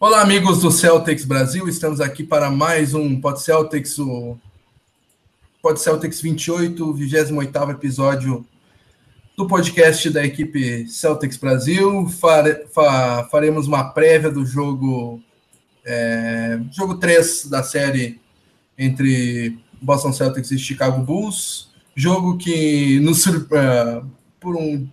Olá, 0.00 0.22
amigos 0.22 0.60
do 0.60 0.70
Celtics 0.70 1.24
Brasil. 1.24 1.66
Estamos 1.68 2.00
aqui 2.00 2.22
para 2.22 2.48
mais 2.52 2.94
um 2.94 3.20
Pod 3.20 3.42
Celtics, 3.42 3.98
o 3.98 4.38
Pod 5.60 5.80
Celtics 5.80 6.20
28, 6.20 6.94
28 6.94 7.70
episódio 7.72 8.46
do 9.36 9.48
podcast 9.48 10.08
da 10.10 10.24
equipe 10.24 10.86
Celtics 10.86 11.36
Brasil. 11.36 12.08
Fare, 12.10 12.68
fa, 12.72 13.26
faremos 13.28 13.66
uma 13.66 13.90
prévia 13.90 14.30
do 14.30 14.46
jogo, 14.46 15.20
é, 15.84 16.60
jogo 16.70 16.98
3 16.98 17.46
da 17.46 17.64
série 17.64 18.20
entre 18.78 19.58
Boston 19.82 20.12
Celtics 20.12 20.52
e 20.52 20.58
Chicago 20.60 21.02
Bulls. 21.02 21.72
Jogo 21.96 22.38
que, 22.38 23.00
nos, 23.00 23.26
uh, 23.26 24.08
por 24.38 24.54
um 24.54 24.88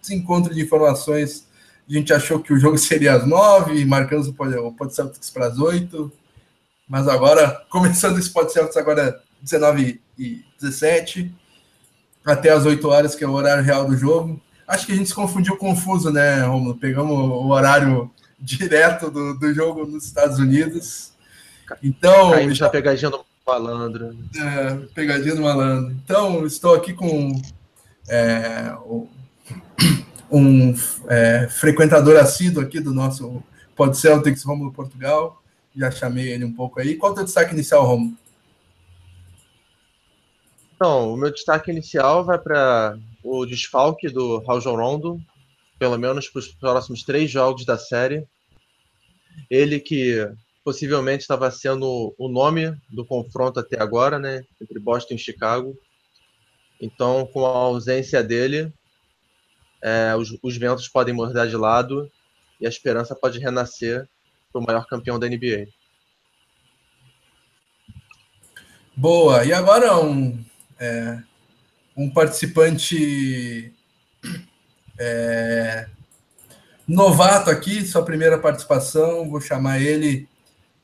desencontro 0.00 0.54
de 0.54 0.62
informações, 0.62 1.45
a 1.88 1.92
gente 1.92 2.12
achou 2.12 2.40
que 2.40 2.52
o 2.52 2.58
jogo 2.58 2.76
seria 2.76 3.14
às 3.14 3.26
nove, 3.26 3.84
marcamos 3.84 4.26
o 4.28 4.32
Pod 4.32 4.94
Celtics 4.94 5.30
para 5.30 5.46
as 5.46 5.58
oito. 5.58 6.10
Mas 6.88 7.08
agora, 7.08 7.62
começando 7.70 8.18
esse 8.18 8.30
Pod 8.30 8.52
Celtics 8.52 8.76
agora 8.76 9.20
19 9.40 10.00
e 10.18 10.44
17, 10.60 11.32
até 12.24 12.50
as 12.50 12.66
8 12.66 12.88
horas, 12.88 13.14
que 13.14 13.22
é 13.22 13.28
o 13.28 13.32
horário 13.32 13.62
real 13.62 13.86
do 13.86 13.96
jogo. 13.96 14.40
Acho 14.66 14.86
que 14.86 14.92
a 14.92 14.96
gente 14.96 15.08
se 15.08 15.14
confundiu 15.14 15.56
confuso, 15.56 16.10
né, 16.10 16.40
Romulo? 16.42 16.76
Pegamos 16.76 17.12
o 17.12 17.48
horário 17.48 18.10
direto 18.38 19.10
do, 19.10 19.38
do 19.38 19.54
jogo 19.54 19.86
nos 19.86 20.04
Estados 20.04 20.38
Unidos. 20.38 21.12
Então. 21.82 22.32
Caiu 22.32 22.54
já 22.54 22.68
pegadinha 22.68 23.10
do 23.10 23.24
malandro. 23.46 24.16
É, 24.36 24.74
pegadinha 24.92 25.36
do 25.36 25.42
malandro. 25.42 25.92
Então, 26.04 26.44
estou 26.44 26.74
aqui 26.74 26.92
com 26.92 27.40
é, 28.08 28.74
o 28.84 29.08
um 30.36 30.74
é, 31.08 31.48
frequentador 31.48 32.16
assíduo 32.16 32.62
aqui 32.62 32.80
do 32.80 32.92
nosso 32.92 33.42
Pod 33.74 33.96
Celtics, 33.96 34.42
Romulo 34.44 34.72
Portugal. 34.72 35.42
Já 35.74 35.90
chamei 35.90 36.30
ele 36.30 36.44
um 36.44 36.52
pouco 36.52 36.80
aí. 36.80 36.96
Qual 36.96 37.10
é 37.10 37.12
o 37.12 37.16
teu 37.16 37.24
destaque 37.24 37.52
inicial, 37.52 37.84
Romulo? 37.84 38.16
Então, 40.74 41.12
o 41.12 41.16
meu 41.16 41.30
destaque 41.30 41.70
inicial 41.70 42.24
vai 42.24 42.38
para 42.38 42.98
o 43.22 43.46
desfalque 43.46 44.08
do 44.08 44.38
Rajon 44.40 44.76
Rondo, 44.76 45.20
pelo 45.78 45.98
menos 45.98 46.28
para 46.28 46.38
os 46.38 46.48
próximos 46.48 47.02
três 47.02 47.30
jogos 47.30 47.64
da 47.64 47.78
série. 47.78 48.26
Ele 49.50 49.80
que 49.80 50.28
possivelmente 50.62 51.22
estava 51.22 51.50
sendo 51.50 52.14
o 52.18 52.28
nome 52.28 52.76
do 52.90 53.06
confronto 53.06 53.60
até 53.60 53.80
agora, 53.80 54.18
né, 54.18 54.44
entre 54.60 54.78
Boston 54.78 55.14
e 55.14 55.18
Chicago. 55.18 55.74
Então, 56.80 57.26
com 57.32 57.46
a 57.46 57.50
ausência 57.50 58.22
dele, 58.22 58.72
é, 59.86 60.16
os, 60.16 60.36
os, 60.42 60.56
ventos 60.56 60.88
podem 60.88 61.14
mudar 61.14 61.46
de 61.46 61.56
lado 61.56 62.10
e 62.60 62.66
a 62.66 62.68
esperança 62.68 63.14
pode 63.14 63.38
renascer 63.38 64.08
para 64.52 64.60
o 64.60 64.64
maior 64.64 64.84
campeão 64.84 65.16
da 65.16 65.28
NBA. 65.28 65.68
Boa. 68.96 69.44
E 69.44 69.52
agora 69.52 69.96
um, 69.96 70.44
é, 70.80 71.22
um 71.96 72.10
participante 72.10 73.72
é, 74.98 75.86
novato 76.88 77.48
aqui, 77.48 77.86
sua 77.86 78.04
primeira 78.04 78.38
participação. 78.38 79.30
Vou 79.30 79.40
chamar 79.40 79.80
ele 79.80 80.28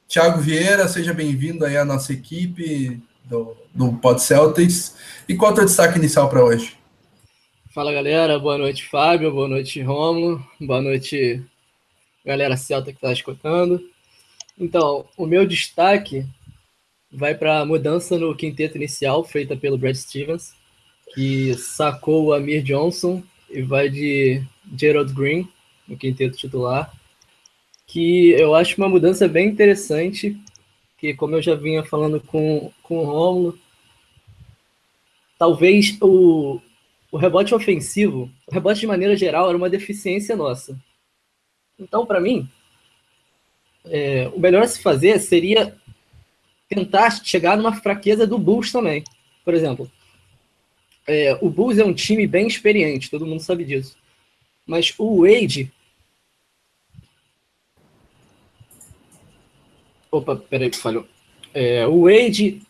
Thiago 0.06 0.40
Vieira. 0.40 0.86
Seja 0.86 1.12
bem-vindo 1.12 1.64
aí 1.64 1.76
à 1.76 1.84
nossa 1.84 2.12
equipe 2.12 3.02
do, 3.24 3.56
do 3.74 3.94
Pod 3.94 4.22
Celtics. 4.22 4.94
E 5.28 5.34
qual 5.34 5.50
é 5.50 5.54
o 5.54 5.56
teu 5.56 5.64
destaque 5.64 5.98
inicial 5.98 6.28
para 6.28 6.44
hoje? 6.44 6.80
Fala 7.72 7.90
galera, 7.90 8.38
boa 8.38 8.58
noite 8.58 8.84
Fábio, 8.84 9.32
boa 9.32 9.48
noite 9.48 9.80
Romulo, 9.80 10.46
boa 10.60 10.82
noite 10.82 11.42
galera 12.22 12.54
Celta 12.54 12.92
que 12.92 12.98
está 12.98 13.10
escutando. 13.10 13.82
Então, 14.58 15.06
o 15.16 15.24
meu 15.24 15.46
destaque 15.46 16.26
vai 17.10 17.34
para 17.34 17.60
a 17.60 17.64
mudança 17.64 18.18
no 18.18 18.36
quinteto 18.36 18.76
inicial 18.76 19.24
feita 19.24 19.56
pelo 19.56 19.78
Brad 19.78 19.96
Stevens, 19.96 20.54
que 21.14 21.54
sacou 21.54 22.26
o 22.26 22.34
Amir 22.34 22.62
Johnson 22.62 23.22
e 23.48 23.62
vai 23.62 23.88
de 23.88 24.44
Gerald 24.78 25.14
Green 25.14 25.48
no 25.88 25.96
quinteto 25.96 26.36
titular, 26.36 26.92
que 27.86 28.32
eu 28.32 28.54
acho 28.54 28.76
uma 28.76 28.88
mudança 28.90 29.26
bem 29.26 29.48
interessante, 29.48 30.36
que 30.98 31.14
como 31.14 31.36
eu 31.36 31.40
já 31.40 31.54
vinha 31.54 31.82
falando 31.82 32.20
com, 32.20 32.70
com 32.82 32.98
o 32.98 33.04
Romulo, 33.04 33.58
talvez 35.38 35.96
o, 36.02 36.60
o 37.12 37.18
rebote 37.18 37.54
ofensivo, 37.54 38.30
o 38.46 38.54
rebote 38.54 38.80
de 38.80 38.86
maneira 38.86 39.14
geral, 39.14 39.46
era 39.46 39.56
uma 39.56 39.68
deficiência 39.68 40.34
nossa. 40.34 40.80
Então, 41.78 42.06
para 42.06 42.18
mim, 42.18 42.48
é, 43.84 44.28
o 44.34 44.40
melhor 44.40 44.62
a 44.62 44.66
se 44.66 44.82
fazer 44.82 45.18
seria 45.20 45.76
tentar 46.70 47.22
chegar 47.22 47.58
numa 47.58 47.74
fraqueza 47.74 48.26
do 48.26 48.38
Bulls 48.38 48.72
também. 48.72 49.04
Por 49.44 49.52
exemplo, 49.52 49.92
é, 51.06 51.36
o 51.42 51.50
Bulls 51.50 51.78
é 51.78 51.84
um 51.84 51.92
time 51.92 52.26
bem 52.26 52.46
experiente, 52.46 53.10
todo 53.10 53.26
mundo 53.26 53.42
sabe 53.42 53.64
disso. 53.64 53.94
Mas 54.64 54.94
o 54.96 55.20
Wade. 55.20 55.70
Opa, 60.10 60.36
peraí, 60.36 60.72
falhou. 60.72 61.06
É, 61.52 61.86
o 61.86 62.04
Wade 62.04 62.62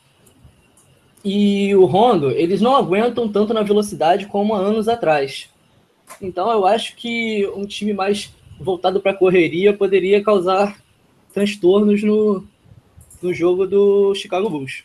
e 1.25 1.75
o 1.75 1.85
Rondo, 1.85 2.31
eles 2.31 2.61
não 2.61 2.75
aguentam 2.75 3.31
tanto 3.31 3.55
na 3.55 3.63
velocidade 3.63 4.27
como 4.27 4.55
há 4.55 4.59
anos 4.59 4.89
atrás. 4.89 5.49
Então 6.21 6.51
eu 6.51 6.67
acho 6.67 6.97
que 6.97 7.47
um 7.55 7.65
time 7.65 7.93
mais 7.93 8.33
voltado 8.61 9.01
para 9.01 9.15
correria 9.15 9.77
poderia 9.77 10.23
causar 10.23 10.77
transtornos 11.33 12.03
no, 12.03 12.47
no 13.21 13.33
jogo 13.33 13.67
do 13.67 14.15
Chicago 14.15 14.51
Bulls. 14.51 14.85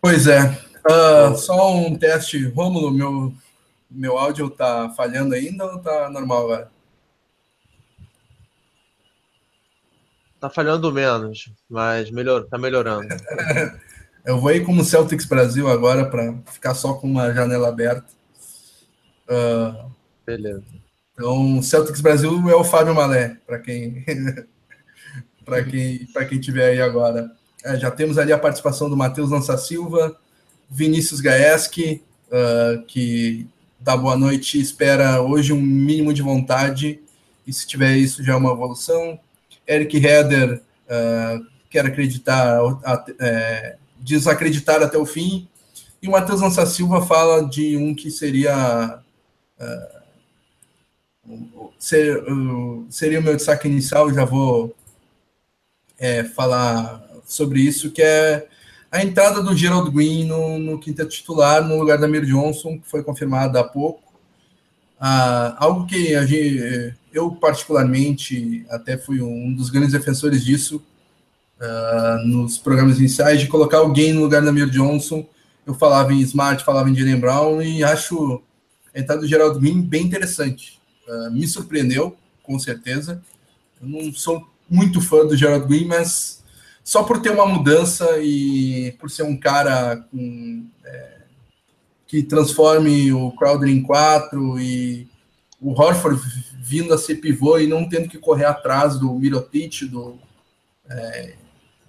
Pois 0.00 0.26
é. 0.26 0.58
Uh, 0.84 1.36
só 1.36 1.76
um 1.76 1.94
teste, 1.94 2.48
Rômulo, 2.48 2.90
meu, 2.90 3.32
meu 3.88 4.18
áudio 4.18 4.50
tá 4.50 4.90
falhando 4.96 5.34
ainda 5.34 5.64
ou 5.64 5.78
tá 5.78 6.10
normal 6.10 6.44
agora? 6.44 6.70
Tá 10.42 10.50
falhando 10.50 10.90
menos, 10.90 11.52
mas 11.70 12.10
melhor, 12.10 12.42
tá 12.46 12.58
melhorando. 12.58 13.06
Eu 14.26 14.40
vou 14.40 14.50
ir 14.50 14.64
como 14.64 14.82
Celtics 14.82 15.24
Brasil 15.24 15.68
agora 15.68 16.04
para 16.04 16.36
ficar 16.46 16.74
só 16.74 16.94
com 16.94 17.06
uma 17.06 17.32
janela 17.32 17.68
aberta. 17.68 18.08
Uh, 19.30 19.88
Beleza. 20.26 20.64
Então, 21.12 21.62
Celtics 21.62 22.00
Brasil 22.00 22.50
é 22.50 22.56
o 22.56 22.64
Fábio 22.64 22.92
Malé, 22.92 23.36
para 23.46 23.60
quem 23.60 24.04
para 25.46 25.62
quem 25.62 26.06
para 26.06 26.24
quem 26.24 26.40
tiver 26.40 26.70
aí 26.70 26.82
agora. 26.82 27.30
É, 27.62 27.78
já 27.78 27.92
temos 27.92 28.18
ali 28.18 28.32
a 28.32 28.38
participação 28.38 28.90
do 28.90 28.96
Matheus 28.96 29.30
Lança 29.30 29.56
Silva, 29.56 30.18
Vinícius 30.68 31.20
Gaeski, 31.20 32.02
uh, 32.26 32.82
que 32.86 33.46
dá 33.78 33.96
boa 33.96 34.16
noite, 34.16 34.60
espera 34.60 35.22
hoje 35.22 35.52
um 35.52 35.62
mínimo 35.62 36.12
de 36.12 36.20
vontade, 36.20 37.00
e 37.46 37.52
se 37.52 37.64
tiver 37.64 37.96
isso 37.96 38.24
já 38.24 38.32
é 38.32 38.36
uma 38.36 38.50
evolução. 38.50 39.20
Eric 39.66 39.98
Heder 39.98 40.62
uh, 40.86 41.46
quer 41.70 41.86
acreditar, 41.86 42.60
é, 43.18 43.76
desacreditar 43.98 44.82
até 44.82 44.98
o 44.98 45.06
fim. 45.06 45.48
E 46.02 46.08
o 46.08 46.10
Matheus 46.10 46.40
Lança 46.40 46.66
Silva 46.66 47.04
fala 47.06 47.48
de 47.48 47.76
um 47.76 47.94
que 47.94 48.10
seria. 48.10 48.98
Uh, 49.60 50.02
ser, 51.78 52.22
uh, 52.30 52.86
seria 52.90 53.20
o 53.20 53.22
meu 53.22 53.36
destaque 53.36 53.68
inicial, 53.68 54.12
já 54.12 54.24
vou 54.24 54.74
é, 55.98 56.24
falar 56.24 57.02
sobre 57.24 57.60
isso, 57.60 57.92
que 57.92 58.02
é 58.02 58.48
a 58.90 59.02
entrada 59.02 59.42
do 59.42 59.56
Gerald 59.56 59.90
Green 59.90 60.24
no, 60.24 60.58
no 60.58 60.78
quinteto 60.78 61.10
titular, 61.10 61.66
no 61.66 61.78
lugar 61.78 61.98
da 61.98 62.08
Mir 62.08 62.26
Johnson, 62.26 62.78
que 62.78 62.88
foi 62.88 63.02
confirmada 63.02 63.60
há 63.60 63.64
pouco. 63.64 64.01
Ah, 65.04 65.56
algo 65.58 65.84
que 65.84 66.14
a 66.14 66.24
gente, 66.24 66.94
eu, 67.12 67.32
particularmente, 67.32 68.64
até 68.70 68.96
fui 68.96 69.20
um 69.20 69.52
dos 69.52 69.68
grandes 69.68 69.90
defensores 69.90 70.44
disso 70.44 70.80
uh, 71.60 72.24
nos 72.24 72.56
programas 72.56 73.00
iniciais, 73.00 73.40
de 73.40 73.48
colocar 73.48 73.78
alguém 73.78 74.12
no 74.12 74.20
lugar 74.20 74.42
da 74.42 74.52
Mir 74.52 74.70
Johnson. 74.70 75.26
Eu 75.66 75.74
falava 75.74 76.12
em 76.12 76.20
Smart, 76.20 76.62
falava 76.62 76.88
em 76.88 76.94
Jalen 76.94 77.18
Brown, 77.18 77.60
e 77.60 77.82
acho 77.82 78.40
a 78.94 79.00
entrada 79.00 79.22
do 79.22 79.26
Geraldo 79.26 79.58
Green 79.58 79.82
bem 79.82 80.04
interessante. 80.04 80.80
Uh, 81.08 81.32
me 81.32 81.48
surpreendeu, 81.48 82.16
com 82.40 82.56
certeza. 82.60 83.20
Eu 83.82 83.88
não 83.88 84.12
sou 84.12 84.48
muito 84.70 85.00
fã 85.00 85.26
do 85.26 85.36
Gerald 85.36 85.66
Green, 85.66 85.84
mas 85.84 86.44
só 86.84 87.02
por 87.02 87.20
ter 87.20 87.30
uma 87.30 87.46
mudança 87.46 88.06
e 88.20 88.92
por 89.00 89.10
ser 89.10 89.24
um 89.24 89.36
cara 89.36 89.96
com, 90.12 90.64
é, 90.84 91.21
que 92.12 92.22
transforme 92.22 93.10
o 93.10 93.30
Crowder 93.30 93.70
em 93.70 93.80
quatro 93.80 94.60
e 94.60 95.08
o 95.58 95.70
Horford 95.70 96.20
vindo 96.60 96.92
a 96.92 96.98
ser 96.98 97.14
pivô 97.14 97.56
e 97.56 97.66
não 97.66 97.88
tendo 97.88 98.06
que 98.06 98.18
correr 98.18 98.44
atrás 98.44 98.98
do 98.98 99.14
Mirotic 99.14 99.86
do, 99.86 100.18
é, 100.90 101.32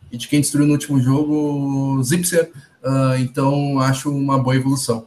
e 0.09 0.17
de 0.17 0.29
quem 0.29 0.39
destruiu 0.39 0.65
no 0.65 0.75
último 0.75 0.97
jogo, 1.01 2.01
Zipser. 2.01 2.53
Uh, 2.81 3.19
então, 3.19 3.81
acho 3.81 4.09
uma 4.15 4.41
boa 4.41 4.55
evolução. 4.55 5.05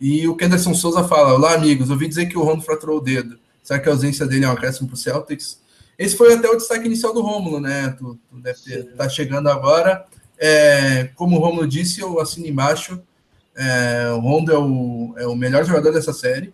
E 0.00 0.28
o 0.28 0.36
Kenderson 0.36 0.72
Souza 0.72 1.02
fala: 1.02 1.34
Olá, 1.34 1.54
amigos. 1.54 1.90
Ouvi 1.90 2.06
dizer 2.06 2.26
que 2.26 2.38
o 2.38 2.44
Rondo 2.44 2.62
fraturou 2.62 2.98
o 2.98 3.02
dedo. 3.02 3.36
Será 3.60 3.80
que 3.80 3.88
a 3.88 3.92
ausência 3.92 4.24
dele 4.24 4.44
é 4.44 4.48
um 4.48 4.52
acréscimo 4.52 4.86
para 4.86 4.94
o 4.94 4.98
Celtics? 4.98 5.60
Esse 5.98 6.16
foi 6.16 6.32
até 6.32 6.48
o 6.48 6.56
destaque 6.56 6.86
inicial 6.86 7.12
do 7.12 7.22
Rômulo, 7.22 7.58
né? 7.58 7.92
Tu, 7.98 8.16
tu 8.30 8.36
deve 8.38 8.56
estar 8.60 8.96
tá 8.96 9.08
chegando 9.08 9.48
agora. 9.48 10.04
É, 10.38 11.10
como 11.16 11.36
o 11.36 11.40
Rômulo 11.40 11.66
disse, 11.66 12.00
eu 12.00 12.20
assino 12.20 12.46
embaixo. 12.46 13.02
É, 13.56 14.10
o 14.12 14.18
Rondo 14.18 14.52
é 14.52 14.58
o, 14.58 15.14
é 15.18 15.26
o 15.26 15.36
melhor 15.36 15.64
jogador 15.64 15.92
dessa 15.92 16.12
série. 16.12 16.52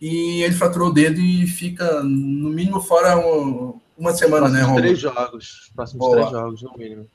E 0.00 0.42
ele 0.42 0.54
fraturou 0.54 0.88
o 0.88 0.92
dedo 0.92 1.20
e 1.20 1.46
fica, 1.46 2.02
no 2.02 2.50
mínimo, 2.50 2.80
fora 2.80 3.16
um, 3.18 3.80
uma 3.96 4.12
semana, 4.12 4.48
né, 4.48 4.60
Romulo? 4.60 4.82
Três 4.82 4.98
jogos. 4.98 5.70
Próximos 5.74 5.98
Boa. 5.98 6.16
três 6.16 6.30
jogos, 6.30 6.62
no 6.62 6.72
mínimo. 6.76 7.06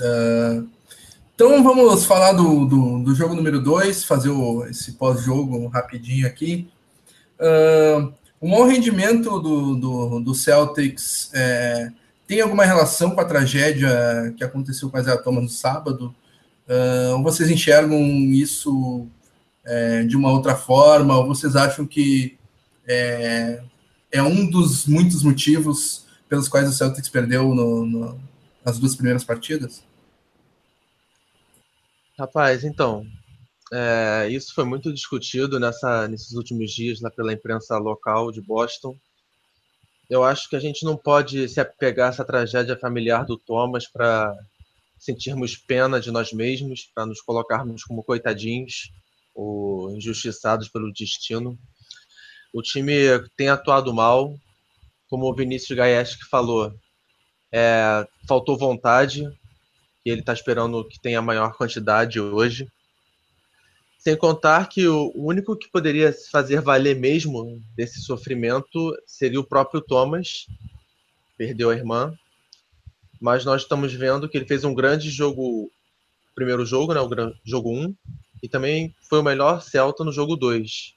É, 0.00 0.62
então 1.34 1.62
vamos 1.62 2.04
falar 2.04 2.32
do, 2.32 2.66
do, 2.66 3.02
do 3.04 3.14
jogo 3.14 3.34
número 3.34 3.60
2, 3.60 4.04
fazer 4.04 4.30
o, 4.30 4.64
esse 4.66 4.92
pós-jogo 4.92 5.66
rapidinho 5.68 6.26
aqui. 6.26 6.68
Uh, 7.38 8.12
o 8.40 8.48
mau 8.48 8.64
rendimento 8.64 9.38
do, 9.40 9.76
do, 9.76 10.20
do 10.20 10.34
Celtics 10.34 11.30
é, 11.32 11.90
tem 12.26 12.40
alguma 12.40 12.64
relação 12.64 13.12
com 13.12 13.20
a 13.20 13.24
tragédia 13.24 14.34
que 14.36 14.44
aconteceu 14.44 14.90
com 14.90 14.96
a 14.96 15.00
Isaiah 15.00 15.22
Thomas 15.22 15.42
no 15.42 15.48
sábado? 15.48 16.14
Ou 17.14 17.22
vocês 17.22 17.50
enxergam 17.50 18.00
isso 18.32 19.06
é, 19.64 20.02
de 20.04 20.16
uma 20.16 20.30
outra 20.30 20.54
forma? 20.54 21.16
Ou 21.18 21.26
vocês 21.26 21.56
acham 21.56 21.86
que 21.86 22.36
é, 22.86 23.62
é 24.10 24.22
um 24.22 24.48
dos 24.48 24.86
muitos 24.86 25.22
motivos 25.22 26.06
pelos 26.28 26.48
quais 26.48 26.68
o 26.68 26.72
Celtics 26.72 27.08
perdeu 27.08 27.54
no, 27.54 27.86
no, 27.86 28.20
nas 28.64 28.78
duas 28.78 28.94
primeiras 28.94 29.24
partidas? 29.24 29.82
Rapaz, 32.18 32.64
então, 32.64 33.06
é, 33.72 34.28
isso 34.30 34.54
foi 34.54 34.64
muito 34.64 34.92
discutido 34.92 35.60
nessa, 35.60 36.08
nesses 36.08 36.32
últimos 36.32 36.72
dias 36.72 37.00
pela 37.14 37.32
imprensa 37.32 37.78
local 37.78 38.32
de 38.32 38.40
Boston. 38.40 38.96
Eu 40.08 40.24
acho 40.24 40.48
que 40.48 40.56
a 40.56 40.60
gente 40.60 40.84
não 40.84 40.96
pode 40.96 41.48
se 41.48 41.60
apegar 41.60 42.08
a 42.08 42.10
essa 42.10 42.24
tragédia 42.24 42.76
familiar 42.76 43.24
do 43.24 43.36
Thomas 43.36 43.86
para 43.86 44.34
sentirmos 44.98 45.56
pena 45.56 46.00
de 46.00 46.10
nós 46.10 46.32
mesmos, 46.32 46.90
para 46.94 47.06
nos 47.06 47.20
colocarmos 47.20 47.84
como 47.84 48.02
coitadinhos 48.02 48.90
ou 49.34 49.96
injustiçados 49.96 50.68
pelo 50.68 50.92
destino. 50.92 51.58
O 52.52 52.62
time 52.62 52.92
tem 53.36 53.48
atuado 53.48 53.94
mal, 53.94 54.34
como 55.08 55.30
o 55.30 55.34
Vinícius 55.34 55.76
Gaieski 55.76 56.24
falou, 56.24 56.74
é, 57.52 58.06
faltou 58.26 58.58
vontade, 58.58 59.24
e 60.04 60.10
ele 60.10 60.20
está 60.20 60.32
esperando 60.32 60.86
que 60.86 61.00
tenha 61.00 61.22
maior 61.22 61.56
quantidade 61.56 62.20
hoje. 62.20 62.66
Sem 63.98 64.16
contar 64.16 64.68
que 64.68 64.86
o 64.86 65.12
único 65.14 65.56
que 65.56 65.70
poderia 65.70 66.14
fazer 66.30 66.60
valer 66.60 66.96
mesmo 66.96 67.60
desse 67.76 68.00
sofrimento 68.00 68.96
seria 69.06 69.40
o 69.40 69.44
próprio 69.44 69.80
Thomas, 69.80 70.46
perdeu 71.36 71.70
a 71.70 71.74
irmã. 71.74 72.16
Mas 73.20 73.44
nós 73.44 73.62
estamos 73.62 73.92
vendo 73.92 74.28
que 74.28 74.36
ele 74.36 74.46
fez 74.46 74.64
um 74.64 74.74
grande 74.74 75.10
jogo, 75.10 75.70
primeiro 76.34 76.64
jogo, 76.64 76.94
né, 76.94 77.00
o 77.00 77.34
jogo 77.44 77.70
1, 77.70 77.94
e 78.42 78.48
também 78.48 78.94
foi 79.08 79.18
o 79.18 79.24
melhor 79.24 79.62
Celta 79.62 80.04
no 80.04 80.12
jogo 80.12 80.36
2. 80.36 80.94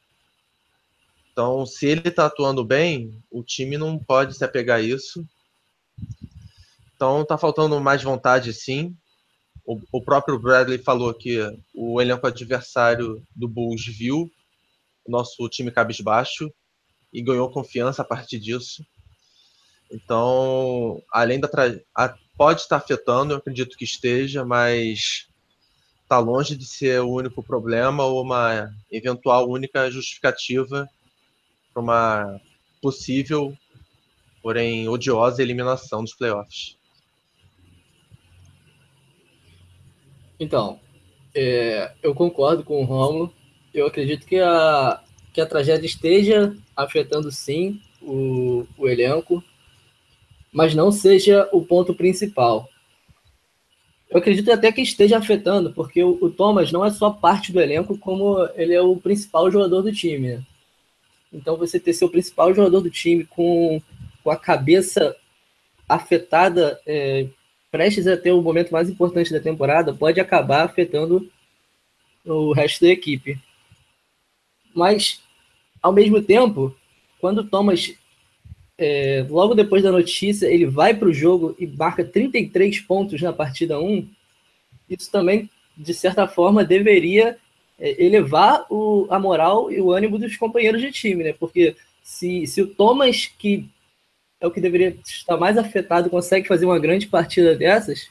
Então, 1.31 1.65
se 1.65 1.87
ele 1.87 2.07
está 2.07 2.25
atuando 2.25 2.63
bem, 2.63 3.17
o 3.31 3.43
time 3.43 3.77
não 3.77 3.97
pode 3.97 4.35
se 4.35 4.43
apegar 4.43 4.79
a 4.79 4.81
isso. 4.81 5.25
Então, 6.95 7.21
está 7.21 7.37
faltando 7.37 7.79
mais 7.79 8.03
vontade, 8.03 8.53
sim. 8.53 8.95
O, 9.65 9.79
o, 9.91 10.01
próprio 10.01 10.37
Bradley 10.37 10.77
falou 10.77 11.13
que 11.13 11.39
o 11.73 12.01
elenco 12.01 12.27
adversário 12.27 13.25
do 13.35 13.47
Bulls 13.47 13.85
viu 13.85 14.29
o 15.05 15.11
nosso 15.11 15.47
time 15.49 15.71
cabisbaixo 15.71 16.51
e 17.13 17.21
ganhou 17.21 17.49
confiança 17.49 18.01
a 18.01 18.05
partir 18.05 18.39
disso. 18.39 18.85
Então, 19.91 21.01
além 21.11 21.39
da 21.39 21.47
tra... 21.47 21.79
pode 22.37 22.61
estar 22.61 22.77
afetando, 22.77 23.33
eu 23.33 23.37
acredito 23.37 23.77
que 23.77 23.83
esteja, 23.83 24.45
mas 24.45 25.27
está 26.01 26.19
longe 26.19 26.55
de 26.55 26.65
ser 26.65 27.01
o 27.01 27.09
único 27.09 27.43
problema 27.43 28.03
ou 28.05 28.21
uma 28.21 28.73
eventual 28.89 29.49
única 29.49 29.89
justificativa 29.91 30.89
para 31.73 31.81
uma 31.81 32.41
possível, 32.81 33.55
porém 34.41 34.89
odiosa 34.89 35.41
eliminação 35.41 36.03
dos 36.03 36.13
playoffs. 36.13 36.77
Então, 40.39 40.79
é, 41.35 41.93
eu 42.01 42.15
concordo 42.15 42.63
com 42.63 42.81
o 42.81 42.85
Romulo. 42.85 43.33
Eu 43.73 43.85
acredito 43.85 44.25
que 44.25 44.39
a, 44.39 45.01
que 45.31 45.39
a 45.39 45.45
tragédia 45.45 45.85
esteja 45.85 46.55
afetando 46.75 47.31
sim 47.31 47.79
o, 48.01 48.65
o 48.77 48.89
elenco, 48.89 49.43
mas 50.51 50.75
não 50.75 50.91
seja 50.91 51.47
o 51.51 51.63
ponto 51.63 51.93
principal. 51.93 52.67
Eu 54.09 54.17
acredito 54.17 54.51
até 54.51 54.71
que 54.71 54.81
esteja 54.81 55.17
afetando, 55.17 55.71
porque 55.73 56.03
o, 56.03 56.17
o, 56.21 56.29
Thomas 56.29 56.71
não 56.71 56.83
é 56.83 56.91
só 56.91 57.09
parte 57.09 57.53
do 57.53 57.61
elenco, 57.61 57.97
como 57.97 58.37
ele 58.55 58.73
é 58.73 58.81
o 58.81 58.97
principal 58.97 59.49
jogador 59.49 59.81
do 59.81 59.93
time. 59.93 60.45
Então, 61.31 61.55
você 61.55 61.79
ter 61.79 61.93
seu 61.93 62.09
principal 62.09 62.53
jogador 62.53 62.81
do 62.81 62.89
time 62.89 63.23
com, 63.23 63.81
com 64.21 64.29
a 64.29 64.35
cabeça 64.35 65.15
afetada 65.87 66.79
é, 66.85 67.27
prestes 67.71 68.05
a 68.05 68.17
ter 68.17 68.33
o 68.33 68.41
momento 68.41 68.71
mais 68.71 68.89
importante 68.89 69.31
da 69.31 69.39
temporada, 69.39 69.93
pode 69.93 70.19
acabar 70.19 70.65
afetando 70.65 71.31
o 72.25 72.51
resto 72.51 72.81
da 72.81 72.91
equipe. 72.91 73.39
Mas, 74.75 75.21
ao 75.81 75.93
mesmo 75.93 76.21
tempo, 76.21 76.75
quando 77.19 77.39
o 77.39 77.47
Thomas, 77.47 77.93
é, 78.83 79.23
logo 79.29 79.53
depois 79.53 79.83
da 79.83 79.91
notícia, 79.91 80.47
ele 80.47 80.65
vai 80.65 80.91
para 80.91 81.07
o 81.07 81.13
jogo 81.13 81.55
e 81.59 81.67
marca 81.67 82.03
33 82.03 82.79
pontos 82.79 83.21
na 83.21 83.31
partida 83.31 83.79
1, 83.79 84.07
isso 84.89 85.11
também, 85.11 85.47
de 85.77 85.93
certa 85.93 86.27
forma, 86.27 86.65
deveria 86.65 87.37
é, 87.79 88.03
elevar 88.03 88.65
o, 88.71 89.05
a 89.11 89.19
moral 89.19 89.71
e 89.71 89.79
o 89.79 89.91
ânimo 89.91 90.17
dos 90.17 90.35
companheiros 90.35 90.81
de 90.81 90.91
time, 90.91 91.23
né? 91.23 91.33
Porque 91.33 91.75
se, 92.01 92.47
se 92.47 92.59
o 92.59 92.65
Thomas, 92.65 93.27
que 93.37 93.69
é 94.39 94.47
o 94.47 94.51
que 94.51 94.59
deveria 94.59 94.97
estar 95.05 95.37
mais 95.37 95.59
afetado, 95.59 96.09
consegue 96.09 96.47
fazer 96.47 96.65
uma 96.65 96.79
grande 96.79 97.05
partida 97.05 97.55
dessas, 97.55 98.09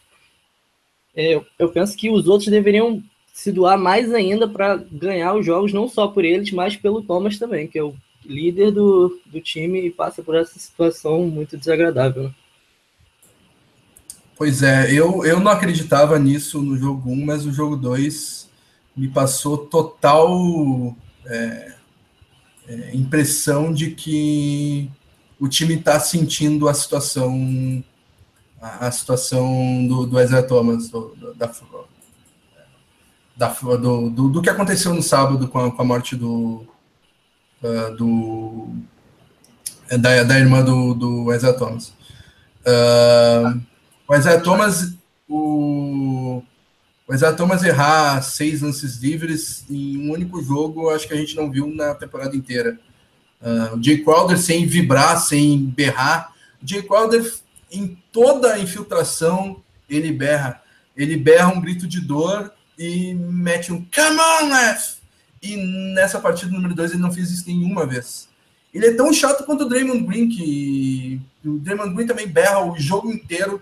é, 1.17 1.35
eu, 1.35 1.45
eu 1.59 1.71
penso 1.71 1.97
que 1.97 2.09
os 2.09 2.29
outros 2.29 2.49
deveriam 2.49 3.03
se 3.33 3.51
doar 3.51 3.77
mais 3.77 4.15
ainda 4.15 4.47
para 4.47 4.77
ganhar 4.77 5.35
os 5.35 5.45
jogos, 5.45 5.73
não 5.73 5.89
só 5.89 6.07
por 6.07 6.25
eles, 6.25 6.53
mas 6.53 6.77
pelo 6.77 7.03
Thomas 7.03 7.41
também, 7.41 7.67
que 7.67 7.77
é 7.77 7.83
o 7.83 7.93
líder 8.25 8.71
do, 8.73 9.19
do 9.27 9.41
time 9.41 9.87
e 9.87 9.91
passa 9.91 10.23
por 10.23 10.35
essa 10.35 10.59
situação 10.59 11.27
muito 11.27 11.57
desagradável. 11.57 12.25
Né? 12.25 12.35
Pois 14.37 14.63
é, 14.63 14.91
eu, 14.93 15.25
eu 15.25 15.39
não 15.39 15.53
acreditava 15.53 16.19
nisso 16.19 16.63
no 16.63 16.77
jogo 16.77 17.11
1, 17.11 17.27
mas 17.27 17.45
o 17.45 17.53
jogo 17.53 17.77
2 17.77 18.49
me 18.97 19.09
passou 19.09 19.59
total 19.59 20.97
é, 21.27 21.75
é, 22.69 22.97
impressão 22.97 23.73
de 23.73 23.91
que 23.91 24.91
o 25.39 25.49
time 25.49 25.75
está 25.75 25.99
sentindo 26.01 26.69
a 26.69 26.75
situação 26.75 27.85
a, 28.61 28.91
situação 28.91 29.87
do, 29.87 30.07
do 30.07 30.21
Isaiah 30.21 30.47
Thomas, 30.47 30.91
do, 30.91 31.15
da, 31.35 31.51
da, 33.37 33.49
do, 33.49 34.11
do, 34.11 34.29
do, 34.29 34.43
que 34.43 34.51
aconteceu 34.51 34.93
no 34.93 35.03
sábado 35.03 35.49
com 35.49 35.59
a, 35.59 35.71
com 35.71 35.81
a 35.81 35.85
morte 35.85 36.15
do, 36.15 36.67
uh, 37.63 37.95
do 37.97 38.75
da, 39.99 40.23
da 40.23 40.39
irmã 40.39 40.63
do, 40.63 40.95
do 40.95 41.35
Isaiah 41.35 41.57
Thomas. 41.57 41.93
Uh, 42.61 43.61
o 44.07 44.15
Isaiah 44.15 44.41
Thomas, 44.41 44.95
o, 45.29 46.43
o 47.09 47.15
Isaiah 47.15 47.35
Thomas 47.35 47.63
errar 47.63 48.23
seis 48.23 48.63
lances 48.63 48.99
livres 48.99 49.65
em 49.69 49.99
um 49.99 50.13
único 50.13 50.43
jogo, 50.43 50.91
acho 50.91 51.09
que 51.09 51.15
a 51.15 51.17
gente 51.17 51.37
não 51.37 51.51
viu 51.51 51.67
na 51.67 51.95
temporada 51.95 52.37
inteira. 52.37 52.79
Uh, 53.41 53.77
o 53.77 53.83
Jay 53.83 53.99
Crowder 54.05 54.39
sem 54.39 54.67
vibrar, 54.67 55.19
sem 55.19 55.59
berrar. 55.65 56.33
O 56.63 56.67
Jay 56.67 56.83
Crowder, 56.83 57.33
em 57.73 57.99
toda 58.13 58.55
a 58.55 58.59
infiltração, 58.59 59.63
ele 59.89 60.13
berra. 60.13 60.63
Ele 60.97 61.17
berra 61.17 61.49
um 61.49 61.61
grito 61.61 61.87
de 61.89 62.01
dor 62.01 62.53
e 62.79 63.15
mete 63.15 63.73
um 63.73 63.85
Come 63.95 64.19
on, 64.19 64.49
Lef! 64.49 65.00
E 65.43 65.57
nessa 65.95 66.21
partida 66.21 66.53
número 66.53 66.75
2 66.75 66.93
ele 66.93 67.03
não 67.03 67.13
fez 67.13 67.31
isso 67.31 67.47
nenhuma 67.47 67.87
vez. 67.87 68.29
Ele 68.73 68.87
é 68.87 68.95
tão 68.95 69.13
chato 69.13 69.45
quanto 69.45 69.65
o 69.65 69.69
Draymond 69.69 70.05
Green, 70.05 70.29
que 70.29 71.21
o 71.45 71.59
Draymond 71.59 71.95
Green 71.95 72.07
também 72.07 72.29
berra 72.29 72.65
o 72.65 72.79
jogo 72.79 73.11
inteiro. 73.11 73.61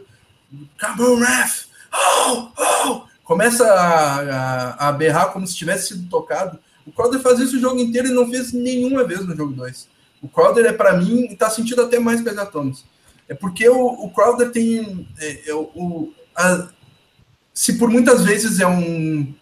Come 0.81 1.03
on, 1.03 1.17
ref! 1.19 1.67
Oh, 1.93 2.49
oh! 2.59 3.03
Começa 3.25 3.65
a, 3.65 4.21
a, 4.21 4.89
a 4.89 4.93
berrar 4.93 5.33
como 5.33 5.47
se 5.47 5.57
tivesse 5.57 5.89
sido 5.89 6.09
tocado. 6.09 6.59
O 6.87 6.93
Crowder 6.93 7.21
faz 7.21 7.39
isso 7.39 7.57
o 7.57 7.61
jogo 7.61 7.79
inteiro 7.79 8.09
e 8.09 8.13
não 8.13 8.31
fez 8.31 8.53
nenhuma 8.53 9.05
vez 9.05 9.25
no 9.25 9.37
jogo 9.37 9.53
2. 9.53 9.89
O 10.23 10.29
Crowder 10.29 10.65
é, 10.67 10.73
para 10.73 10.97
mim, 10.97 11.27
está 11.27 11.51
sentindo 11.51 11.83
até 11.83 11.99
mais 11.99 12.21
que 12.21 12.47
Thomas. 12.47 12.85
É 13.29 13.35
porque 13.35 13.69
o, 13.69 13.87
o 13.87 14.11
Crowder 14.11 14.51
tem. 14.51 15.07
É, 15.19 15.51
é, 15.51 15.55
o, 15.55 16.13
a, 16.35 16.69
se 17.53 17.75
por 17.79 17.91
muitas 17.91 18.25
vezes 18.25 18.59
é 18.59 18.67
um. 18.67 19.35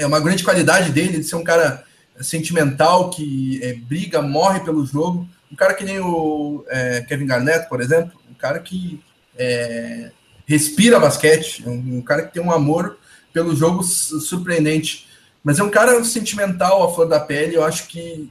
É 0.00 0.06
uma 0.06 0.18
grande 0.18 0.42
qualidade 0.42 0.92
dele 0.92 1.18
de 1.18 1.24
ser 1.24 1.36
um 1.36 1.44
cara 1.44 1.84
sentimental, 2.22 3.10
que 3.10 3.60
é, 3.62 3.74
briga, 3.74 4.22
morre 4.22 4.60
pelo 4.60 4.86
jogo. 4.86 5.28
Um 5.52 5.54
cara 5.54 5.74
que 5.74 5.84
nem 5.84 6.00
o 6.00 6.64
é, 6.68 7.02
Kevin 7.02 7.26
Garnett, 7.26 7.68
por 7.68 7.82
exemplo, 7.82 8.18
um 8.30 8.32
cara 8.32 8.58
que 8.60 8.98
é, 9.36 10.10
respira 10.46 10.98
basquete, 10.98 11.62
um, 11.68 11.98
um, 11.98 12.02
cara 12.02 12.22
que 12.22 12.32
tem 12.32 12.42
um 12.42 12.50
amor 12.50 12.98
pelo 13.30 13.54
jogo 13.54 13.82
surpreendente. 13.82 15.06
Mas 15.44 15.58
é 15.58 15.62
um 15.62 15.70
cara 15.70 16.02
sentimental, 16.02 16.82
a 16.82 16.94
flor 16.94 17.06
da 17.06 17.20
pele. 17.20 17.56
Eu 17.56 17.64
acho 17.64 17.86
que 17.86 18.30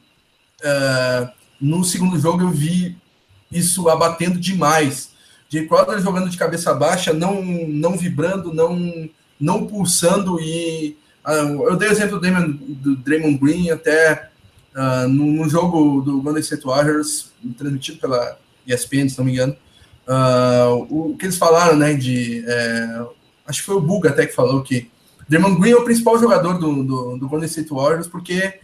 uh, 0.61 1.29
no 1.61 1.83
segundo 1.83 2.19
jogo 2.19 2.41
eu 2.41 2.49
vi 2.49 2.97
isso 3.51 3.89
abatendo 3.89 4.39
demais. 4.39 5.11
Jay 5.49 5.67
Crowder 5.67 6.01
jogando 6.01 6.29
de 6.29 6.38
cabeça 6.38 6.73
baixa, 6.73 7.13
não, 7.13 7.43
não 7.43 7.95
vibrando, 7.95 8.53
não, 8.53 9.07
não 9.39 9.67
pulsando. 9.67 10.39
E 10.39 10.97
eu 11.25 11.75
dei 11.75 11.89
o 11.89 11.91
exemplo 11.91 12.17
do 12.17 12.21
Draymond, 12.21 12.53
do 12.53 12.95
Draymond 12.97 13.38
Green 13.38 13.69
até 13.69 14.29
uh, 14.75 15.07
no, 15.07 15.25
no, 15.25 15.49
jogo 15.49 16.01
do 16.01 16.21
Golden 16.21 16.41
State 16.41 16.65
Warriors, 16.65 17.31
transmitido 17.57 17.99
pela 17.99 18.38
ESPN, 18.65 19.09
se 19.09 19.17
não 19.17 19.25
me 19.25 19.33
engano. 19.33 19.55
Uh, 20.07 21.11
o 21.11 21.17
que 21.17 21.25
eles 21.25 21.38
falaram, 21.38 21.75
né? 21.75 21.93
De, 21.93 22.43
é, 22.47 23.05
acho 23.45 23.59
que 23.59 23.65
foi 23.65 23.75
o 23.75 23.81
Buga 23.81 24.09
até 24.09 24.25
que 24.25 24.33
falou 24.33 24.63
que 24.63 24.89
Draymond 25.27 25.59
Green 25.59 25.73
é 25.73 25.75
o 25.75 25.83
principal 25.83 26.17
jogador 26.17 26.57
do, 26.57 26.83
do, 26.83 27.17
do 27.17 27.29
Golden 27.29 27.47
State 27.47 27.69
Warriors 27.69 28.07
porque 28.07 28.59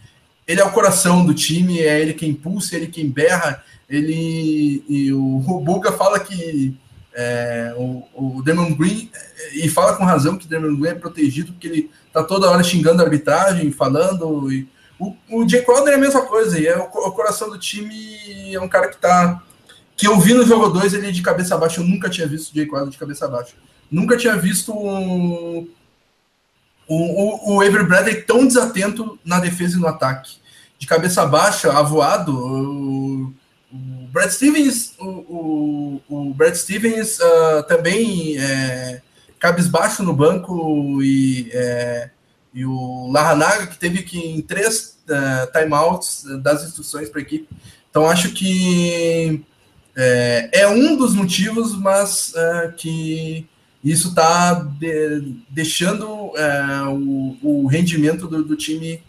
ele 0.46 0.60
é 0.60 0.64
o 0.64 0.72
coração 0.72 1.24
do 1.24 1.34
time, 1.34 1.80
é 1.80 2.00
ele 2.00 2.14
quem 2.14 2.30
impulsa, 2.30 2.74
é 2.74 2.78
ele 2.78 2.86
quem 2.88 3.08
berra, 3.08 3.62
ele 3.88 4.84
e 4.88 5.12
o, 5.12 5.36
o 5.36 5.60
Buga 5.60 5.92
fala 5.92 6.18
que 6.18 6.76
é, 7.18 7.74
o, 7.78 8.06
o 8.12 8.42
Damon 8.42 8.74
Green 8.74 9.10
e 9.54 9.70
fala 9.70 9.96
com 9.96 10.04
razão 10.04 10.36
que 10.36 10.44
o 10.44 10.48
Damon 10.48 10.76
Green 10.76 10.90
é 10.90 10.94
protegido 10.94 11.52
porque 11.52 11.66
ele 11.66 11.90
tá 12.12 12.22
toda 12.22 12.50
hora 12.50 12.62
xingando 12.62 13.00
a 13.00 13.04
arbitragem, 13.06 13.72
falando. 13.72 14.52
E, 14.52 14.68
o, 14.98 15.16
o 15.30 15.48
Jay 15.48 15.62
Crowder 15.62 15.94
é 15.94 15.96
a 15.96 16.00
mesma 16.00 16.22
coisa, 16.26 16.60
e 16.60 16.66
é 16.66 16.76
o, 16.76 16.82
o, 16.82 17.12
coração 17.12 17.48
do 17.48 17.58
time 17.58 18.54
é 18.54 18.60
um 18.60 18.68
cara 18.68 18.88
que 18.88 18.98
tá. 18.98 19.42
Que 19.96 20.06
eu 20.06 20.20
vi 20.20 20.34
no 20.34 20.44
jogo 20.44 20.68
2 20.68 20.92
ele 20.92 21.10
de 21.10 21.22
cabeça 21.22 21.56
baixa, 21.56 21.80
eu 21.80 21.86
nunca 21.86 22.10
tinha 22.10 22.26
visto 22.26 22.50
o 22.50 22.54
Jay 22.54 22.66
Crowder 22.66 22.90
de 22.90 22.98
cabeça 22.98 23.26
baixa. 23.26 23.54
Nunca 23.90 24.14
tinha 24.16 24.36
visto 24.36 24.74
um, 24.74 25.66
o, 26.86 26.94
o, 26.96 27.54
o 27.54 27.60
Avery 27.62 27.86
Bradley 27.86 28.22
tão 28.22 28.46
desatento 28.46 29.18
na 29.24 29.40
defesa 29.40 29.78
e 29.78 29.80
no 29.80 29.86
ataque. 29.86 30.36
De 30.78 30.86
cabeça 30.86 31.24
baixa, 31.24 31.72
avoado, 31.72 33.34
o, 33.72 34.06
Brad 34.08 34.30
Stevens, 34.30 34.94
o, 34.98 35.08
o, 35.08 36.02
o 36.08 36.34
Brad 36.34 36.54
Stevens 36.54 37.18
uh, 37.18 37.62
também 37.66 38.38
é, 38.38 39.02
cabisbaixo 39.38 40.02
no 40.02 40.12
banco 40.12 41.02
e, 41.02 41.50
é, 41.52 42.10
e 42.54 42.64
o 42.64 43.10
Larranaga 43.10 43.66
que 43.66 43.78
teve 43.78 44.02
que 44.02 44.18
em 44.18 44.40
três 44.40 44.98
uh, 45.08 45.52
timeouts 45.52 46.24
das 46.42 46.64
instruções 46.64 47.08
para 47.08 47.20
a 47.20 47.22
equipe. 47.22 47.48
Então 47.90 48.08
acho 48.08 48.32
que 48.32 49.44
é, 49.96 50.50
é, 50.52 50.68
um 50.68 50.96
dos 50.96 51.14
motivos, 51.14 51.74
mas 51.74 52.34
uh, 52.34 52.72
que 52.76 53.46
isso 53.82 54.08
está 54.08 54.54
de, 54.54 55.36
deixando 55.48 56.32
é, 56.36 56.82
o, 56.88 57.38
o, 57.42 57.66
rendimento 57.66 58.26
do, 58.26 58.42
do 58.42 58.56
time 58.56 59.00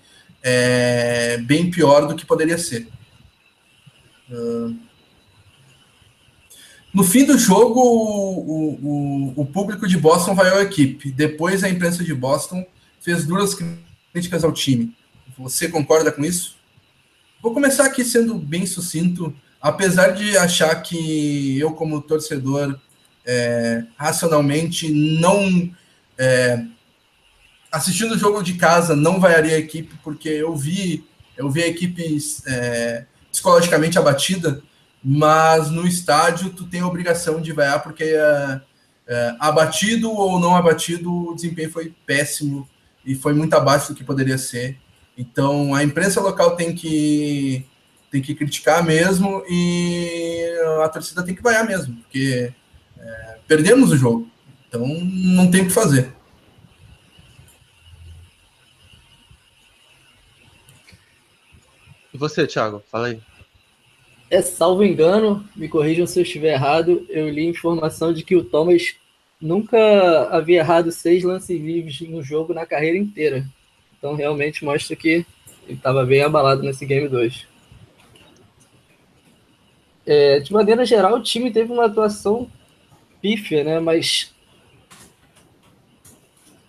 é, 0.41 1.37
bem 1.39 1.69
pior 1.69 2.07
do 2.07 2.15
que 2.15 2.25
poderia 2.25 2.57
ser. 2.57 2.87
Uh, 4.29 4.75
no 6.93 7.03
fim 7.03 7.25
do 7.25 7.37
jogo, 7.37 7.79
o, 7.79 9.33
o, 9.35 9.41
o, 9.41 9.45
público 9.45 9.87
de 9.87 9.97
Boston 9.97 10.33
vaiou 10.33 10.57
a 10.57 10.63
equipe. 10.63 11.11
Depois, 11.11 11.63
a 11.63 11.69
imprensa 11.69 12.03
de 12.03 12.13
Boston 12.13 12.65
fez 12.99 13.25
duras 13.25 13.55
críticas 14.11 14.43
ao 14.43 14.51
time. 14.51 14.95
Você 15.37 15.67
concorda 15.67 16.11
com 16.11 16.25
isso? 16.25 16.55
Vou 17.41 17.53
começar 17.53 17.85
aqui 17.85 18.03
sendo 18.03 18.35
bem 18.35 18.65
sucinto. 18.65 19.33
Apesar 19.61 20.09
de 20.09 20.37
achar 20.37 20.75
que 20.81 21.59
eu, 21.59 21.71
como 21.73 22.01
torcedor, 22.01 22.79
é, 23.25 23.83
racionalmente, 23.95 24.91
não. 24.91 25.71
É, 26.17 26.65
assistindo 27.71 28.15
o 28.15 28.17
jogo 28.17 28.41
de 28.41 28.53
casa, 28.53 28.95
não 28.95 29.19
vaiaria 29.19 29.55
a 29.55 29.59
equipe, 29.59 29.95
porque 30.03 30.29
eu 30.29 30.55
vi, 30.55 31.05
eu 31.35 31.49
vi 31.49 31.63
a 31.63 31.67
equipe 31.67 32.17
é, 32.47 33.05
psicologicamente 33.37 33.99
abatida, 33.99 34.63
mas 35.03 35.69
no 35.69 35.87
estádio 35.87 36.49
tu 36.49 36.65
tem 36.65 36.81
a 36.81 36.87
obrigação 36.87 37.39
de 37.39 37.51
vaiar, 37.53 37.83
porque 37.83 38.03
é, 38.03 38.61
é, 39.07 39.35
abatido 39.39 40.11
ou 40.11 40.39
não 40.39 40.55
abatido, 40.55 41.29
o 41.29 41.35
desempenho 41.35 41.71
foi 41.71 41.93
péssimo 42.05 42.67
e 43.05 43.13
foi 43.13 43.33
muito 43.33 43.53
abaixo 43.53 43.89
do 43.89 43.95
que 43.95 44.03
poderia 44.03 44.37
ser. 44.37 44.77
Então 45.15 45.75
a 45.75 45.83
imprensa 45.83 46.19
local 46.19 46.55
tem 46.55 46.73
que 46.73 47.65
tem 48.09 48.21
que 48.21 48.33
criticar 48.33 48.83
mesmo 48.83 49.43
e 49.49 50.47
a 50.83 50.89
torcida 50.89 51.23
tem 51.23 51.35
que 51.35 51.43
vaiar 51.43 51.65
mesmo, 51.65 51.95
porque 51.97 52.51
é, 52.97 53.37
perdemos 53.47 53.91
o 53.91 53.97
jogo. 53.97 54.27
Então 54.67 54.87
não 54.87 55.51
tem 55.51 55.61
o 55.61 55.65
que 55.65 55.71
fazer. 55.71 56.11
E 62.13 62.17
você, 62.17 62.47
Thiago? 62.47 62.83
Fala 62.89 63.07
aí. 63.07 63.26
É, 64.29 64.41
salvo 64.41 64.83
engano, 64.83 65.47
me 65.55 65.69
corrijam 65.69 66.05
se 66.05 66.19
eu 66.19 66.23
estiver 66.23 66.53
errado, 66.53 67.05
eu 67.09 67.29
li 67.29 67.45
informação 67.45 68.13
de 68.13 68.23
que 68.23 68.35
o 68.35 68.43
Thomas 68.43 68.95
nunca 69.39 69.77
havia 70.29 70.59
errado 70.59 70.91
seis 70.91 71.23
lances 71.23 71.59
livres 71.59 72.01
no 72.01 72.21
jogo 72.21 72.53
na 72.53 72.65
carreira 72.65 72.97
inteira. 72.97 73.45
Então 73.97 74.15
realmente 74.15 74.65
mostra 74.65 74.95
que 74.95 75.09
ele 75.09 75.25
estava 75.69 76.05
bem 76.05 76.21
abalado 76.21 76.61
nesse 76.61 76.85
Game 76.85 77.07
2. 77.07 77.47
É, 80.05 80.39
de 80.39 80.51
maneira 80.51 80.85
geral, 80.85 81.15
o 81.15 81.23
time 81.23 81.51
teve 81.51 81.71
uma 81.71 81.85
atuação 81.85 82.49
pífia, 83.21 83.63
né? 83.63 83.79
Mas 83.79 84.33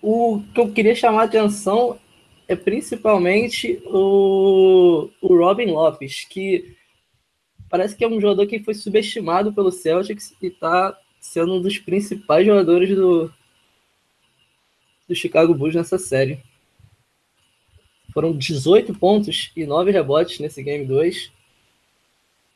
o 0.00 0.43
que 0.55 0.61
eu 0.61 0.73
queria 0.73 0.95
chamar 0.95 1.23
a 1.23 1.25
atenção 1.25 1.99
é 2.47 2.57
principalmente 2.57 3.81
o, 3.87 5.09
o 5.21 5.37
Robin 5.37 5.67
Lopes, 5.67 6.25
que 6.29 6.77
parece 7.69 7.95
que 7.97 8.05
é 8.05 8.09
um 8.09 8.21
jogador 8.21 8.47
que 8.47 8.61
foi 8.61 8.75
subestimado 8.75 9.53
pelo 9.53 9.71
Celtics 9.71 10.35
e 10.41 10.47
está 10.47 10.99
sendo 11.21 11.55
um 11.55 11.61
dos 11.61 11.79
principais 11.79 12.47
jogadores 12.47 12.95
do, 12.95 13.33
do 15.07 15.15
Chicago 15.15 15.55
Bulls 15.55 15.75
nessa 15.75 15.99
série. 15.99 16.41
Foram 18.13 18.37
18 18.37 18.95
pontos 18.95 19.53
e 19.55 19.67
9 19.67 19.91
rebotes 19.91 20.39
nesse 20.41 20.63
Game 20.63 20.85
2, 20.85 21.31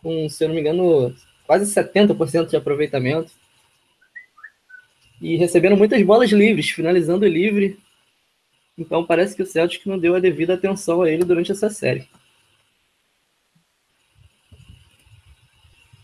com, 0.03 0.29
se 0.29 0.43
eu 0.43 0.49
não 0.49 0.55
me 0.55 0.61
engano, 0.61 1.15
quase 1.47 1.73
70% 1.73 2.49
de 2.49 2.57
aproveitamento. 2.57 3.33
E 5.21 5.37
recebendo 5.37 5.77
muitas 5.77 6.03
bolas 6.03 6.31
livres, 6.31 6.71
finalizando 6.71 7.27
livre. 7.27 7.79
Então 8.77 9.05
parece 9.05 9.37
que 9.37 9.43
o 9.43 9.47
Celtic 9.47 9.87
não 9.87 9.99
deu 9.99 10.17
a 10.17 10.21
devida 10.21 10.55
atenção 10.55 11.03
a 11.03 11.11
ele 11.11 11.25
durante 11.25 11.53
essa 11.53 11.71
série. 11.71 12.09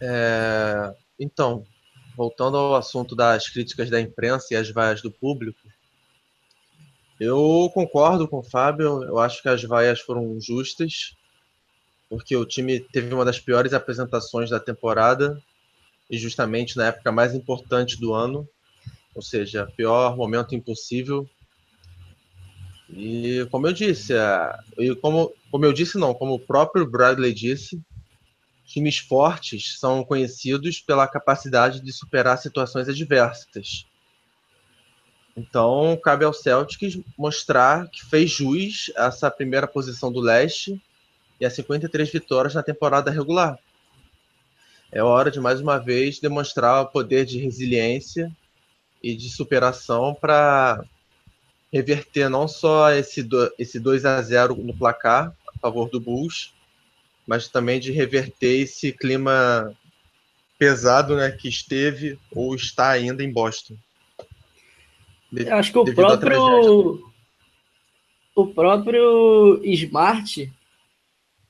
É, 0.00 0.95
então, 1.19 1.67
voltando 2.17 2.57
ao 2.57 2.75
assunto 2.75 3.14
das 3.17 3.49
críticas 3.49 3.90
da 3.90 4.00
imprensa 4.00 4.49
e 4.50 4.57
as 4.57 4.71
vaias 4.71 5.02
do 5.02 5.11
público, 5.11 5.59
eu 7.21 7.71
concordo 7.75 8.28
com 8.28 8.38
o 8.38 8.45
Fábio, 8.45 9.02
eu 9.02 9.19
acho 9.19 9.43
que 9.43 9.49
as 9.49 9.62
vaias 9.64 10.00
foram 10.00 10.40
justas, 10.40 11.17
porque 12.09 12.37
o 12.37 12.47
time 12.47 12.81
teve 12.81 13.12
uma 13.12 13.25
das 13.25 13.40
piores 13.40 13.73
apresentações 13.75 14.50
da 14.50 14.61
temporada, 14.61 15.43
e 16.11 16.17
justamente 16.17 16.76
na 16.76 16.87
época 16.87 17.12
mais 17.12 17.35
importante 17.35 18.00
do 18.00 18.14
ano, 18.14 18.49
ou 19.14 19.23
seja, 19.23 19.71
pior 19.76 20.17
momento 20.17 20.55
impossível. 20.55 21.28
E 22.88 23.47
como 23.50 23.67
eu 23.67 23.73
disse, 23.73 24.14
e 24.78 24.95
como, 24.97 25.35
como 25.50 25.64
eu 25.64 25.73
disse 25.73 25.99
não, 25.99 26.14
como 26.14 26.35
o 26.35 26.40
próprio 26.40 26.88
Bradley 26.88 27.35
disse, 27.35 27.81
times 28.68 28.98
fortes 28.98 29.78
são 29.78 30.04
conhecidos 30.04 30.78
pela 30.78 31.08
capacidade 31.08 31.80
de 31.80 31.90
superar 31.90 32.37
situações 32.37 32.88
adversas. 32.88 33.87
Então, 35.34 35.98
cabe 36.02 36.25
ao 36.25 36.34
Celtics 36.34 36.98
mostrar 37.16 37.88
que 37.88 38.04
fez 38.04 38.30
jus 38.30 38.92
a 38.94 39.06
essa 39.06 39.30
primeira 39.30 39.66
posição 39.66 40.12
do 40.12 40.20
leste 40.20 40.80
e 41.40 41.46
a 41.46 41.50
53 41.50 42.10
vitórias 42.10 42.54
na 42.54 42.62
temporada 42.62 43.10
regular. 43.10 43.58
É 44.92 45.02
hora 45.02 45.30
de 45.30 45.40
mais 45.40 45.60
uma 45.60 45.78
vez 45.78 46.18
demonstrar 46.18 46.82
o 46.82 46.88
poder 46.88 47.25
de 47.25 47.38
resiliência 47.38 48.30
e 49.02 49.14
de 49.14 49.30
superação 49.30 50.14
para 50.14 50.84
reverter 51.72 52.28
não 52.28 52.46
só 52.48 52.90
esse, 52.90 53.26
esse 53.58 53.78
2 53.78 54.04
a 54.04 54.20
0 54.20 54.56
no 54.56 54.76
placar 54.76 55.34
a 55.46 55.58
favor 55.58 55.88
do 55.88 56.00
Bulls, 56.00 56.52
mas 57.28 57.47
também 57.47 57.78
de 57.78 57.92
reverter 57.92 58.62
esse 58.62 58.90
clima 58.90 59.76
pesado 60.58 61.14
né, 61.14 61.30
que 61.30 61.47
esteve 61.47 62.18
ou 62.32 62.54
está 62.54 62.88
ainda 62.88 63.23
em 63.23 63.30
Boston. 63.30 63.76
De, 65.30 65.47
acho 65.50 65.70
que 65.70 65.78
o 65.78 65.94
próprio 65.94 67.02
o 68.35 68.47
próprio 68.47 69.61
Smart 69.62 70.50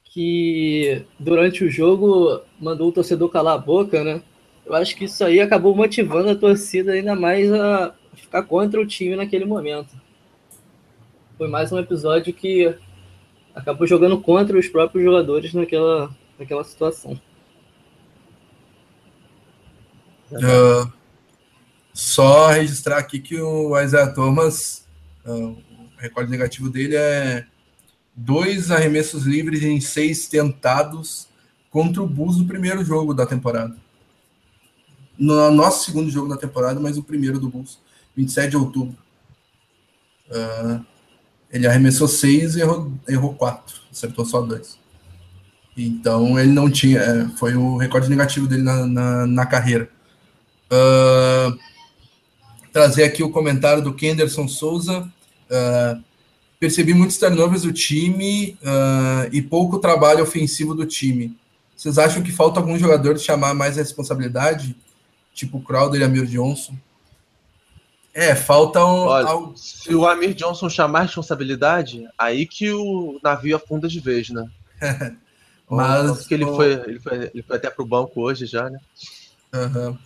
que 0.03 1.05
durante 1.17 1.63
o 1.63 1.71
jogo 1.71 2.43
mandou 2.59 2.89
o 2.89 2.93
torcedor 2.93 3.29
calar 3.29 3.55
a 3.55 3.59
boca, 3.59 4.03
né? 4.03 4.21
Eu 4.67 4.75
acho 4.75 4.97
que 4.97 5.05
isso 5.05 5.25
aí 5.25 5.41
acabou 5.41 5.77
motivando 5.77 6.31
a 6.31 6.35
torcida 6.35 6.93
ainda 6.93 7.15
mais 7.15 7.53
a 7.53 7.95
ficar 8.15 8.43
contra 8.43 8.81
o 8.81 8.87
time 8.87 9.15
naquele 9.15 9.45
momento. 9.45 9.95
Foi 11.37 11.47
mais 11.47 11.71
um 11.71 11.79
episódio 11.79 12.35
que 12.35 12.77
acabou 13.59 13.87
jogando 13.87 14.21
contra 14.21 14.57
os 14.57 14.69
próprios 14.69 15.05
jogadores 15.05 15.53
naquela, 15.53 16.15
naquela 16.39 16.65
situação. 16.65 17.21
Uh, 20.31 20.93
só 21.93 22.49
registrar 22.49 22.99
aqui 22.99 23.19
que 23.19 23.41
o 23.41 23.79
Isaiah 23.81 24.13
Thomas, 24.13 24.87
uh, 25.27 25.51
o 25.51 25.91
recorde 25.99 26.31
negativo 26.31 26.71
dele 26.71 26.95
é 26.97 27.47
dois 28.15 28.71
arremessos 28.71 29.25
livres 29.25 29.63
em 29.63 29.81
seis 29.81 30.29
tentados 30.29 31.29
contra 31.71 32.03
o 32.03 32.07
Bulls 32.07 32.39
no 32.39 32.47
primeiro 32.47 32.85
jogo 32.85 33.13
da 33.13 33.27
temporada. 33.27 33.77
No 35.19 35.51
nosso 35.51 35.85
segundo 35.85 36.11
jogo 36.11 36.29
da 36.29 36.37
temporada, 36.37 36.79
mas 36.79 36.97
o 36.97 37.03
primeiro 37.03 37.41
do 37.41 37.49
Bulls, 37.49 37.81
27 38.15 38.51
de 38.51 38.57
outubro. 38.57 38.97
Uh, 40.29 40.85
ele 41.51 41.67
arremessou 41.67 42.07
seis 42.07 42.57
e 42.57 42.61
errou, 42.61 42.93
errou 43.09 43.35
quatro, 43.35 43.81
acertou 43.91 44.25
só 44.25 44.41
dois. 44.41 44.79
Então 45.77 46.39
ele 46.39 46.51
não 46.51 46.71
tinha, 46.71 46.99
é, 46.99 47.29
foi 47.37 47.55
o 47.55 47.77
recorde 47.77 48.11
negativo 48.11 48.47
dele 48.47 48.63
na, 48.63 48.87
na, 48.87 49.27
na 49.27 49.47
carreira. 49.47 49.89
Uh, 50.71 51.59
trazer 52.73 53.05
aqui 53.05 53.23
o 53.23 53.31
comentário 53.31 53.83
do 53.83 53.95
Kenderson 53.95 54.49
Souza. 54.49 55.11
Uh, 55.51 56.03
percebi 56.61 56.93
muitos 56.93 57.17
turnovers 57.17 57.63
do 57.63 57.73
time 57.73 58.59
uh, 58.63 59.29
e 59.33 59.41
pouco 59.41 59.79
trabalho 59.79 60.23
ofensivo 60.23 60.75
do 60.75 60.85
time. 60.85 61.37
Vocês 61.77 61.97
acham 61.97 62.23
que 62.23 62.33
falta 62.33 62.59
algum 62.59 62.77
jogador 62.77 63.15
de 63.15 63.21
chamar 63.21 63.55
mais 63.55 63.79
a 63.79 63.81
responsabilidade? 63.81 64.77
Tipo 65.33 65.61
Crowder 65.61 66.01
e 66.01 66.05
Amir 66.05 66.27
Johnson? 66.27 66.75
É, 68.15 68.35
falta 68.35 68.85
um. 68.85 69.07
Olha, 69.07 69.53
Se 69.57 69.95
o 69.95 70.07
Amir 70.07 70.35
Johnson 70.35 70.69
chamar 70.69 71.03
responsabilidade, 71.03 72.07
aí 72.19 72.47
que 72.47 72.73
o 72.73 73.21
navio 73.23 73.57
afunda 73.57 73.87
de 73.89 74.01
vez, 74.01 74.31
né? 74.31 74.49
Mas 75.71 76.27
que 76.27 76.35
ele, 76.35 76.45
o... 76.45 76.57
foi, 76.57 76.73
ele, 76.73 76.99
foi, 76.99 77.31
ele 77.35 77.43
foi 77.43 77.57
até 77.57 77.69
pro 77.69 77.85
banco 77.85 78.23
hoje 78.23 78.47
já, 78.47 78.71
né? 78.71 78.79
Uhum. 79.55 79.99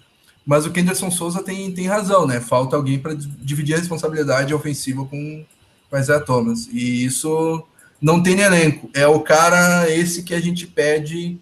Mas 0.45 0.67
o 0.67 0.73
Kenderson 0.73 1.11
Souza 1.11 1.43
tem, 1.43 1.73
tem 1.73 1.87
razão, 1.87 2.27
né? 2.27 2.41
Falta 2.41 2.75
alguém 2.75 2.99
para 2.99 3.15
dividir 3.15 3.75
a 3.75 3.79
responsabilidade 3.79 4.53
ofensiva 4.53 5.05
com 5.05 5.45
o 5.91 5.97
Isaiah 5.97 6.25
Thomas. 6.25 6.67
E 6.73 7.05
isso 7.05 7.65
não 8.01 8.21
tem 8.21 8.41
elenco. 8.41 8.91
É 8.93 9.07
o 9.07 9.21
cara 9.21 9.89
esse 9.89 10.25
que 10.25 10.35
a 10.35 10.41
gente 10.41 10.67
pede, 10.67 11.39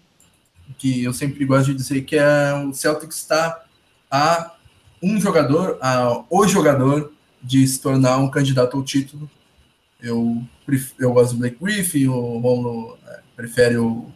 que 0.77 1.03
eu 1.03 1.13
sempre 1.13 1.43
gosto 1.45 1.71
de 1.71 1.73
dizer 1.73 2.01
que 2.01 2.15
é 2.15 2.53
o 2.53 2.71
Celtics 2.73 3.17
está 3.17 3.63
a 4.09 4.51
um 5.01 5.19
jogador, 5.19 5.77
a, 5.81 6.23
o 6.29 6.47
jogador 6.47 7.11
de 7.41 7.67
se 7.67 7.81
tornar 7.81 8.17
um 8.17 8.29
candidato 8.29 8.77
ao 8.77 8.83
título. 8.83 9.29
Eu, 10.01 10.41
eu 10.99 11.13
gosto 11.13 11.33
do 11.33 11.39
Blake 11.39 11.57
Griffin, 11.61 12.07
o 12.07 12.39
Romulo 12.39 12.97
é, 13.07 13.19
prefere 13.35 13.77
o 13.77 14.07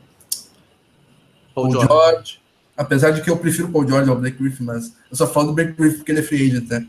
Paul, 1.53 1.71
George. 1.71 1.87
George. 1.87 2.39
Apesar 2.77 3.11
de 3.11 3.21
que 3.21 3.29
eu 3.29 3.37
prefiro 3.37 3.67
o 3.67 3.71
Paul 3.71 3.87
George 3.87 4.09
ao 4.09 4.17
Blake 4.17 4.37
Griffin, 4.37 4.63
mas 4.63 4.95
eu 5.09 5.15
só 5.15 5.27
falo 5.27 5.47
do 5.47 5.53
Blake 5.53 5.73
Griffin 5.73 5.97
porque 5.97 6.11
ele 6.11 6.19
é 6.19 6.23
free 6.23 6.47
agent, 6.47 6.69
né? 6.69 6.87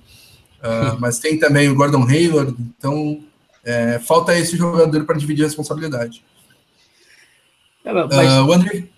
Uh, 0.58 0.98
mas 1.00 1.18
tem 1.18 1.38
também 1.38 1.68
o 1.68 1.74
Gordon 1.74 2.04
Hayward, 2.04 2.56
então 2.58 3.22
é, 3.64 3.98
falta 3.98 4.36
esse 4.38 4.56
jogador 4.56 5.04
para 5.04 5.18
dividir 5.18 5.44
a 5.44 5.46
responsabilidade. 5.46 6.24
É, 7.84 7.92
mas, 7.92 8.32
uh, 8.32 8.44
o 8.46 8.52
André, 8.52 8.88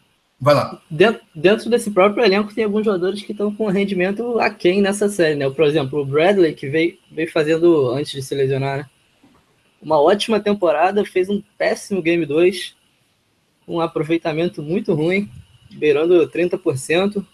vai 0.41 0.55
lá. 0.55 0.81
Dentro, 0.91 1.21
dentro, 1.35 1.71
desse 1.71 1.91
próprio 1.91 2.25
elenco 2.25 2.55
tem 2.55 2.65
alguns 2.65 2.85
jogadores 2.85 3.23
que 3.23 3.33
estão 3.33 3.55
com 3.55 3.67
rendimento 3.67 4.39
aquém 4.39 4.81
nessa 4.81 5.09
série, 5.09 5.35
né? 5.35 5.49
Por 5.51 5.65
exemplo, 5.65 6.01
o 6.01 6.05
Bradley, 6.05 6.55
que 6.55 6.69
veio, 6.69 6.97
veio 7.11 7.31
fazendo, 7.31 7.91
antes 7.91 8.13
de 8.13 8.23
se 8.23 8.35
lesionar, 8.35 8.79
né? 8.79 8.87
uma 9.81 10.01
ótima 10.01 10.41
temporada, 10.41 11.05
fez 11.05 11.29
um 11.29 11.43
péssimo 11.57 12.03
Game 12.03 12.25
2, 12.27 12.77
um 13.67 13.81
aproveitamento 13.81 14.63
muito 14.63 14.95
ruim, 14.95 15.31
beirando 15.73 16.29
30%. 16.29 17.25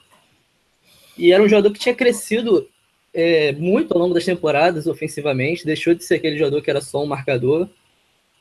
E 1.16 1.32
era 1.32 1.42
um 1.42 1.48
jogador 1.48 1.72
que 1.72 1.78
tinha 1.78 1.94
crescido 1.94 2.68
é, 3.12 3.52
muito 3.52 3.92
ao 3.92 4.00
longo 4.00 4.14
das 4.14 4.24
temporadas 4.24 4.86
ofensivamente, 4.86 5.64
deixou 5.64 5.94
de 5.94 6.04
ser 6.04 6.16
aquele 6.16 6.36
jogador 6.36 6.60
que 6.60 6.70
era 6.70 6.80
só 6.80 7.02
um 7.02 7.06
marcador. 7.06 7.68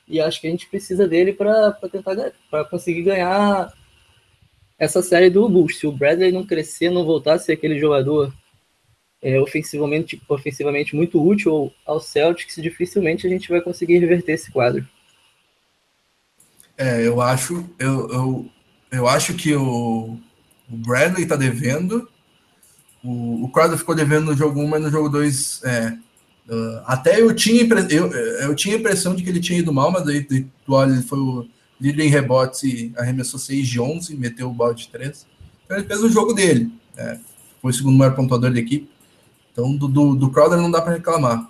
E 0.07 0.19
acho 0.19 0.41
que 0.41 0.47
a 0.47 0.49
gente 0.49 0.67
precisa 0.67 1.07
dele 1.07 1.31
para 1.31 1.71
tentar 1.89 2.33
para 2.49 2.65
conseguir 2.65 3.03
ganhar 3.03 3.71
essa 4.83 5.01
série 5.01 5.29
do 5.29 5.47
Bulls. 5.47 5.77
Se 5.77 5.87
o 5.87 5.91
Bradley 5.91 6.31
não 6.31 6.45
crescer, 6.45 6.89
não 6.89 7.05
voltar 7.05 7.33
a 7.33 7.39
ser 7.39 7.53
aquele 7.53 7.79
jogador 7.79 8.33
é, 9.21 9.39
ofensivamente, 9.39 10.21
ofensivamente 10.27 10.95
muito 10.95 11.25
útil 11.25 11.71
ao 11.85 11.99
Celtics, 11.99 12.61
dificilmente 12.61 13.25
a 13.25 13.29
gente 13.29 13.49
vai 13.49 13.61
conseguir 13.61 13.99
reverter 13.99 14.33
esse 14.33 14.51
quadro. 14.51 14.85
É, 16.77 17.07
eu 17.07 17.21
acho, 17.21 17.65
eu, 17.79 18.09
eu, 18.09 18.49
eu 18.91 19.07
acho 19.07 19.33
que 19.35 19.55
o, 19.55 20.17
o 20.69 20.77
Bradley 20.77 21.23
está 21.23 21.35
devendo. 21.35 22.09
O, 23.03 23.45
o 23.45 23.49
Crowder 23.49 23.77
ficou 23.77 23.95
devendo 23.95 24.25
no 24.25 24.37
jogo 24.37 24.59
1, 24.59 24.67
mas 24.67 24.81
no 24.81 24.91
jogo 24.91 25.07
2. 25.07 25.61
É, 25.63 25.97
uh, 26.49 26.81
até 26.85 27.21
eu 27.21 27.33
tinha, 27.33 27.63
eu, 27.89 28.11
eu 28.11 28.55
tinha 28.55 28.75
a 28.75 28.79
impressão 28.79 29.15
de 29.15 29.23
que 29.23 29.29
ele 29.29 29.39
tinha 29.39 29.59
ido 29.59 29.71
mal, 29.71 29.91
mas 29.91 30.07
aí 30.07 30.23
tu 30.23 30.45
olha, 30.67 30.91
ele 30.91 31.03
foi 31.03 31.19
o 31.19 31.47
líder 31.83 32.05
em 32.05 32.09
rebotes 32.09 32.63
e 32.63 32.93
arremessou 32.95 33.37
6 33.37 33.67
de 33.67 33.79
11, 33.79 34.15
meteu 34.15 34.49
o 34.49 34.53
balde 34.53 34.83
de 34.83 34.89
3. 34.89 35.27
Então 35.65 35.77
ele 35.77 35.85
fez 35.85 36.01
o 36.01 36.09
jogo 36.09 36.33
dele. 36.33 36.71
É, 36.95 37.19
foi 37.61 37.71
o 37.71 37.73
segundo 37.73 37.97
maior 37.97 38.15
pontuador 38.15 38.53
da 38.53 38.59
equipe. 38.59 38.89
Então 39.51 39.75
do, 39.75 39.89
do, 39.89 40.15
do 40.15 40.31
Crowder 40.31 40.57
não 40.57 40.71
dá 40.71 40.81
para 40.81 40.93
reclamar. 40.93 41.49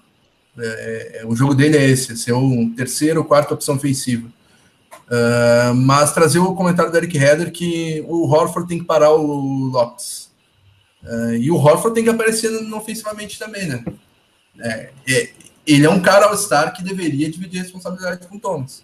É, 0.58 1.20
é, 1.22 1.26
o 1.26 1.36
jogo 1.36 1.54
dele 1.54 1.78
é 1.78 1.88
esse, 1.88 2.18
ser 2.18 2.34
o 2.34 2.72
terceiro 2.76 3.20
ou 3.20 3.26
quarta 3.26 3.54
opção 3.54 3.76
ofensiva. 3.76 4.28
Uh, 5.04 5.76
mas 5.76 6.14
trazer 6.14 6.40
o 6.40 6.56
comentário 6.56 6.92
do 6.92 6.98
Eric 6.98 7.18
Heder 7.18 7.52
que 7.52 8.04
o 8.08 8.28
Horford 8.28 8.68
tem 8.68 8.80
que 8.80 8.86
parar 8.86 9.12
o 9.12 9.68
Lopes. 9.68 10.32
Uh, 11.04 11.36
e 11.36 11.52
o 11.52 11.56
Horford 11.56 11.94
tem 11.94 12.04
que 12.04 12.10
aparecer 12.10 12.50
no, 12.50 12.78
ofensivamente 12.78 13.38
também, 13.38 13.68
né? 13.68 13.84
É, 14.60 14.90
é, 15.08 15.30
ele 15.68 15.86
é 15.86 15.90
um 15.90 16.02
cara 16.02 16.28
all-star 16.28 16.74
que 16.74 16.84
deveria 16.84 17.30
dividir 17.30 17.60
a 17.60 17.64
responsabilidade 17.64 18.28
com 18.28 18.38
o 18.38 18.40
Thomas. 18.40 18.84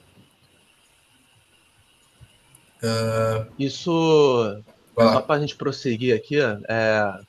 Uh, 2.81 3.51
Isso, 3.59 4.63
só 4.95 5.21
para 5.21 5.35
a 5.35 5.39
gente 5.39 5.55
prosseguir 5.55 6.15
aqui, 6.15 6.37
é, 6.39 7.19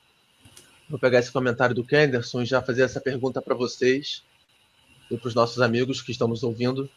vou 0.89 0.99
pegar 0.99 1.19
esse 1.19 1.33
comentário 1.33 1.75
do 1.75 1.85
Kenderson 1.85 2.43
e 2.43 2.47
já 2.47 2.63
fazer 2.63 2.83
essa 2.83 3.01
pergunta 3.01 3.43
para 3.43 3.55
vocês 3.55 4.23
e 5.11 5.17
para 5.17 5.29
os 5.29 5.35
nossos 5.35 5.61
amigos 5.61 6.01
que 6.01 6.13
estamos 6.13 6.43
ouvindo 6.43 6.89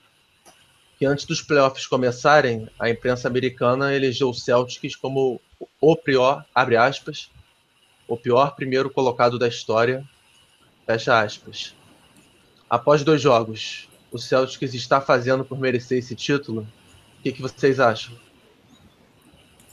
que 1.03 1.05
antes 1.05 1.25
dos 1.25 1.41
playoffs 1.41 1.85
começarem, 1.85 2.69
a 2.79 2.89
imprensa 2.89 3.27
americana 3.27 3.93
elegeu 3.93 4.29
o 4.29 4.33
Celtics 4.33 4.95
como 4.95 5.41
o 5.81 5.95
pior, 5.97 6.45
abre 6.55 6.77
aspas, 6.77 7.29
o 8.07 8.15
pior 8.15 8.55
primeiro 8.55 8.89
colocado 8.89 9.37
da 9.37 9.47
história, 9.47 10.07
fecha 10.85 11.19
aspas. 11.19 11.75
Após 12.69 13.03
dois 13.03 13.21
jogos, 13.21 13.89
o 14.11 14.17
Celtics 14.17 14.73
está 14.73 15.01
fazendo 15.01 15.43
por 15.43 15.59
merecer 15.59 15.97
esse 15.97 16.15
título? 16.15 16.65
O 17.19 17.21
que, 17.21 17.33
que 17.33 17.41
vocês 17.41 17.81
acham? 17.81 18.15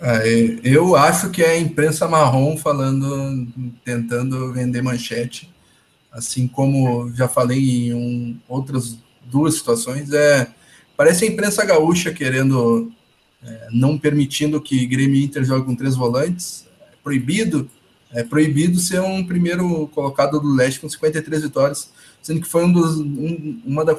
É, 0.01 0.59
eu 0.65 0.97
acho 0.97 1.31
que 1.31 1.43
é 1.43 1.51
a 1.53 1.59
imprensa 1.59 2.09
marrom 2.09 2.57
falando, 2.57 3.47
tentando 3.85 4.53
vender 4.53 4.83
manchete, 4.83 5.53
assim 6.11 6.49
como 6.49 7.13
já 7.15 7.29
falei 7.29 7.89
em 7.89 7.95
um, 7.95 8.39
outras 8.49 8.99
duas 9.31 9.55
situações, 9.55 10.13
é 10.13 10.51
Parece 11.01 11.25
a 11.25 11.29
imprensa 11.29 11.65
gaúcha 11.65 12.13
querendo, 12.13 12.93
é, 13.43 13.69
não 13.71 13.97
permitindo 13.97 14.61
que 14.61 14.85
Grêmio 14.85 15.19
Inter 15.19 15.43
joguem 15.43 15.65
com 15.65 15.75
três 15.75 15.97
volantes. 15.97 16.67
É 16.93 16.97
proibido, 17.03 17.71
é 18.13 18.23
proibido 18.23 18.79
ser 18.79 19.01
um 19.01 19.25
primeiro 19.25 19.89
colocado 19.95 20.39
do 20.39 20.55
leste 20.55 20.79
com 20.79 20.91
53 20.91 21.45
vitórias, 21.45 21.91
sendo 22.21 22.43
que 22.43 22.47
foi 22.47 22.67
um 22.67 22.71
dos, 22.71 22.99
um, 22.99 23.63
uma, 23.65 23.83
da, 23.83 23.95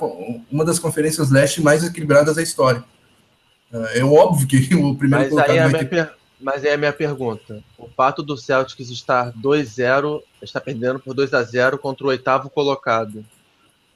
uma 0.51 0.63
das 0.63 0.77
conferências 0.77 1.31
leste 1.31 1.59
mais 1.59 1.83
equilibradas 1.83 2.35
da 2.35 2.43
história. 2.43 2.83
É, 3.71 3.99
é 3.99 4.05
óbvio 4.05 4.47
que 4.47 4.73
o 4.75 4.95
primeiro 4.95 5.25
mas 5.25 5.29
colocado. 5.29 5.51
Aí 5.51 5.57
é 5.57 5.69
ter... 5.69 5.89
per... 5.89 6.13
Mas 6.39 6.63
aí 6.63 6.71
é 6.71 6.73
a 6.73 6.77
minha 6.77 6.93
pergunta. 6.93 7.63
O 7.77 7.87
fato 7.87 8.23
do 8.23 8.35
Celtics 8.35 8.89
estar 8.89 9.31
2-0, 9.33 10.21
está 10.41 10.59
perdendo 10.59 10.99
por 10.99 11.13
2 11.13 11.33
a 11.33 11.43
0 11.43 11.77
contra 11.77 12.05
o 12.05 12.09
oitavo 12.09 12.49
colocado. 12.49 13.23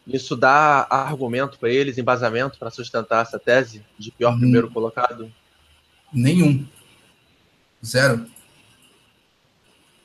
Isso 0.05 0.35
dá 0.35 0.85
argumento 0.87 1.57
para 1.57 1.69
eles, 1.69 1.97
embasamento 1.97 2.59
para 2.59 2.69
sustentar 2.69 3.23
essa 3.23 3.39
tese 3.39 3.83
de 3.97 4.11
pior 4.11 4.35
hum. 4.35 4.39
primeiro 4.39 4.69
colocado? 4.69 5.31
Nenhum. 6.13 6.65
Zero. 7.83 8.27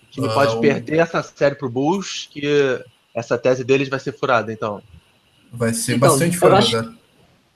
O 0.04 0.10
time 0.10 0.28
uh, 0.28 0.34
pode 0.34 0.58
perder 0.60 0.98
essa 0.98 1.22
série 1.22 1.54
pro 1.54 1.68
Bulls, 1.68 2.26
que 2.30 2.82
essa 3.14 3.36
tese 3.36 3.62
deles 3.62 3.88
vai 3.88 4.00
ser 4.00 4.12
furada, 4.12 4.50
então. 4.50 4.82
Vai 5.52 5.74
ser 5.74 5.96
então, 5.96 6.08
bastante 6.08 6.38
furada. 6.38 6.94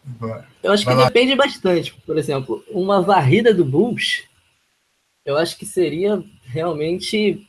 Acho, 0.04 0.18
Vai. 0.18 0.44
Eu 0.62 0.72
acho 0.72 0.86
que 0.86 0.94
depende 0.94 1.34
bastante. 1.34 1.94
Por 2.06 2.18
exemplo, 2.18 2.64
uma 2.68 3.00
varrida 3.00 3.54
do 3.54 3.64
Bulls, 3.64 4.24
eu 5.24 5.36
acho 5.36 5.56
que 5.56 5.64
seria 5.64 6.22
realmente. 6.44 7.46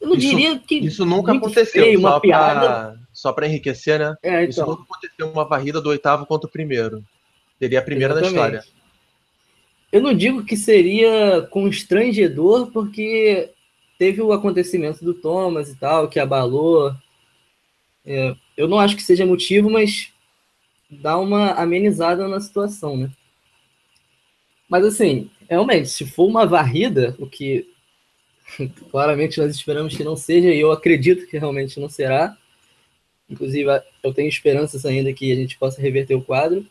Eu 0.00 0.08
não 0.08 0.16
isso, 0.16 0.28
diria 0.28 0.58
que. 0.58 0.78
Isso 0.78 1.04
nunca 1.04 1.32
aconteceu. 1.32 1.84
Feio, 1.84 1.98
uma 2.00 2.20
piada. 2.20 2.98
Só 3.12 3.32
para 3.32 3.46
enriquecer, 3.46 3.98
né? 3.98 4.14
É, 4.22 4.44
então. 4.44 4.48
Isso 4.48 4.66
nunca 4.66 4.82
aconteceu 4.82 5.30
uma 5.30 5.44
varrida 5.44 5.80
do 5.80 5.88
oitavo 5.88 6.26
contra 6.26 6.48
o 6.48 6.52
primeiro. 6.52 7.02
Seria 7.58 7.78
a 7.78 7.82
primeira 7.82 8.12
Exatamente. 8.12 8.34
da 8.34 8.58
história. 8.58 8.76
Eu 9.90 10.02
não 10.02 10.12
digo 10.12 10.44
que 10.44 10.56
seria 10.56 11.46
constrangedor, 11.50 12.70
porque 12.70 13.50
teve 13.98 14.20
o 14.20 14.32
acontecimento 14.32 15.02
do 15.04 15.14
Thomas 15.14 15.70
e 15.70 15.76
tal, 15.76 16.08
que 16.08 16.20
abalou. 16.20 16.92
É, 18.04 18.34
eu 18.56 18.68
não 18.68 18.78
acho 18.78 18.96
que 18.96 19.02
seja 19.02 19.24
motivo, 19.24 19.70
mas 19.70 20.12
dá 20.90 21.18
uma 21.18 21.52
amenizada 21.52 22.26
na 22.28 22.40
situação, 22.40 22.96
né? 22.96 23.10
Mas 24.68 24.84
assim, 24.84 25.30
realmente, 25.48 25.88
se 25.88 26.04
for 26.04 26.26
uma 26.26 26.46
varrida, 26.46 27.14
o 27.18 27.26
que 27.26 27.68
claramente 28.90 29.38
nós 29.38 29.54
esperamos 29.54 29.96
que 29.96 30.04
não 30.04 30.16
seja, 30.16 30.48
e 30.48 30.60
eu 30.60 30.72
acredito 30.72 31.26
que 31.26 31.38
realmente 31.38 31.78
não 31.80 31.88
será. 31.88 32.36
Inclusive, 33.28 33.68
eu 34.02 34.14
tenho 34.14 34.28
esperanças 34.28 34.84
ainda 34.84 35.12
que 35.12 35.32
a 35.32 35.34
gente 35.34 35.58
possa 35.58 35.80
reverter 35.80 36.14
o 36.14 36.22
quadro. 36.22 36.66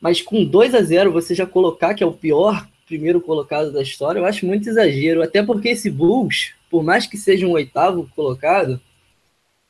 Mas 0.00 0.20
com 0.20 0.44
2 0.44 0.74
a 0.74 0.82
0 0.82 1.12
você 1.12 1.34
já 1.34 1.46
colocar 1.46 1.94
que 1.94 2.02
é 2.02 2.06
o 2.06 2.12
pior 2.12 2.68
primeiro 2.86 3.20
colocado 3.20 3.72
da 3.72 3.82
história, 3.82 4.20
eu 4.20 4.24
acho 4.24 4.46
muito 4.46 4.68
exagero. 4.68 5.22
Até 5.22 5.42
porque 5.42 5.70
esse 5.70 5.90
Bulls, 5.90 6.54
por 6.70 6.82
mais 6.82 7.06
que 7.06 7.18
seja 7.18 7.46
um 7.46 7.52
oitavo 7.52 8.08
colocado, 8.14 8.80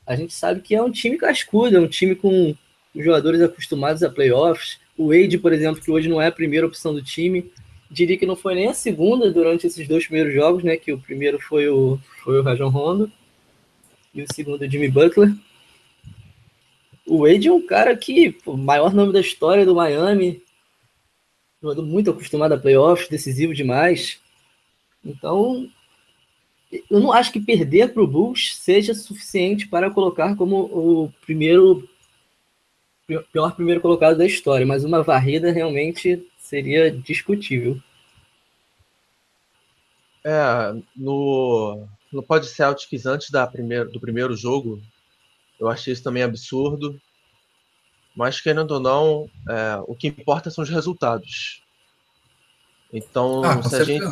a 0.05 0.15
gente 0.15 0.33
sabe 0.33 0.61
que 0.61 0.75
é 0.75 0.81
um 0.81 0.91
time 0.91 1.17
cascudo, 1.17 1.75
é 1.75 1.79
um 1.79 1.87
time 1.87 2.15
com 2.15 2.55
jogadores 3.03 3.41
acostumados 3.41 4.03
a 4.03 4.09
playoffs. 4.09 4.79
O 4.97 5.09
Wade, 5.09 5.37
por 5.37 5.53
exemplo, 5.53 5.81
que 5.81 5.91
hoje 5.91 6.09
não 6.09 6.21
é 6.21 6.27
a 6.27 6.31
primeira 6.31 6.65
opção 6.65 6.93
do 6.93 7.01
time, 7.01 7.51
diria 7.89 8.17
que 8.17 8.25
não 8.25 8.35
foi 8.35 8.55
nem 8.55 8.67
a 8.67 8.73
segunda 8.73 9.31
durante 9.31 9.67
esses 9.67 9.87
dois 9.87 10.05
primeiros 10.05 10.33
jogos, 10.33 10.63
né? 10.63 10.77
Que 10.77 10.91
o 10.91 10.99
primeiro 10.99 11.39
foi 11.39 11.67
o, 11.69 11.99
foi 12.23 12.39
o 12.39 12.43
Rajon 12.43 12.69
Rondo 12.69 13.11
e 14.13 14.21
o 14.23 14.33
segundo 14.33 14.61
o 14.61 14.69
Jimmy 14.69 14.89
Butler. 14.89 15.33
O 17.05 17.19
Wade 17.19 17.47
é 17.47 17.53
um 17.53 17.65
cara 17.65 17.95
que, 17.95 18.37
o 18.45 18.57
maior 18.57 18.93
nome 18.93 19.13
da 19.13 19.21
história 19.21 19.65
do 19.65 19.75
Miami, 19.75 20.41
jogador 21.61 21.83
muito 21.83 22.09
acostumado 22.09 22.53
a 22.53 22.57
playoffs, 22.57 23.07
decisivo 23.07 23.53
demais. 23.53 24.19
Então, 25.05 25.69
eu 26.71 26.99
não 26.99 27.13
acho 27.13 27.31
que 27.31 27.39
perder 27.39 27.93
para 27.93 28.03
o 28.03 28.07
Bulls 28.07 28.57
seja 28.57 28.93
suficiente 28.93 29.67
para 29.67 29.89
colocar 29.89 30.35
como 30.35 30.65
o 30.65 31.13
primeiro 31.25 31.87
pior 33.31 33.55
primeiro 33.55 33.79
colocado 33.79 34.17
da 34.17 34.25
história, 34.25 34.65
mas 34.65 34.83
uma 34.83 35.01
varrida 35.01 35.51
realmente 35.51 36.27
seria 36.37 36.91
discutível. 36.91 37.81
É, 40.23 40.75
no, 40.95 41.87
no 42.11 42.21
Pod 42.21 42.45
Celtics, 42.45 43.05
antes 43.05 43.29
da 43.29 43.47
primeiro, 43.47 43.89
do 43.89 43.99
primeiro 43.99 44.35
jogo, 44.35 44.81
eu 45.57 45.69
achei 45.69 45.93
isso 45.93 46.03
também 46.03 46.23
absurdo. 46.23 46.99
Mas, 48.13 48.41
querendo 48.41 48.71
ou 48.71 48.79
não, 48.79 49.29
é, 49.47 49.79
o 49.87 49.95
que 49.95 50.07
importa 50.07 50.49
são 50.49 50.63
os 50.63 50.69
resultados. 50.69 51.61
Então, 52.91 53.43
ah, 53.43 53.61
se 53.61 53.75
a 53.75 53.83
gente. 53.83 54.05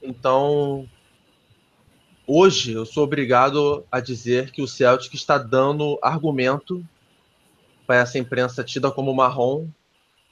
Então, 0.00 0.88
hoje 2.26 2.72
eu 2.72 2.86
sou 2.86 3.04
obrigado 3.04 3.84
a 3.90 4.00
dizer 4.00 4.50
que 4.52 4.62
o 4.62 4.68
Celtic 4.68 5.12
está 5.14 5.38
dando 5.38 5.98
argumento 6.02 6.86
para 7.86 7.96
essa 7.96 8.18
imprensa 8.18 8.62
tida 8.64 8.90
como 8.90 9.14
marrom 9.14 9.68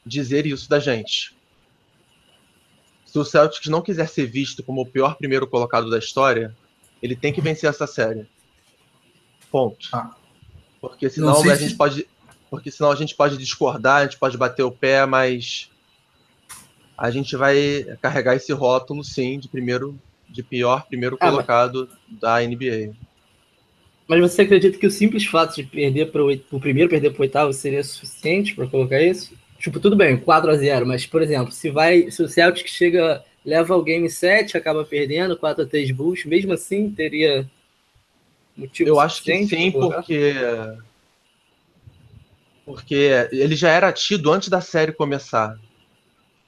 dizer 0.04 0.46
isso 0.46 0.68
da 0.68 0.78
gente. 0.78 1.36
Se 3.04 3.18
o 3.18 3.24
Celtics 3.24 3.66
não 3.66 3.82
quiser 3.82 4.08
ser 4.08 4.26
visto 4.26 4.62
como 4.62 4.82
o 4.82 4.86
pior 4.86 5.16
primeiro 5.16 5.46
colocado 5.46 5.90
da 5.90 5.98
história, 5.98 6.54
ele 7.02 7.16
tem 7.16 7.32
que 7.32 7.40
vencer 7.40 7.68
essa 7.68 7.86
série. 7.86 8.26
Ponto. 9.50 9.88
Ah. 9.92 10.14
Porque 10.80 11.10
senão 11.10 11.40
a 11.40 11.56
gente 11.56 11.70
se... 11.70 11.76
pode. 11.76 12.06
Porque 12.48 12.70
senão 12.70 12.90
a 12.90 12.96
gente 12.96 13.14
pode 13.14 13.36
discordar, 13.36 13.98
a 13.98 14.04
gente 14.04 14.18
pode 14.18 14.36
bater 14.36 14.62
o 14.62 14.72
pé, 14.72 15.06
mas 15.06 15.70
a 16.96 17.10
gente 17.10 17.36
vai 17.36 17.84
carregar 18.00 18.34
esse 18.34 18.52
rótulo, 18.52 19.02
sim, 19.04 19.38
de 19.38 19.48
primeiro, 19.48 19.98
de 20.28 20.42
pior 20.42 20.86
primeiro 20.86 21.16
ah, 21.20 21.30
colocado 21.30 21.88
da 22.08 22.40
NBA. 22.40 22.94
Mas 24.10 24.20
você 24.20 24.42
acredita 24.42 24.76
que 24.76 24.88
o 24.88 24.90
simples 24.90 25.24
fato 25.24 25.54
de 25.54 25.62
perder 25.62 26.10
para 26.10 26.20
o 26.20 26.58
primeiro 26.58 26.90
perder 26.90 27.12
para 27.12 27.20
o 27.20 27.22
oitavo 27.22 27.52
seria 27.52 27.84
suficiente 27.84 28.56
para 28.56 28.66
colocar 28.66 29.00
isso? 29.00 29.32
Tipo, 29.56 29.78
tudo 29.78 29.94
bem, 29.94 30.16
4 30.16 30.50
a 30.50 30.56
0 30.56 30.84
mas, 30.84 31.06
por 31.06 31.22
exemplo, 31.22 31.52
se 31.52 31.70
vai. 31.70 32.10
Se 32.10 32.20
o 32.20 32.28
Celtic 32.28 32.66
chega, 32.66 33.24
leva 33.44 33.76
o 33.76 33.82
game 33.84 34.10
7, 34.10 34.56
acaba 34.56 34.84
perdendo, 34.84 35.36
4 35.36 35.62
a 35.62 35.66
3 35.66 35.92
Bulls, 35.92 36.24
mesmo 36.24 36.52
assim 36.52 36.90
teria 36.90 37.48
motivo 38.56 38.90
Eu 38.90 38.98
acho 38.98 39.22
que 39.22 39.46
sim, 39.46 39.70
porque. 39.70 40.34
Porque 42.66 43.28
ele 43.30 43.54
já 43.54 43.70
era 43.70 43.92
tido 43.92 44.32
antes 44.32 44.48
da 44.48 44.60
série 44.60 44.90
começar. 44.90 45.56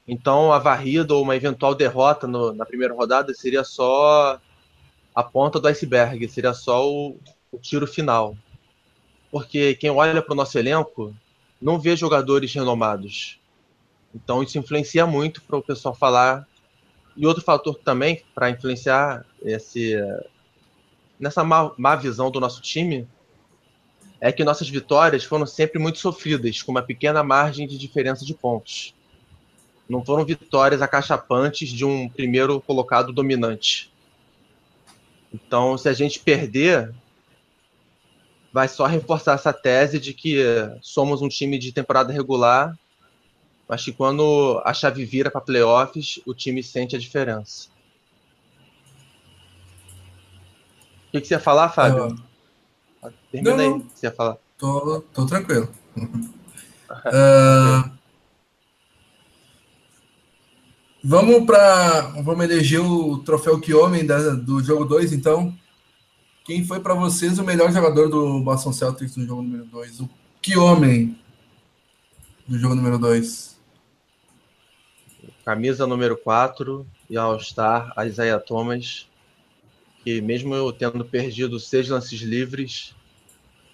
Então 0.08 0.52
a 0.52 0.58
varrida 0.58 1.14
ou 1.14 1.22
uma 1.22 1.36
eventual 1.36 1.76
derrota 1.76 2.26
no, 2.26 2.52
na 2.52 2.66
primeira 2.66 2.92
rodada 2.92 3.32
seria 3.32 3.62
só 3.62 4.40
a 5.14 5.22
ponta 5.22 5.60
do 5.60 5.68
iceberg, 5.68 6.26
seria 6.26 6.52
só 6.52 6.90
o, 6.90 7.20
o 7.52 7.58
tiro 7.58 7.86
final. 7.86 8.36
Porque 9.30 9.74
quem 9.74 9.90
olha 9.90 10.20
para 10.20 10.32
o 10.32 10.36
nosso 10.36 10.58
elenco 10.58 11.14
não 11.60 11.78
vê 11.78 11.94
jogadores 11.94 12.52
renomados. 12.52 13.38
Então 14.14 14.42
isso 14.42 14.58
influencia 14.58 15.06
muito 15.06 15.40
para 15.42 15.56
o 15.56 15.62
pessoal 15.62 15.94
falar. 15.94 16.48
E 17.16 17.26
outro 17.26 17.44
fator 17.44 17.78
também 17.78 18.22
para 18.34 18.50
influenciar 18.50 19.24
esse, 19.42 19.94
nessa 21.20 21.44
má, 21.44 21.72
má 21.76 21.94
visão 21.94 22.30
do 22.30 22.40
nosso 22.40 22.60
time 22.60 23.06
é 24.20 24.32
que 24.32 24.44
nossas 24.44 24.68
vitórias 24.68 25.24
foram 25.24 25.46
sempre 25.46 25.78
muito 25.78 25.98
sofridas, 25.98 26.62
com 26.62 26.72
uma 26.72 26.82
pequena 26.82 27.22
margem 27.22 27.66
de 27.66 27.76
diferença 27.76 28.24
de 28.24 28.34
pontos. 28.34 28.94
Não 29.88 30.04
foram 30.04 30.24
vitórias 30.24 30.80
acachapantes 30.80 31.68
de 31.68 31.84
um 31.84 32.08
primeiro 32.08 32.60
colocado 32.60 33.12
dominante. 33.12 33.92
Então, 35.34 35.76
se 35.76 35.88
a 35.88 35.92
gente 35.92 36.20
perder, 36.20 36.94
vai 38.52 38.68
só 38.68 38.86
reforçar 38.86 39.34
essa 39.34 39.52
tese 39.52 39.98
de 39.98 40.12
que 40.12 40.44
somos 40.82 41.22
um 41.22 41.28
time 41.28 41.58
de 41.58 41.72
temporada 41.72 42.12
regular, 42.12 42.78
mas 43.66 43.82
que 43.82 43.92
quando 43.92 44.60
a 44.64 44.74
chave 44.74 45.04
vira 45.04 45.30
para 45.30 45.40
playoffs, 45.40 46.20
o 46.26 46.34
time 46.34 46.62
sente 46.62 46.94
a 46.94 46.98
diferença. 46.98 47.68
O 51.08 51.12
que, 51.12 51.22
que 51.22 51.26
você 51.28 51.34
ia 51.34 51.40
falar, 51.40 51.70
Fábio? 51.70 52.14
Uh, 53.02 53.12
Termina 53.30 53.56
não, 53.56 53.76
aí, 53.76 53.82
você 53.94 54.06
ia 54.06 54.12
falar. 54.12 54.36
Tô, 54.58 55.02
tô 55.12 55.26
tranquilo. 55.26 55.68
uh, 55.96 57.90
vamos 61.02 61.46
para 61.46 62.00
vamos 62.22 62.44
eleger 62.44 62.80
o 62.80 63.18
troféu 63.18 63.60
que 63.60 63.74
homem 63.74 64.06
da, 64.06 64.34
do 64.34 64.62
jogo 64.62 64.84
2, 64.84 65.12
então. 65.12 65.54
Quem 66.44 66.64
foi 66.64 66.80
para 66.80 66.94
vocês 66.94 67.38
o 67.38 67.44
melhor 67.44 67.70
jogador 67.70 68.08
do 68.08 68.40
Boston 68.40 68.72
Celtics 68.72 69.16
no 69.16 69.24
jogo 69.24 69.42
número 69.42 69.64
2? 69.66 70.00
O 70.00 70.10
que 70.40 70.58
homem 70.58 71.16
do 72.48 72.58
jogo 72.58 72.74
número 72.74 72.98
2? 72.98 73.60
Camisa 75.44 75.86
número 75.86 76.16
4 76.16 76.84
e 77.08 77.16
All-Star, 77.16 77.94
Isaiah 78.04 78.40
Thomas, 78.40 79.08
que 80.02 80.20
mesmo 80.20 80.52
eu 80.52 80.72
tendo 80.72 81.04
perdido 81.04 81.60
seis 81.60 81.88
lances 81.88 82.20
livres, 82.20 82.92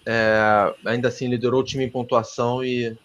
é, 0.05 0.71
ainda 0.85 1.07
assim 1.07 1.27
liderou 1.27 1.61
o 1.61 1.65
time 1.65 1.85
em 1.85 1.89
pontuação 1.89 2.63
e 2.63 2.95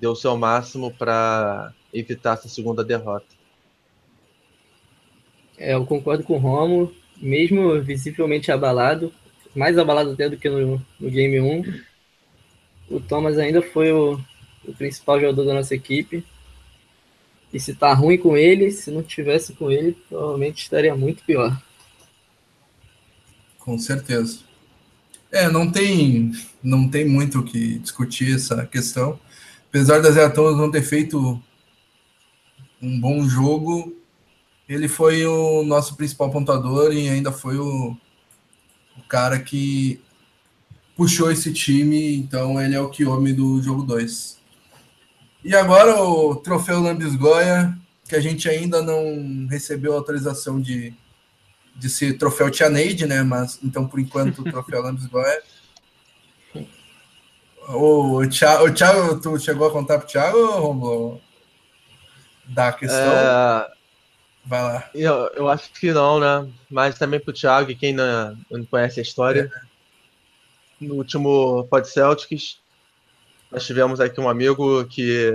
deu 0.00 0.12
o 0.12 0.16
seu 0.16 0.36
máximo 0.36 0.92
para 0.92 1.72
evitar 1.94 2.32
essa 2.32 2.48
segunda 2.48 2.82
derrota. 2.82 3.26
É, 5.56 5.74
eu 5.74 5.86
concordo 5.86 6.24
com 6.24 6.34
o 6.34 6.38
Romo 6.38 6.92
mesmo 7.20 7.80
visivelmente 7.82 8.50
abalado, 8.50 9.12
mais 9.54 9.76
abalado 9.78 10.12
até 10.12 10.28
do 10.28 10.36
que 10.36 10.48
no, 10.48 10.84
no 10.98 11.10
Game 11.10 11.40
1, 11.40 11.80
o 12.88 13.00
Thomas 13.00 13.38
ainda 13.38 13.62
foi 13.62 13.92
o, 13.92 14.20
o 14.64 14.72
principal 14.74 15.20
jogador 15.20 15.44
da 15.44 15.54
nossa 15.54 15.74
equipe. 15.74 16.24
E 17.52 17.58
se 17.58 17.74
tá 17.74 17.92
ruim 17.92 18.16
com 18.16 18.36
ele, 18.36 18.70
se 18.70 18.90
não 18.90 19.02
tivesse 19.02 19.52
com 19.54 19.70
ele, 19.70 19.96
provavelmente 20.08 20.62
estaria 20.62 20.94
muito 20.94 21.24
pior. 21.24 21.60
Com 23.58 23.76
certeza. 23.76 24.40
É, 25.32 25.48
não 25.48 25.70
tem, 25.70 26.32
não 26.62 26.88
tem 26.88 27.04
muito 27.04 27.40
o 27.40 27.44
que 27.44 27.78
discutir 27.78 28.34
essa 28.34 28.66
questão. 28.66 29.18
Apesar 29.68 30.00
das 30.00 30.14
Thomas 30.34 30.56
não 30.56 30.70
ter 30.70 30.82
feito 30.82 31.40
um 32.82 33.00
bom 33.00 33.28
jogo, 33.28 33.94
ele 34.70 34.86
foi 34.86 35.26
o 35.26 35.64
nosso 35.64 35.96
principal 35.96 36.30
pontuador 36.30 36.92
e 36.92 37.08
ainda 37.08 37.32
foi 37.32 37.58
o, 37.58 37.96
o 38.96 39.02
cara 39.08 39.40
que 39.40 40.00
puxou 40.96 41.28
esse 41.28 41.52
time, 41.52 42.14
então 42.14 42.62
ele 42.62 42.76
é 42.76 42.80
o 42.80 42.88
que 42.88 43.04
homem 43.04 43.34
do 43.34 43.60
jogo 43.60 43.82
2. 43.82 44.38
E 45.44 45.56
agora 45.56 46.00
o 46.00 46.36
troféu 46.36 46.78
Lambisgoia, 46.78 47.76
que 48.08 48.14
a 48.14 48.20
gente 48.20 48.48
ainda 48.48 48.80
não 48.80 49.48
recebeu 49.50 49.92
autorização 49.92 50.60
de, 50.60 50.94
de 51.74 51.90
ser 51.90 52.16
troféu 52.16 52.48
Tia 52.48 52.70
Neide, 52.70 53.06
né? 53.06 53.24
Mas 53.24 53.58
então 53.64 53.88
por 53.88 53.98
enquanto 53.98 54.38
o 54.38 54.44
troféu 54.44 54.82
Lambisgoia. 54.86 55.42
O 57.70 58.24
Thiago, 58.28 58.66
o 58.66 58.72
Thiago, 58.72 59.20
tu 59.20 59.36
chegou 59.36 59.66
a 59.66 59.72
contar 59.72 59.98
pro 59.98 60.06
Thiago, 60.06 60.60
Romulo? 60.60 61.20
Da 62.46 62.72
questão? 62.72 62.96
É... 62.96 63.79
Vai 64.44 64.62
lá. 64.62 64.90
Eu, 64.94 65.30
eu 65.34 65.48
acho 65.48 65.70
que 65.72 65.92
não, 65.92 66.18
né? 66.18 66.50
Mas 66.70 66.98
também 66.98 67.20
pro 67.20 67.32
Thiago, 67.32 67.74
quem 67.76 67.92
não, 67.92 68.36
não 68.50 68.64
conhece 68.64 69.00
a 69.00 69.02
história. 69.02 69.50
É. 69.54 70.84
No 70.84 70.94
último 70.94 71.66
Pod 71.70 71.86
Celtics, 71.86 72.58
nós 73.50 73.66
tivemos 73.66 74.00
aqui 74.00 74.20
um 74.20 74.28
amigo 74.28 74.84
que 74.86 75.34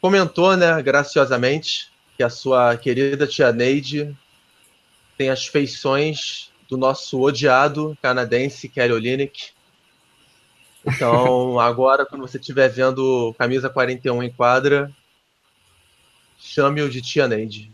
comentou, 0.00 0.56
né, 0.56 0.80
graciosamente, 0.82 1.90
que 2.16 2.22
a 2.22 2.30
sua 2.30 2.76
querida 2.76 3.26
tia 3.26 3.52
Neide 3.52 4.16
tem 5.18 5.30
as 5.30 5.46
feições 5.46 6.50
do 6.68 6.76
nosso 6.76 7.20
odiado 7.20 7.96
canadense 8.00 8.68
Kelly 8.68 8.92
Olynyk. 8.92 9.50
Então, 10.84 11.58
agora, 11.60 12.06
quando 12.06 12.22
você 12.22 12.38
estiver 12.38 12.68
vendo 12.68 13.34
camisa 13.38 13.68
41 13.68 14.22
em 14.22 14.30
quadra, 14.30 14.90
chame-o 16.38 16.88
de 16.88 17.00
tia 17.00 17.28
Neide. 17.28 17.72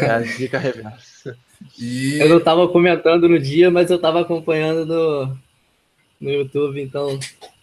É 0.00 0.10
a 0.10 0.20
dica 0.20 0.58
reversa. 0.58 1.36
E... 1.78 2.18
Eu 2.18 2.28
não 2.28 2.38
estava 2.38 2.68
comentando 2.68 3.28
no 3.28 3.38
dia, 3.38 3.70
mas 3.70 3.90
eu 3.90 3.96
estava 3.96 4.20
acompanhando 4.20 4.84
no, 4.84 5.38
no 6.20 6.30
YouTube, 6.30 6.80
então 6.80 7.18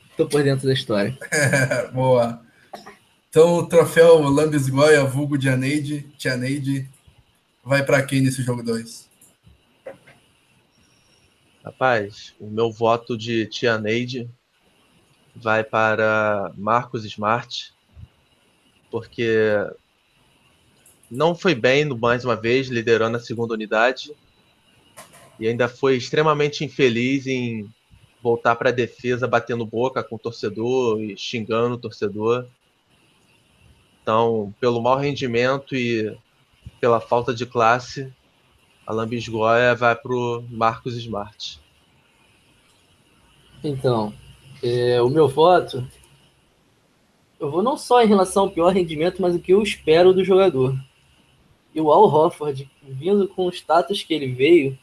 estou 0.10 0.28
por 0.28 0.44
dentro 0.44 0.68
da 0.68 0.74
história. 0.74 1.18
boa. 1.94 2.42
Então 3.30 3.56
o 3.56 3.66
troféu 3.66 4.20
Lambis 4.22 4.68
Goya, 4.70 5.04
vulgo 5.04 5.38
de 5.38 5.50
Aneide, 5.50 6.10
Tianeide, 6.18 6.90
vai 7.64 7.84
para 7.84 8.04
quem 8.04 8.22
nesse 8.22 8.42
jogo 8.42 8.64
2? 8.64 9.10
Rapaz, 11.64 12.34
o 12.40 12.50
meu 12.50 12.72
voto 12.72 13.18
de 13.18 13.46
Tianeide 13.46 14.30
vai 15.36 15.64
para 15.64 16.52
Marcos 16.58 17.06
Smart, 17.06 17.74
porque 18.90 19.56
não 21.12 21.36
foi 21.36 21.54
bem 21.54 21.86
mais 21.86 22.24
uma 22.24 22.38
vez, 22.38 22.69
liderando 22.69 23.17
a 23.17 23.19
segunda 23.19 23.54
unidade, 23.54 24.13
e 25.38 25.45
ainda 25.45 25.67
foi 25.67 25.97
extremamente 25.97 26.63
infeliz 26.63 27.28
em 27.28 27.69
voltar 28.24 28.56
para 28.56 28.69
a 28.69 28.74
defesa 28.74 29.28
batendo 29.28 29.65
boca 29.65 30.04
com 30.04 30.15
o 30.15 30.19
torcedor 30.19 31.02
e 31.02 31.17
xingando 31.17 31.76
o 31.76 31.78
torcedor. 31.78 32.47
Então, 34.02 34.54
pelo 34.60 34.82
mau 34.82 34.97
rendimento 34.97 35.76
e 35.76 36.15
pela 36.80 37.02
falta 37.02 37.34
de 37.34 37.45
classe, 37.45 38.12
a 38.86 38.93
Lambisgoia 38.93 39.76
vai 39.76 39.95
para 39.95 40.13
o 40.13 40.43
Marcos 40.50 40.95
Smart. 40.95 41.60
Então, 43.63 44.13
é, 44.63 45.02
o 45.02 45.10
meu 45.10 45.28
voto, 45.28 45.86
eu 47.39 47.50
vou 47.52 47.62
não 47.62 47.76
só 47.76 48.02
em 48.02 48.08
relação 48.08 48.43
ao 48.43 48.52
pior 48.52 48.69
rendimento, 48.69 49.21
mas 49.21 49.36
o 49.36 49.39
que 49.39 49.54
eu 49.54 49.62
espero 49.62 50.13
do 50.13 50.24
jogador. 50.24 50.76
E 51.73 51.79
o 51.79 51.91
Al 51.91 52.03
Hofford, 52.03 52.69
vindo 52.84 53.27
com 53.27 53.45
o 53.45 53.49
status 53.49 54.03
que 54.03 54.13
ele 54.13 54.27
veio, 54.27 54.77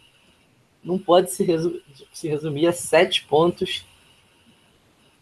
não 0.83 0.99
pode 0.99 1.31
se, 1.31 1.45
resu 1.45 1.81
se 2.13 2.29
resumir 2.29 2.67
a 2.67 2.73
sete 2.73 3.25
pontos 3.25 3.85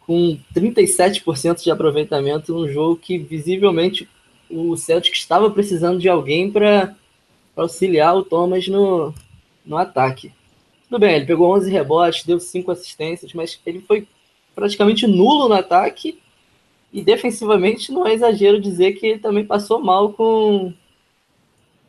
com 0.07 0.39
37% 0.55 1.63
de 1.63 1.69
aproveitamento 1.69 2.53
num 2.53 2.67
jogo 2.67 2.95
que 2.95 3.17
visivelmente 3.17 4.07
o 4.49 4.77
Celtic 4.77 5.13
estava 5.13 5.51
precisando 5.51 5.99
de 5.99 6.07
alguém 6.07 6.49
para 6.49 6.95
auxiliar 7.55 8.15
o 8.15 8.23
Thomas 8.23 8.67
no, 8.67 9.13
no 9.65 9.77
ataque. 9.77 10.31
Tudo 10.87 10.99
bem, 10.99 11.15
ele 11.15 11.25
pegou 11.25 11.53
11 11.53 11.69
rebotes, 11.69 12.23
deu 12.23 12.39
5 12.39 12.71
assistências, 12.71 13.33
mas 13.33 13.59
ele 13.65 13.81
foi 13.81 14.07
praticamente 14.55 15.05
nulo 15.05 15.49
no 15.49 15.55
ataque 15.55 16.17
e 16.93 17.01
defensivamente 17.03 17.91
não 17.91 18.07
é 18.07 18.13
exagero 18.13 18.61
dizer 18.61 18.93
que 18.93 19.05
ele 19.05 19.19
também 19.19 19.45
passou 19.45 19.81
mal 19.81 20.13
com 20.13 20.73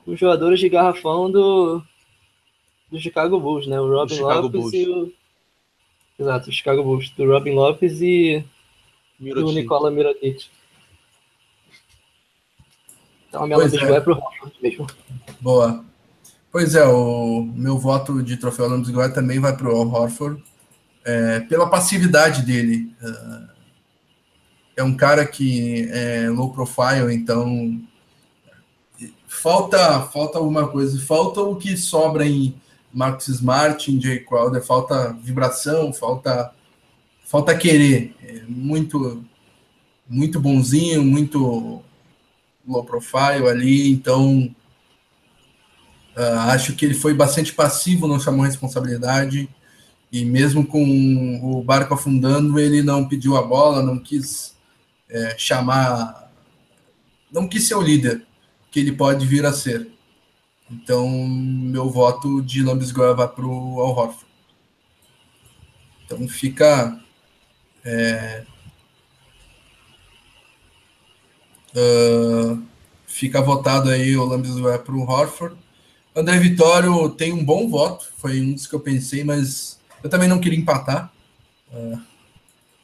os 0.09 0.19
jogadores 0.19 0.59
de 0.59 0.71
garrafão 0.71 1.31
do, 1.31 1.83
do 2.91 2.99
Chicago 2.99 3.39
Bulls, 3.39 3.67
né? 3.67 3.79
O 3.79 3.89
Robin 3.89 4.19
Lopes 4.21 4.51
Bulls. 4.51 4.73
e 4.73 4.89
o. 4.89 5.13
Exato, 6.19 6.49
o 6.49 6.53
Chicago 6.53 6.83
Bulls, 6.83 7.11
do 7.11 7.31
Robin 7.31 7.53
Lopes 7.53 8.01
e 8.01 8.45
Mirotic. 9.21 9.49
o 9.49 9.53
Nicola 9.53 9.91
Mirotic. 9.91 10.47
Então 13.29 13.45
a 13.45 13.47
minha 13.47 13.59
nota 13.59 13.77
é. 13.77 13.97
é 13.97 14.01
pro 14.01 14.19
mesmo. 14.63 14.87
Boa. 15.41 15.85
Pois 16.51 16.75
é, 16.75 16.85
o 16.87 17.43
meu 17.43 17.77
voto 17.77 18.23
de 18.23 18.39
troféu 18.39 18.67
Lambs 18.67 18.89
Goya 18.89 19.11
também 19.11 19.39
vai 19.39 19.55
para 19.55 19.69
o 19.69 19.77
Al 19.77 19.87
Horford, 19.87 20.43
é, 21.05 21.41
pela 21.41 21.69
passividade 21.69 22.43
dele. 22.43 22.91
É 24.75 24.83
um 24.83 24.97
cara 24.97 25.27
que 25.27 25.87
é 25.91 26.31
low 26.31 26.51
profile, 26.51 27.15
então 27.15 27.79
falta 29.29 30.03
falta 30.03 30.39
alguma 30.39 30.67
coisa. 30.67 30.99
Falta 31.01 31.41
o 31.41 31.55
que 31.55 31.77
sobra 31.77 32.27
em 32.27 32.55
Marcus 32.93 33.29
Smart, 33.29 33.93
em 33.93 34.01
Jay 34.01 34.21
Crowder, 34.21 34.65
falta 34.65 35.13
vibração, 35.13 35.93
falta 35.93 36.53
falta 37.25 37.57
querer. 37.57 38.17
É 38.23 38.43
muito 38.49 39.23
muito 40.09 40.41
bonzinho, 40.41 41.05
muito 41.05 41.83
low 42.67 42.85
profile 42.85 43.47
ali, 43.49 43.91
então 43.91 44.51
uh, 46.17 46.39
acho 46.51 46.75
que 46.75 46.85
ele 46.85 46.95
foi 46.95 47.13
bastante 47.13 47.53
passivo, 47.53 48.09
não 48.09 48.19
chamou 48.19 48.45
responsabilidade 48.45 49.49
e 50.11 50.25
mesmo 50.25 50.67
com 50.67 51.41
o 51.43 51.63
barco 51.63 51.93
afundando, 51.93 52.59
ele 52.59 52.83
não 52.83 53.07
pediu 53.07 53.37
a 53.37 53.43
bola, 53.43 53.83
não 53.83 53.99
quis 53.99 54.57
é, 55.11 55.35
chamar, 55.37 56.31
não 57.31 57.47
quis 57.47 57.69
ser 57.69 57.75
o 57.75 57.83
líder 57.83 58.27
que 58.71 58.81
ele 58.81 58.93
pode 58.93 59.27
vir 59.27 59.45
a 59.47 59.53
ser. 59.53 59.89
Então, 60.71 61.09
meu 61.09 61.89
voto 61.89 62.43
de 62.43 62.63
Lambisgoia 62.63 63.15
vai 63.15 63.29
para 63.29 63.47
o 63.47 63.81
Al 63.81 63.97
Horford. 63.97 64.27
Então, 66.05 66.29
fica. 66.29 67.01
É, 67.85 68.45
uh, 71.75 72.63
fica 73.07 73.41
votado 73.41 73.89
aí 73.91 74.17
o 74.17 74.25
Lambisgoia 74.25 74.79
para 74.79 74.95
o 74.95 75.09
Horford. 75.09 75.57
André 76.15 76.39
Vitório 76.39 77.09
tem 77.11 77.33
um 77.33 77.45
bom 77.45 77.69
voto, 77.69 78.11
foi 78.17 78.41
um 78.41 78.53
dos 78.53 78.67
que 78.67 78.75
eu 78.75 78.81
pensei, 78.81 79.23
mas 79.23 79.79
eu 80.03 80.11
também 80.11 80.29
não 80.29 80.41
queria 80.41 80.59
empatar. 80.59 81.13
Uh, 81.73 82.01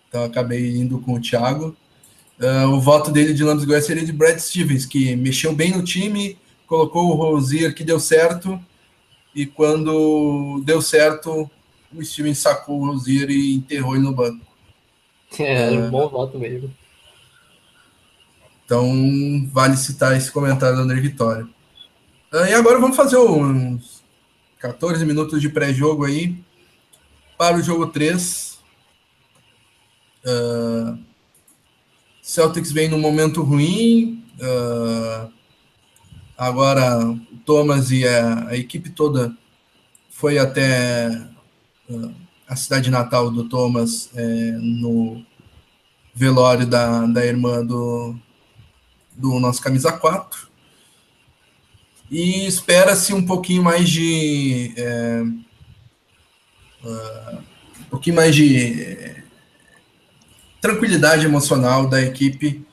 então, 0.09 0.25
acabei 0.25 0.77
indo 0.77 1.01
com 1.01 1.15
o 1.15 1.21
Thiago. 1.21 1.77
Uh, 2.41 2.69
o 2.69 2.81
voto 2.81 3.13
dele 3.13 3.33
de 3.33 3.45
Lambisgoia 3.45 3.81
seria 3.81 4.05
de 4.05 4.13
Brad 4.13 4.39
Stevens, 4.39 4.85
que 4.85 5.15
mexeu 5.17 5.55
bem 5.55 5.71
no 5.71 5.85
time 5.85 6.37
colocou 6.67 7.11
o 7.11 7.15
Rosier 7.15 7.75
que 7.75 7.85
deu 7.85 8.01
certo, 8.01 8.61
e 9.35 9.47
quando 9.47 10.61
deu 10.65 10.81
certo, 10.81 11.51
o 11.93 12.05
Steven 12.05 12.35
sacou 12.35 12.81
o 12.81 12.87
Rosier 12.87 13.31
e 13.31 13.55
enterrou 13.55 13.95
ele 13.95 14.05
no 14.05 14.13
banco. 14.13 14.45
É, 15.39 15.75
é 15.75 15.79
um 15.79 15.91
bom 15.91 16.09
voto 16.09 16.39
mesmo. 16.39 16.73
Então, 18.65 19.49
vale 19.53 19.77
citar 19.77 20.17
esse 20.17 20.31
comentário 20.31 20.77
do 20.77 20.83
André 20.83 21.01
Vitória. 21.01 21.47
Uh, 22.33 22.47
e 22.49 22.55
agora 22.55 22.79
vamos 22.79 22.97
fazer 22.97 23.19
uns 23.19 24.03
14 24.59 25.05
minutos 25.05 25.41
de 25.41 25.49
pré-jogo 25.49 26.05
aí 26.05 26.37
para 27.37 27.57
o 27.57 27.63
jogo 27.63 27.89
3. 27.89 28.59
Uh, 30.25 30.99
Celtics 32.25 32.73
vem 32.73 32.89
num 32.89 32.99
momento 32.99 33.43
ruim. 33.43 34.25
Uh, 34.41 35.33
Agora, 36.37 36.99
o 36.99 37.19
Thomas 37.45 37.93
e 37.93 38.07
a, 38.07 38.49
a 38.49 38.57
equipe 38.57 38.91
toda 38.91 39.37
foi 40.11 40.37
até 40.37 41.09
uh, 41.89 42.13
a 42.47 42.57
cidade 42.57 42.91
natal 42.91 43.31
do 43.31 43.49
Thomas 43.49 44.11
é, 44.15 44.51
no 44.59 45.25
velório 46.13 46.67
da, 46.67 47.07
da 47.07 47.25
irmã 47.25 47.65
do, 47.65 48.17
do 49.13 49.39
nosso 49.39 49.63
camisa 49.63 49.93
4. 49.93 50.49
E 52.11 52.47
espera-se 52.47 53.15
um 53.15 53.25
pouquinho 53.25 53.63
mais 53.63 53.89
de. 53.89 54.75
É, 54.77 55.23
uh, 56.85 57.39
um 57.81 57.85
pouquinho 57.91 58.17
mais 58.17 58.35
de 58.35 59.24
tranquilidade 60.65 61.27
emocional 61.27 61.87
da 61.87 62.01
equipe 62.01 62.67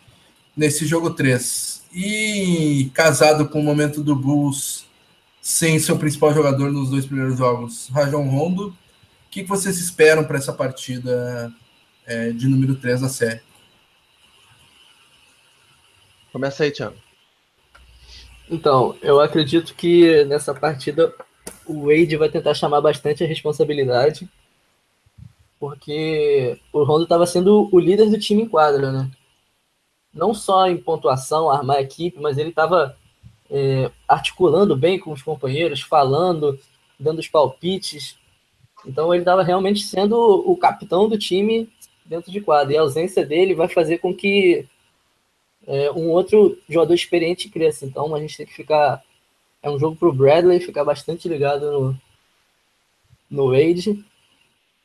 nesse 0.56 0.86
jogo 0.86 1.10
3 1.10 1.84
e 1.93 2.89
casado 2.93 3.49
com 3.49 3.60
o 3.60 3.63
momento 3.63 4.01
do 4.01 4.15
Bulls 4.15 4.86
sem 5.41 5.77
seu 5.77 5.97
principal 5.97 6.34
jogador 6.34 6.71
nos 6.71 6.89
dois 6.89 7.06
primeiros 7.06 7.38
jogos, 7.38 7.89
Rajon 7.89 8.30
Rondo, 8.30 8.73
que, 9.32 9.43
que 9.43 9.49
vocês 9.49 9.77
esperam 9.77 10.23
para 10.25 10.38
essa 10.38 10.51
partida 10.51 11.51
é, 12.06 12.32
de 12.32 12.47
número 12.47 12.75
3 12.75 13.01
da 13.01 13.10
série? 13.10 13.41
Começa 16.32 16.63
aí, 16.63 16.71
Thiago. 16.71 16.95
Então, 18.49 18.95
eu 19.01 19.19
acredito 19.19 19.73
que 19.73 20.25
nessa 20.25 20.54
partida 20.54 21.13
o 21.65 21.88
Wade 21.88 22.15
vai 22.15 22.30
tentar 22.30 22.54
chamar 22.54 22.80
bastante 22.80 23.23
a 23.23 23.27
responsabilidade, 23.27 24.30
porque 25.62 26.60
o 26.74 26.84
Rondo 26.84 27.04
estava 27.04 27.28
sendo 27.28 27.69
o 27.71 27.80
líder 27.80 28.10
do 28.10 28.17
time 28.17 28.41
em 28.41 28.47
quadra, 28.47 28.91
né? 28.91 29.12
Não 30.12 30.34
só 30.34 30.67
em 30.67 30.76
pontuação, 30.76 31.52
armar 31.52 31.78
a 31.78 31.82
equipe, 31.84 32.19
mas 32.19 32.39
ele 32.39 32.50
estava 32.50 32.97
é, 33.47 33.91
articulando 34.08 34.76
bem 34.76 34.97
com 34.97 35.12
os 35.12 35.21
companheiros, 35.21 35.80
falando, 35.80 36.60
dando 37.00 37.19
os 37.19 37.28
palpites. 37.28 38.17
Então 38.88 39.13
ele 39.13 39.21
estava 39.21 39.43
realmente 39.43 39.84
sendo 39.84 40.17
o 40.17 40.58
capitão 40.58 41.08
do 41.08 41.15
time 41.15 41.69
dentro 42.04 42.32
de 42.32 42.41
quadra. 42.41 42.74
E 42.74 42.78
a 42.78 42.82
ausência 42.82 43.24
dele 43.24 43.54
vai 43.54 43.67
fazer 43.67 44.00
com 44.00 44.15
que 44.15 44.67
é, 45.67 45.91
um 45.91 46.10
outro 46.10 46.58
jogador 46.67 46.95
experiente 46.95 47.50
cresça. 47.50 47.86
Então 47.86 48.15
a 48.15 48.19
gente 48.19 48.36
tem 48.36 48.47
que 48.47 48.56
ficar. 48.56 49.04
É 49.62 49.69
um 49.69 49.78
jogo 49.78 49.95
para 49.95 50.10
o 50.10 50.13
Bradley 50.13 50.60
ficar 50.60 50.84
bastante 50.84 51.30
ligado 51.30 51.71
no, 51.71 52.02
no 53.30 53.52
Wade. 53.52 54.04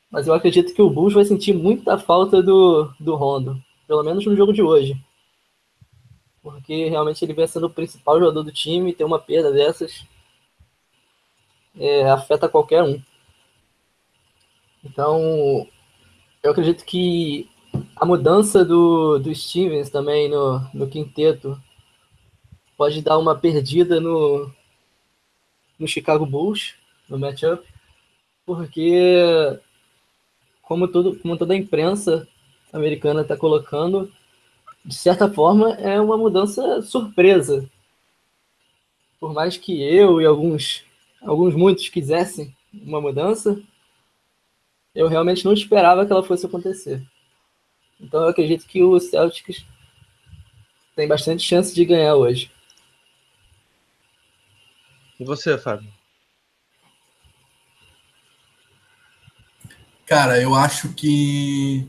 Mas 0.09 0.27
eu 0.27 0.33
acredito 0.33 0.73
que 0.73 0.81
o 0.81 0.89
Bulls 0.89 1.13
vai 1.13 1.25
sentir 1.25 1.53
muita 1.53 1.97
falta 1.97 2.41
do, 2.41 2.91
do 2.99 3.15
Rondo. 3.15 3.61
Pelo 3.87 4.03
menos 4.03 4.25
no 4.25 4.35
jogo 4.35 4.53
de 4.53 4.61
hoje. 4.61 4.95
Porque 6.41 6.87
realmente 6.87 7.23
ele 7.23 7.33
vem 7.33 7.47
sendo 7.47 7.67
o 7.67 7.73
principal 7.73 8.19
jogador 8.19 8.43
do 8.43 8.51
time. 8.51 8.91
E 8.91 8.93
ter 8.93 9.03
uma 9.03 9.19
perda 9.19 9.51
dessas 9.51 10.05
é, 11.77 12.09
afeta 12.09 12.49
qualquer 12.49 12.83
um. 12.83 13.01
Então, 14.83 15.67
eu 16.41 16.51
acredito 16.51 16.85
que 16.85 17.49
a 17.95 18.05
mudança 18.05 18.63
do, 18.63 19.19
do 19.19 19.33
Stevens 19.33 19.89
também 19.89 20.29
no, 20.29 20.59
no 20.73 20.87
quinteto 20.87 21.61
pode 22.77 23.01
dar 23.01 23.17
uma 23.17 23.35
perdida 23.35 23.99
no, 23.99 24.51
no 25.77 25.87
Chicago 25.87 26.25
Bulls, 26.25 26.75
no 27.09 27.17
matchup, 27.17 27.67
porque, 28.45 29.59
como, 30.67 30.85
tudo, 30.85 31.17
como 31.19 31.37
toda 31.37 31.53
a 31.53 31.57
imprensa 31.57 32.27
americana 32.73 33.21
está 33.21 33.37
colocando, 33.37 34.11
de 34.83 34.93
certa 34.93 35.31
forma 35.31 35.71
é 35.75 35.99
uma 35.99 36.17
mudança 36.17 36.81
surpresa. 36.81 37.67
Por 39.17 39.33
mais 39.33 39.55
que 39.55 39.81
eu 39.81 40.21
e 40.21 40.25
alguns, 40.25 40.83
alguns 41.21 41.55
muitos 41.55 41.87
quisessem 41.87 42.53
uma 42.73 42.99
mudança, 42.99 43.57
eu 44.93 45.07
realmente 45.07 45.45
não 45.45 45.53
esperava 45.53 46.05
que 46.05 46.11
ela 46.11 46.23
fosse 46.23 46.45
acontecer. 46.45 47.01
Então 47.99 48.23
eu 48.23 48.27
acredito 48.27 48.67
que 48.67 48.83
o 48.83 48.99
Celtics 48.99 49.65
tem 50.97 51.07
bastante 51.07 51.43
chance 51.43 51.73
de 51.73 51.85
ganhar 51.85 52.15
hoje. 52.15 52.51
E 55.17 55.23
você, 55.23 55.57
Fábio? 55.57 55.96
Cara, 60.07 60.41
eu 60.41 60.55
acho 60.55 60.93
que 60.93 61.85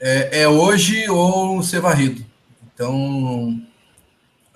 é, 0.00 0.42
é 0.42 0.48
hoje 0.48 1.08
ou 1.08 1.62
ser 1.62 1.80
varrido. 1.80 2.26
Então, 2.74 3.50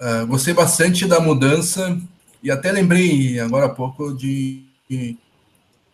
uh, 0.00 0.26
gostei 0.26 0.52
bastante 0.52 1.06
da 1.06 1.20
mudança 1.20 1.96
e 2.42 2.50
até 2.50 2.72
lembrei 2.72 3.38
agora 3.38 3.66
há 3.66 3.68
pouco 3.68 4.12
de, 4.12 4.64
de 4.90 5.16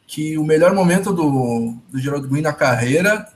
que 0.07 0.39
o 0.39 0.45
melhor 0.45 0.75
momento 0.75 1.13
do, 1.13 1.75
do 1.91 1.99
Gerald 1.99 2.27
Green 2.27 2.41
na 2.41 2.55
carreira 2.55 3.29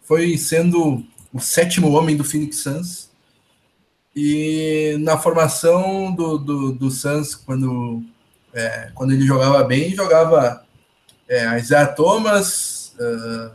foi 0.00 0.38
sendo 0.38 1.04
o 1.34 1.38
sétimo 1.38 1.90
homem 1.92 2.16
do 2.16 2.24
Phoenix 2.24 2.60
Suns. 2.60 3.10
E 4.16 4.96
na 5.00 5.18
formação 5.18 6.14
do, 6.14 6.38
do, 6.38 6.72
do 6.72 6.90
Suns, 6.90 7.34
quando, 7.34 8.02
é, 8.54 8.90
quando 8.94 9.12
ele 9.12 9.26
jogava 9.26 9.62
bem, 9.64 9.94
jogava 9.94 10.61
é, 11.32 11.58
Isaiah 11.58 11.86
Thomas, 11.86 12.94
uh, 13.00 13.50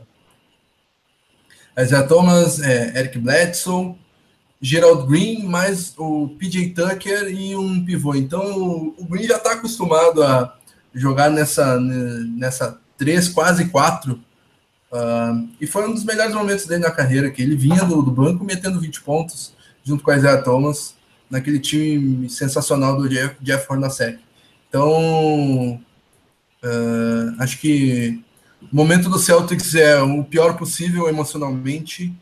Isaiah 1.80 2.08
Thomas, 2.08 2.60
é, 2.60 3.00
Eric 3.00 3.20
Bledsoe, 3.20 3.96
Gerald 4.60 5.08
Green, 5.08 5.44
mais 5.44 5.94
o 5.98 6.30
PJ 6.40 6.70
Tucker 6.70 7.28
e 7.30 7.56
um 7.56 7.86
pivô. 7.86 8.16
Então 8.16 8.96
o 8.98 9.06
Green 9.06 9.28
já 9.28 9.38
está 9.38 9.54
acostumado 9.54 10.24
a 10.24 10.58
jogar 10.94 11.30
nessa, 11.30 11.80
nessa 11.80 12.80
3, 12.98 13.30
quase 13.30 13.70
4 13.70 14.28
Uh, 14.90 15.50
e 15.60 15.68
foi 15.68 15.86
um 15.86 15.94
dos 15.94 16.06
melhores 16.06 16.34
momentos 16.34 16.66
dele 16.66 16.84
na 16.84 16.92
carreira, 16.92 17.30
que 17.30 17.42
ele 17.42 17.58
vinha 17.58 17.84
do, 17.84 18.02
do 18.02 18.10
banco 18.10 18.46
metendo 18.46 18.80
20 18.80 19.02
pontos, 19.02 19.54
junto 19.84 20.02
com 20.02 20.12
a 20.12 20.16
Isaiah 20.16 20.42
Thomas, 20.42 20.96
naquele 21.30 21.60
time 21.60 22.30
sensacional 22.30 22.96
do 22.96 23.10
Jeff, 23.10 23.36
Jeff 23.42 23.68
Hornacek. 23.70 24.18
Então, 24.70 25.82
uh, 26.68 27.36
acho 27.42 27.60
que 27.60 28.22
o 28.72 28.76
momento 28.76 29.10
do 29.10 29.20
Celtics 29.20 29.76
é 29.76 30.02
o 30.02 30.24
pior 30.24 30.58
possível 30.58 31.08
emocionalmente, 31.08 32.14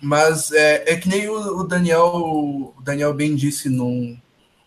mas 0.00 0.52
é, 0.52 0.92
é 0.92 0.96
que 0.96 1.08
nem 1.08 1.28
o, 1.28 1.60
o 1.60 1.64
Daniel, 1.64 2.14
o 2.14 2.74
Daniel 2.82 3.12
bem 3.14 3.34
disse 3.34 3.68
num, 3.68 4.16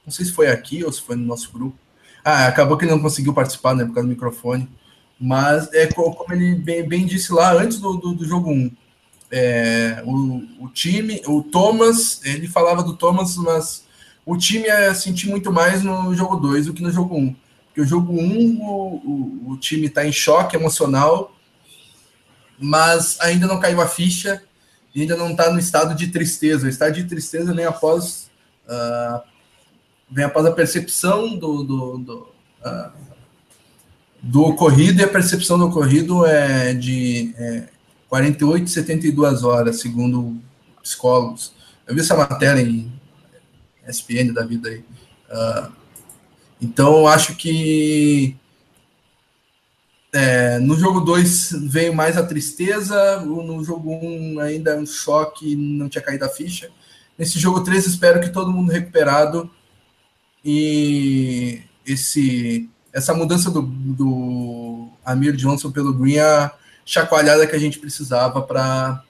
não 0.05 0.11
sei 0.11 0.25
se 0.25 0.33
foi 0.33 0.47
aqui 0.47 0.83
ou 0.83 0.91
se 0.91 1.01
foi 1.01 1.15
no 1.15 1.25
nosso 1.25 1.51
grupo. 1.51 1.77
Ah, 2.23 2.47
acabou 2.47 2.77
que 2.77 2.85
ele 2.85 2.91
não 2.91 3.01
conseguiu 3.01 3.33
participar, 3.33 3.75
né, 3.75 3.85
por 3.85 3.93
causa 3.93 4.07
do 4.07 4.11
microfone. 4.11 4.67
Mas 5.19 5.71
é 5.73 5.87
como 5.87 6.25
ele 6.31 6.55
bem, 6.55 6.87
bem 6.87 7.05
disse 7.05 7.31
lá 7.33 7.53
antes 7.53 7.79
do, 7.79 7.93
do, 7.97 8.13
do 8.13 8.25
jogo 8.25 8.51
1. 8.51 8.71
É, 9.31 10.01
o, 10.05 10.43
o, 10.65 10.69
time, 10.69 11.21
o 11.27 11.43
Thomas, 11.43 12.21
ele 12.23 12.47
falava 12.47 12.81
do 12.81 12.95
Thomas, 12.95 13.35
mas 13.37 13.85
o 14.25 14.37
time 14.37 14.67
é 14.67 14.93
sentir 14.93 15.27
muito 15.27 15.51
mais 15.51 15.83
no 15.83 16.15
jogo 16.15 16.37
2 16.37 16.67
do 16.67 16.73
que 16.73 16.81
no 16.81 16.91
jogo 16.91 17.15
1. 17.15 17.35
Porque 17.79 17.81
o 17.81 17.85
jogo 17.85 18.13
1, 18.13 18.61
o, 18.61 19.45
o, 19.47 19.51
o 19.51 19.57
time 19.57 19.87
está 19.87 20.05
em 20.05 20.11
choque 20.11 20.57
emocional, 20.57 21.33
mas 22.59 23.17
ainda 23.21 23.47
não 23.47 23.59
caiu 23.59 23.79
a 23.79 23.87
ficha 23.87 24.43
ainda 24.95 25.15
não 25.15 25.31
está 25.31 25.49
no 25.49 25.59
estado 25.59 25.95
de 25.95 26.07
tristeza. 26.07 26.65
O 26.65 26.69
estado 26.69 26.95
de 26.95 27.05
tristeza 27.05 27.53
vem 27.53 27.63
após, 27.63 28.29
uh, 28.65 29.21
vem 30.11 30.25
após 30.25 30.45
a 30.45 30.51
percepção 30.51 31.37
do, 31.37 31.63
do, 31.63 31.97
do 31.99 32.29
uh, 32.65 32.91
do 34.21 34.43
ocorrido 34.43 34.99
e 34.99 35.05
a 35.05 35.07
percepção 35.07 35.57
do 35.57 35.67
ocorrido 35.67 36.25
é 36.25 36.73
de 36.73 37.33
é, 37.37 37.69
48, 38.09 38.69
72 38.69 39.43
horas, 39.45 39.79
segundo 39.79 40.37
psicólogos. 40.83 41.53
Eu 41.87 41.95
vi 41.95 42.01
essa 42.01 42.17
matéria 42.17 42.61
em 42.61 42.91
SPN 43.87 44.33
da 44.33 44.43
vida 44.43 44.67
aí. 44.67 44.83
Uh, 45.29 45.78
então, 46.61 47.07
acho 47.07 47.35
que 47.35 48.35
é, 50.11 50.59
no 50.59 50.75
jogo 50.77 51.01
2 51.01 51.51
veio 51.67 51.93
mais 51.93 52.17
a 52.17 52.25
tristeza, 52.25 53.21
no 53.21 53.63
jogo 53.63 53.91
1 53.91 54.35
um, 54.35 54.39
ainda 54.39 54.75
um 54.77 54.85
choque, 54.85 55.55
não 55.55 55.87
tinha 55.87 56.01
caído 56.01 56.25
a 56.25 56.29
ficha. 56.29 56.69
Nesse 57.17 57.37
jogo 57.39 57.61
3, 57.61 57.85
espero 57.85 58.19
que 58.21 58.29
todo 58.29 58.51
mundo 58.51 58.71
recuperado 58.71 59.49
e 60.43 61.61
esse 61.85 62.69
essa 62.91 63.13
mudança 63.13 63.51
do, 63.51 63.61
do 63.61 64.89
Amir 65.05 65.35
Johnson 65.35 65.71
pelo 65.71 65.93
Green 65.93 66.15
é 66.15 66.21
a 66.21 66.51
chacoalhada 66.83 67.45
que 67.45 67.55
a 67.55 67.59
gente 67.59 67.77
precisava 67.77 68.41
para 68.41 69.03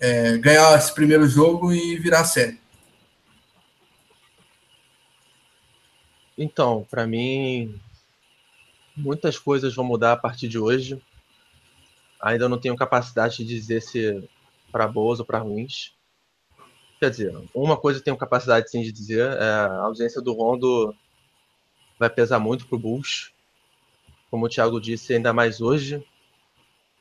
é, 0.00 0.36
ganhar 0.38 0.76
esse 0.76 0.92
primeiro 0.92 1.28
jogo 1.28 1.72
e 1.72 1.96
virar 1.98 2.20
a 2.20 2.24
série. 2.24 2.58
Então, 6.36 6.86
para 6.90 7.06
mim, 7.06 7.80
muitas 8.96 9.38
coisas 9.38 9.74
vão 9.74 9.84
mudar 9.84 10.12
a 10.12 10.16
partir 10.16 10.48
de 10.48 10.58
hoje. 10.58 11.00
Ainda 12.20 12.48
não 12.48 12.58
tenho 12.58 12.76
capacidade 12.76 13.36
de 13.38 13.44
dizer 13.44 13.80
se 13.80 14.28
para 14.72 14.88
boas 14.88 15.20
ou 15.20 15.26
para 15.26 15.38
ruins. 15.38 15.94
Quer 16.98 17.10
dizer, 17.10 17.34
uma 17.54 17.76
coisa 17.76 17.98
eu 17.98 18.02
tenho 18.02 18.16
capacidade 18.16 18.70
sim 18.70 18.82
de 18.82 18.90
dizer, 18.90 19.30
é 19.36 19.50
a 19.50 19.82
ausência 19.82 20.20
do 20.22 20.32
Rondo 20.32 20.94
vai 21.98 22.10
pesar 22.10 22.38
muito 22.38 22.66
para 22.66 22.76
o 22.76 22.78
Bulls. 22.78 23.32
Como 24.30 24.46
o 24.46 24.48
Thiago 24.48 24.80
disse, 24.80 25.14
ainda 25.14 25.32
mais 25.32 25.60
hoje, 25.60 26.04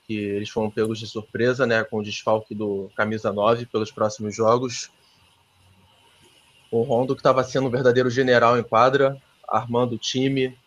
que 0.06 0.14
eles 0.14 0.50
foram 0.50 0.70
pegos 0.70 1.00
de 1.00 1.08
surpresa, 1.08 1.66
né, 1.66 1.84
com 1.84 2.00
o 2.00 2.04
desfalque 2.04 2.54
do 2.54 2.92
camisa 2.96 3.32
9 3.32 3.66
pelos 3.66 3.92
próximos 3.92 4.36
jogos. 4.36 4.92
O 6.74 6.82
Rondo 6.82 7.14
que 7.14 7.20
estava 7.20 7.44
sendo 7.44 7.68
um 7.68 7.70
verdadeiro 7.70 8.10
general 8.10 8.58
em 8.58 8.64
quadra, 8.64 9.22
armando 9.48 9.94
o 9.94 9.98
time, 10.00 10.58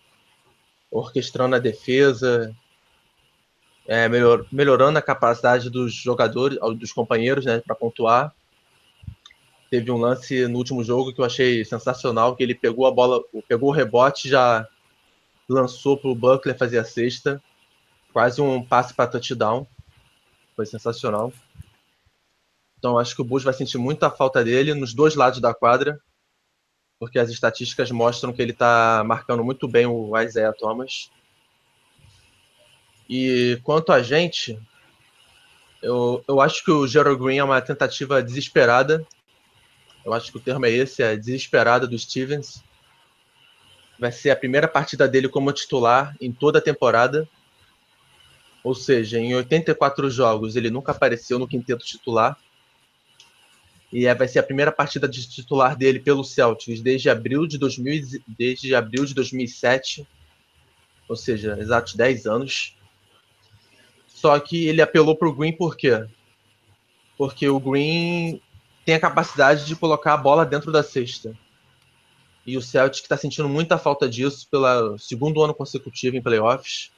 orquestrando 0.89 1.57
a 1.57 1.59
defesa, 1.59 2.55
é, 3.89 4.09
melhor, 4.09 4.47
melhorando 4.53 5.01
a 5.01 5.03
capacidade 5.03 5.69
dos 5.69 5.93
jogadores, 5.93 6.61
dos 6.79 6.93
companheiros, 6.93 7.45
né, 7.45 7.59
para 7.59 7.75
pontuar. 7.75 8.33
Teve 9.69 9.91
um 9.91 9.97
lance 9.97 10.47
no 10.47 10.59
último 10.59 10.85
jogo 10.85 11.13
que 11.13 11.21
eu 11.21 11.25
achei 11.25 11.65
sensacional, 11.65 12.37
que 12.37 12.43
ele 12.45 12.55
pegou 12.55 12.87
a 12.87 12.93
bola, 12.93 13.21
pegou 13.49 13.71
o 13.71 13.73
rebote, 13.73 14.29
já 14.29 14.65
lançou 15.49 15.97
para 15.97 16.09
o 16.09 16.15
Buckler 16.15 16.57
fazer 16.57 16.79
a 16.79 16.85
sexta. 16.85 17.43
Quase 18.13 18.41
um 18.41 18.65
passe 18.65 18.95
para 18.95 19.11
touchdown. 19.11 19.67
Foi 20.55 20.67
sensacional. 20.67 21.33
Então 22.79 22.99
acho 22.99 23.15
que 23.15 23.23
o 23.23 23.25
Bulls 23.25 23.45
vai 23.45 23.55
sentir 23.55 23.79
muita 23.79 24.11
falta 24.11 24.45
dele 24.45 24.75
nos 24.75 24.95
dois 24.95 25.15
lados 25.15 25.41
da 25.41 25.55
quadra, 25.55 26.01
porque 26.99 27.19
as 27.19 27.31
estatísticas 27.31 27.91
mostram 27.91 28.33
que 28.33 28.43
ele 28.43 28.53
está 28.53 29.03
marcando 29.05 29.45
muito 29.45 29.67
bem 29.67 29.87
o 29.87 30.19
Isaiah 30.19 30.53
Thomas. 30.53 31.11
E 33.09 33.59
quanto 33.63 33.93
a 33.93 34.03
gente, 34.03 34.59
eu, 35.83 36.23
eu 36.27 36.41
acho 36.41 36.65
que 36.65 36.71
o 36.71 36.87
Gerald 36.87 37.23
Green 37.23 37.39
é 37.39 37.45
uma 37.45 37.61
tentativa 37.61 38.23
desesperada. 38.23 39.07
Eu 40.05 40.13
acho 40.13 40.31
que 40.31 40.39
o 40.39 40.41
termo 40.41 40.67
é 40.67 40.71
esse, 40.71 41.03
é 41.03 41.17
desesperada 41.17 41.87
do 41.87 41.99
Stevens. 41.99 42.63
Vai 43.99 44.13
ser 44.13 44.31
a 44.31 44.37
primeira 44.37 44.69
partida 44.69 45.09
dele 45.09 45.29
como 45.29 45.53
titular 45.53 46.15
em 46.21 46.33
toda 46.33 46.59
a 46.59 46.63
temporada. 46.63 47.29
Ou 48.63 48.75
seja, 48.75 49.19
em 49.19 49.35
84 49.35 50.11
jogos 50.11 50.57
ele 50.57 50.71
nunca 50.71 50.93
apareceu 50.93 51.39
no 51.39 51.49
quinteto 51.49 51.85
titular. 51.85 52.37
E 53.93 54.07
é, 54.07 54.15
vai 54.15 54.27
ser 54.27 54.41
a 54.41 54.43
primeira 54.43 54.73
partida 54.73 55.09
de 55.09 55.29
titular 55.29 55.77
dele 55.77 56.01
pelo 56.01 56.25
Celtics 56.25 56.81
desde 56.81 57.09
abril 57.09 57.47
de, 57.47 57.57
2000, 57.57 58.23
desde 58.27 58.75
abril 58.75 59.05
de 59.05 59.15
2007. 59.15 60.07
Ou 61.09 61.17
seja, 61.17 61.57
exatos 61.61 61.95
10 61.95 62.27
anos. 62.27 62.77
Só 64.09 64.39
que 64.41 64.67
ele 64.67 64.83
apelou 64.83 65.15
para 65.15 65.29
o 65.29 65.35
Green 65.35 65.53
por 65.53 65.77
quê? 65.77 66.07
Porque 67.17 67.49
o 67.49 67.61
Green 67.61 68.41
tem 68.85 68.95
a 68.95 69.01
capacidade 69.01 69.65
de 69.67 69.77
colocar 69.77 70.15
a 70.15 70.19
bola 70.19 70.45
dentro 70.45 70.73
da 70.73 70.83
cesta. 70.83 71.37
E 72.45 72.57
o 72.57 72.63
Celtic 72.63 73.03
está 73.03 73.17
sentindo 73.17 73.49
muita 73.49 73.79
falta 73.79 74.09
disso 74.09 74.49
pelo 74.51 74.99
segundo 74.99 75.43
ano 75.43 75.55
consecutivo 75.55 76.17
em 76.17 76.23
playoffs. 76.23 76.91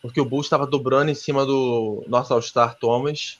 Porque 0.00 0.20
o 0.20 0.24
Bulls 0.24 0.46
estava 0.46 0.66
dobrando 0.66 1.10
em 1.10 1.14
cima 1.14 1.44
do 1.44 2.04
nosso 2.08 2.32
All-Star 2.32 2.78
Thomas 2.78 3.38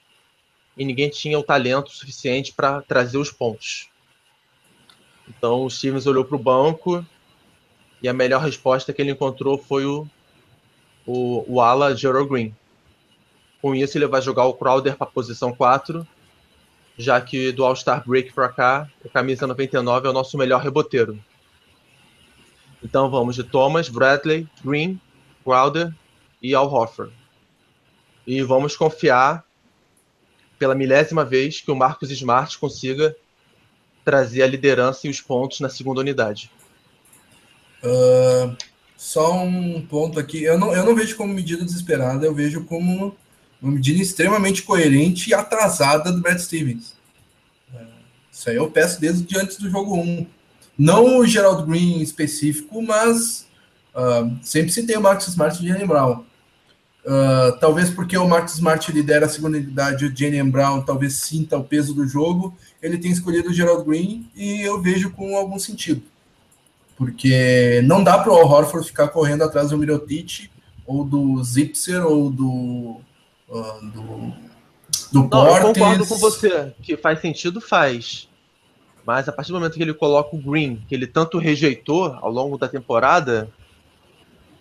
e 0.76 0.84
ninguém 0.84 1.10
tinha 1.10 1.38
o 1.38 1.42
talento 1.42 1.90
suficiente 1.90 2.52
para 2.52 2.82
trazer 2.82 3.18
os 3.18 3.30
pontos. 3.30 3.88
Então 5.28 5.64
o 5.64 5.70
Stevens 5.70 6.06
olhou 6.06 6.24
para 6.24 6.36
o 6.36 6.38
banco 6.38 7.04
e 8.02 8.08
a 8.08 8.12
melhor 8.12 8.42
resposta 8.42 8.92
que 8.92 9.00
ele 9.00 9.12
encontrou 9.12 9.58
foi 9.58 9.84
o, 9.84 10.06
o, 11.06 11.44
o 11.46 11.60
ala 11.60 11.94
Gerald 11.94 12.28
Green. 12.28 12.54
Com 13.60 13.74
isso, 13.74 13.98
ele 13.98 14.06
vai 14.06 14.22
jogar 14.22 14.46
o 14.46 14.54
Crowder 14.54 14.96
para 14.96 15.06
a 15.06 15.10
posição 15.10 15.52
4, 15.52 16.06
já 16.96 17.20
que 17.20 17.52
do 17.52 17.64
All-Star 17.64 18.02
Break 18.06 18.32
para 18.32 18.48
cá, 18.48 18.90
o 19.04 19.08
camisa 19.08 19.46
99 19.46 20.06
é 20.06 20.10
o 20.10 20.14
nosso 20.14 20.38
melhor 20.38 20.62
reboteiro. 20.62 21.22
Então 22.82 23.10
vamos 23.10 23.36
de 23.36 23.44
Thomas, 23.44 23.90
Bradley, 23.90 24.48
Green, 24.64 24.98
Crowder 25.44 25.94
e 26.40 26.54
Al 26.54 26.72
Hoffer. 26.72 27.10
E 28.26 28.42
vamos 28.42 28.76
confiar 28.76 29.44
pela 30.60 30.74
milésima 30.74 31.24
vez 31.24 31.62
que 31.62 31.70
o 31.70 31.74
Marcos 31.74 32.10
Smart 32.10 32.58
consiga 32.58 33.16
trazer 34.04 34.42
a 34.42 34.46
liderança 34.46 35.06
e 35.06 35.10
os 35.10 35.18
pontos 35.18 35.58
na 35.58 35.70
segunda 35.70 36.00
unidade. 36.00 36.50
Uh, 37.82 38.54
só 38.94 39.42
um 39.42 39.80
ponto 39.80 40.20
aqui. 40.20 40.42
Eu 40.42 40.58
não, 40.58 40.74
eu 40.74 40.84
não 40.84 40.94
vejo 40.94 41.16
como 41.16 41.32
medida 41.32 41.64
desesperada, 41.64 42.26
eu 42.26 42.34
vejo 42.34 42.62
como 42.64 43.16
uma 43.60 43.72
medida 43.72 44.02
extremamente 44.02 44.62
coerente 44.62 45.30
e 45.30 45.34
atrasada 45.34 46.12
do 46.12 46.20
Brad 46.20 46.38
Stevens. 46.38 46.94
É, 47.74 47.82
isso 48.30 48.50
aí 48.50 48.56
eu 48.56 48.70
peço 48.70 49.00
desde 49.00 49.38
antes 49.38 49.56
do 49.56 49.70
jogo 49.70 49.96
1. 49.96 50.26
Não 50.76 51.18
o 51.18 51.26
Gerald 51.26 51.66
Green 51.66 52.00
em 52.00 52.02
específico, 52.02 52.82
mas 52.82 53.46
uh, 53.94 54.36
sempre 54.42 54.72
se 54.72 54.86
tem 54.86 54.98
o 54.98 55.00
Marcus 55.00 55.28
Smart 55.28 55.56
e 55.58 55.64
o 55.64 55.68
Jalen 55.72 55.86
Brown. 55.86 56.29
Uh, 57.04 57.58
talvez 57.58 57.88
porque 57.88 58.16
o 58.16 58.28
Marcus 58.28 58.54
Smart 58.54 58.92
lidera 58.92 59.24
a 59.24 59.28
segunda 59.28 59.56
unidade, 59.56 60.04
o 60.04 60.14
Jalen 60.14 60.50
Brown 60.50 60.82
talvez 60.82 61.14
sinta 61.14 61.56
o 61.56 61.64
peso 61.64 61.94
do 61.94 62.06
jogo, 62.06 62.54
ele 62.82 62.98
tem 62.98 63.10
escolhido 63.10 63.48
o 63.48 63.52
Gerald 63.54 63.84
Green 63.84 64.28
e 64.36 64.60
eu 64.60 64.82
vejo 64.82 65.10
com 65.10 65.34
algum 65.34 65.58
sentido. 65.58 66.02
Porque 66.98 67.80
não 67.86 68.04
dá 68.04 68.18
para 68.18 68.30
o 68.30 68.36
Horford 68.36 68.86
ficar 68.86 69.08
correndo 69.08 69.42
atrás 69.42 69.70
do 69.70 69.78
Mirotic 69.78 70.50
ou 70.86 71.02
do 71.02 71.42
Zipser 71.42 72.04
ou 72.04 72.30
do 72.30 73.00
do, 73.50 74.32
do 75.10 75.28
Não, 75.28 75.56
eu 75.56 75.62
concordo 75.62 76.06
com 76.06 76.16
você, 76.18 76.72
que 76.82 76.96
faz 76.96 77.20
sentido, 77.20 77.60
faz. 77.60 78.28
Mas 79.04 79.28
a 79.28 79.32
partir 79.32 79.50
do 79.50 79.58
momento 79.58 79.74
que 79.74 79.82
ele 79.82 79.94
coloca 79.94 80.36
o 80.36 80.38
Green, 80.38 80.84
que 80.88 80.94
ele 80.94 81.06
tanto 81.06 81.38
rejeitou 81.38 82.14
ao 82.20 82.30
longo 82.30 82.58
da 82.58 82.68
temporada, 82.68 83.50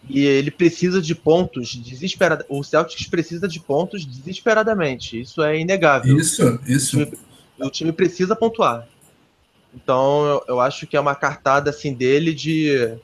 e 0.07 0.25
ele 0.25 0.51
precisa 0.51 1.01
de 1.01 1.13
pontos 1.13 1.75
desesperadamente. 1.75 2.53
O 2.53 2.63
Celtics 2.63 3.07
precisa 3.07 3.47
de 3.47 3.59
pontos 3.59 4.05
desesperadamente. 4.05 5.19
Isso 5.19 5.41
é 5.41 5.59
inegável. 5.59 6.17
Isso, 6.17 6.59
isso. 6.65 6.99
O 6.99 7.05
time, 7.05 7.17
o 7.59 7.69
time 7.69 7.91
precisa 7.91 8.35
pontuar. 8.35 8.87
Então 9.73 10.25
eu, 10.25 10.43
eu, 10.47 10.59
acho 10.59 10.87
que 10.87 10.97
é 10.97 10.99
uma 10.99 11.15
cartada 11.15 11.69
assim 11.69 11.93
dele 11.93 12.33
de. 12.33 12.97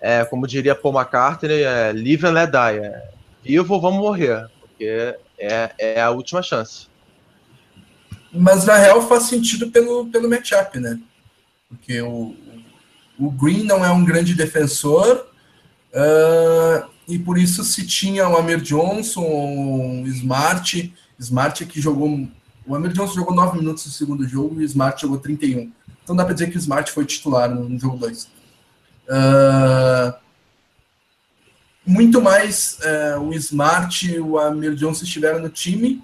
É, 0.00 0.24
como 0.24 0.46
diria 0.46 0.74
Paul 0.74 0.94
McCartney, 0.94 1.62
é 1.62 1.92
live 1.92 2.26
and 2.26 2.30
let 2.30 2.50
die. 2.50 2.78
É, 2.78 3.08
vivo 3.42 3.74
ou 3.74 3.80
vamos 3.80 4.00
morrer 4.00 4.48
porque 4.82 5.16
é, 5.38 5.70
é 5.78 6.02
a 6.02 6.10
última 6.10 6.42
chance. 6.42 6.88
Mas 8.32 8.64
na 8.64 8.76
real 8.76 9.06
faz 9.06 9.24
sentido 9.24 9.70
pelo, 9.70 10.06
pelo 10.06 10.28
matchup, 10.28 10.78
né? 10.78 10.98
Porque 11.68 12.00
o, 12.00 12.34
o 13.18 13.30
Green 13.30 13.64
não 13.64 13.84
é 13.84 13.90
um 13.90 14.04
grande 14.04 14.34
defensor, 14.34 15.26
uh, 15.92 16.90
e 17.06 17.18
por 17.18 17.38
isso 17.38 17.64
se 17.64 17.86
tinha 17.86 18.28
o 18.28 18.36
Amir 18.36 18.60
Johnson, 18.60 19.22
o 19.22 20.06
Smart, 20.06 20.94
Smart 21.18 21.66
que 21.66 21.80
jogou. 21.80 22.28
O 22.66 22.74
Amir 22.74 22.92
Johnson 22.92 23.14
jogou 23.14 23.34
9 23.34 23.58
minutos 23.58 23.86
no 23.86 23.92
segundo 23.92 24.26
jogo 24.26 24.60
e 24.60 24.64
o 24.64 24.66
Smart 24.66 25.00
jogou 25.00 25.18
31. 25.18 25.72
Então 26.02 26.16
dá 26.16 26.24
para 26.24 26.34
dizer 26.34 26.50
que 26.50 26.56
o 26.56 26.60
Smart 26.60 26.90
foi 26.90 27.04
titular 27.04 27.52
no, 27.52 27.78
jogo 27.78 27.96
2. 27.98 28.24
Uh, 28.24 30.22
muito 31.84 32.22
mais 32.22 32.78
é, 32.80 33.18
o 33.18 33.32
Smart 33.34 34.08
e 34.08 34.20
o 34.20 34.38
Amir 34.38 34.74
Johnson 34.76 35.02
estiveram 35.02 35.40
no 35.40 35.48
time, 35.48 36.02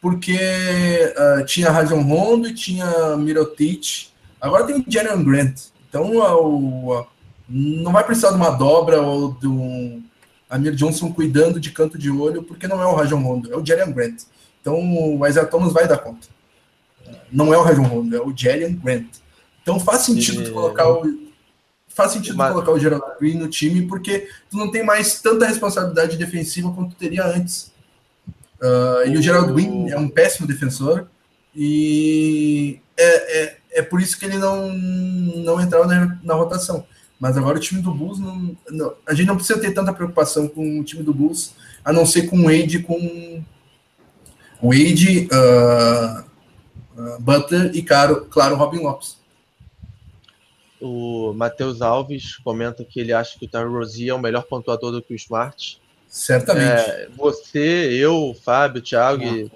porque 0.00 0.34
uh, 0.34 1.44
tinha 1.44 1.70
Rajon 1.70 2.00
Rondo 2.00 2.48
e 2.48 2.54
tinha 2.54 3.16
Mirotic. 3.18 4.08
Agora 4.40 4.64
tem 4.64 4.76
o 4.76 4.84
Jalen 4.88 5.22
Grant. 5.22 5.60
Então 5.88 6.16
uh, 6.16 7.00
uh, 7.00 7.06
não 7.50 7.92
vai 7.92 8.04
precisar 8.04 8.30
de 8.30 8.36
uma 8.36 8.50
dobra 8.50 9.02
ou 9.02 9.32
de 9.32 9.48
um 9.48 10.02
Amir 10.48 10.74
Johnson 10.74 11.12
cuidando 11.12 11.58
de 11.58 11.70
canto 11.70 11.98
de 11.98 12.10
olho, 12.10 12.42
porque 12.44 12.68
não 12.68 12.80
é 12.80 12.86
o 12.86 12.94
Rajon 12.94 13.20
Rondo, 13.20 13.52
é 13.52 13.56
o 13.56 13.64
Jalen 13.64 13.92
Grant. 13.92 14.22
Então 14.60 14.76
o 15.18 15.26
Isaiah 15.26 15.48
Thomas 15.48 15.72
vai 15.72 15.88
dar 15.88 15.98
conta. 15.98 16.28
Não 17.30 17.52
é 17.52 17.58
o 17.58 17.62
Rajon 17.62 17.82
Rondo, 17.82 18.16
é 18.16 18.20
o 18.20 18.32
Jalen 18.36 18.76
Grant. 18.76 19.08
Então 19.62 19.80
faz 19.80 20.02
sentido 20.02 20.42
e... 20.42 20.50
colocar 20.50 20.88
o 20.88 21.30
faz 21.88 22.12
sentido 22.12 22.36
Mas... 22.36 22.52
colocar 22.52 22.70
o 22.70 22.78
Gerald 22.78 23.04
Green 23.20 23.34
no 23.34 23.48
time, 23.48 23.86
porque 23.86 24.28
tu 24.48 24.56
não 24.56 24.70
tem 24.70 24.84
mais 24.84 25.20
tanta 25.20 25.46
responsabilidade 25.46 26.16
defensiva 26.16 26.72
quanto 26.72 26.94
tu 26.94 26.96
teria 26.96 27.26
antes. 27.26 27.72
Uh, 28.60 29.08
e 29.08 29.16
o 29.16 29.22
Gerald 29.22 29.52
Green 29.52 29.90
é 29.90 29.98
um 29.98 30.08
péssimo 30.08 30.46
defensor, 30.46 31.06
e 31.54 32.80
é, 32.96 33.42
é, 33.42 33.56
é 33.72 33.82
por 33.82 34.00
isso 34.00 34.18
que 34.18 34.24
ele 34.24 34.38
não, 34.38 34.72
não 34.72 35.60
entrava 35.60 35.86
na, 35.86 36.18
na 36.22 36.34
rotação. 36.34 36.86
Mas 37.20 37.36
agora 37.36 37.58
o 37.58 37.60
time 37.60 37.82
do 37.82 37.92
Bulls, 37.92 38.18
não, 38.18 38.56
não, 38.70 38.94
a 39.06 39.12
gente 39.12 39.26
não 39.26 39.36
precisa 39.36 39.60
ter 39.60 39.72
tanta 39.72 39.92
preocupação 39.92 40.48
com 40.48 40.80
o 40.80 40.84
time 40.84 41.02
do 41.02 41.12
Bulls, 41.12 41.54
a 41.84 41.92
não 41.92 42.06
ser 42.06 42.22
com 42.22 42.38
o 42.38 42.44
Wade, 42.44 42.78
com 42.78 43.44
o 44.62 44.72
Wade, 44.72 45.28
uh, 45.30 46.24
uh, 46.98 47.20
Butler 47.20 47.72
e, 47.74 47.82
claro, 47.82 48.26
claro, 48.30 48.56
Robin 48.56 48.78
Lopes. 48.78 49.18
O 50.80 51.34
Matheus 51.34 51.82
Alves 51.82 52.38
comenta 52.38 52.82
que 52.84 52.98
ele 52.98 53.12
acha 53.12 53.38
que 53.38 53.44
o 53.44 53.48
Terry 53.48 53.68
Rozier 53.68 54.08
é 54.08 54.14
o 54.14 54.18
melhor 54.18 54.44
pontuador 54.44 54.90
do 54.90 55.02
que 55.02 55.12
o 55.12 55.16
Smart. 55.16 55.78
Certamente. 56.08 56.90
É, 56.90 57.08
você, 57.14 57.90
eu, 57.92 58.34
Fábio, 58.42 58.80
Thiago 58.80 59.22
e 59.24 59.52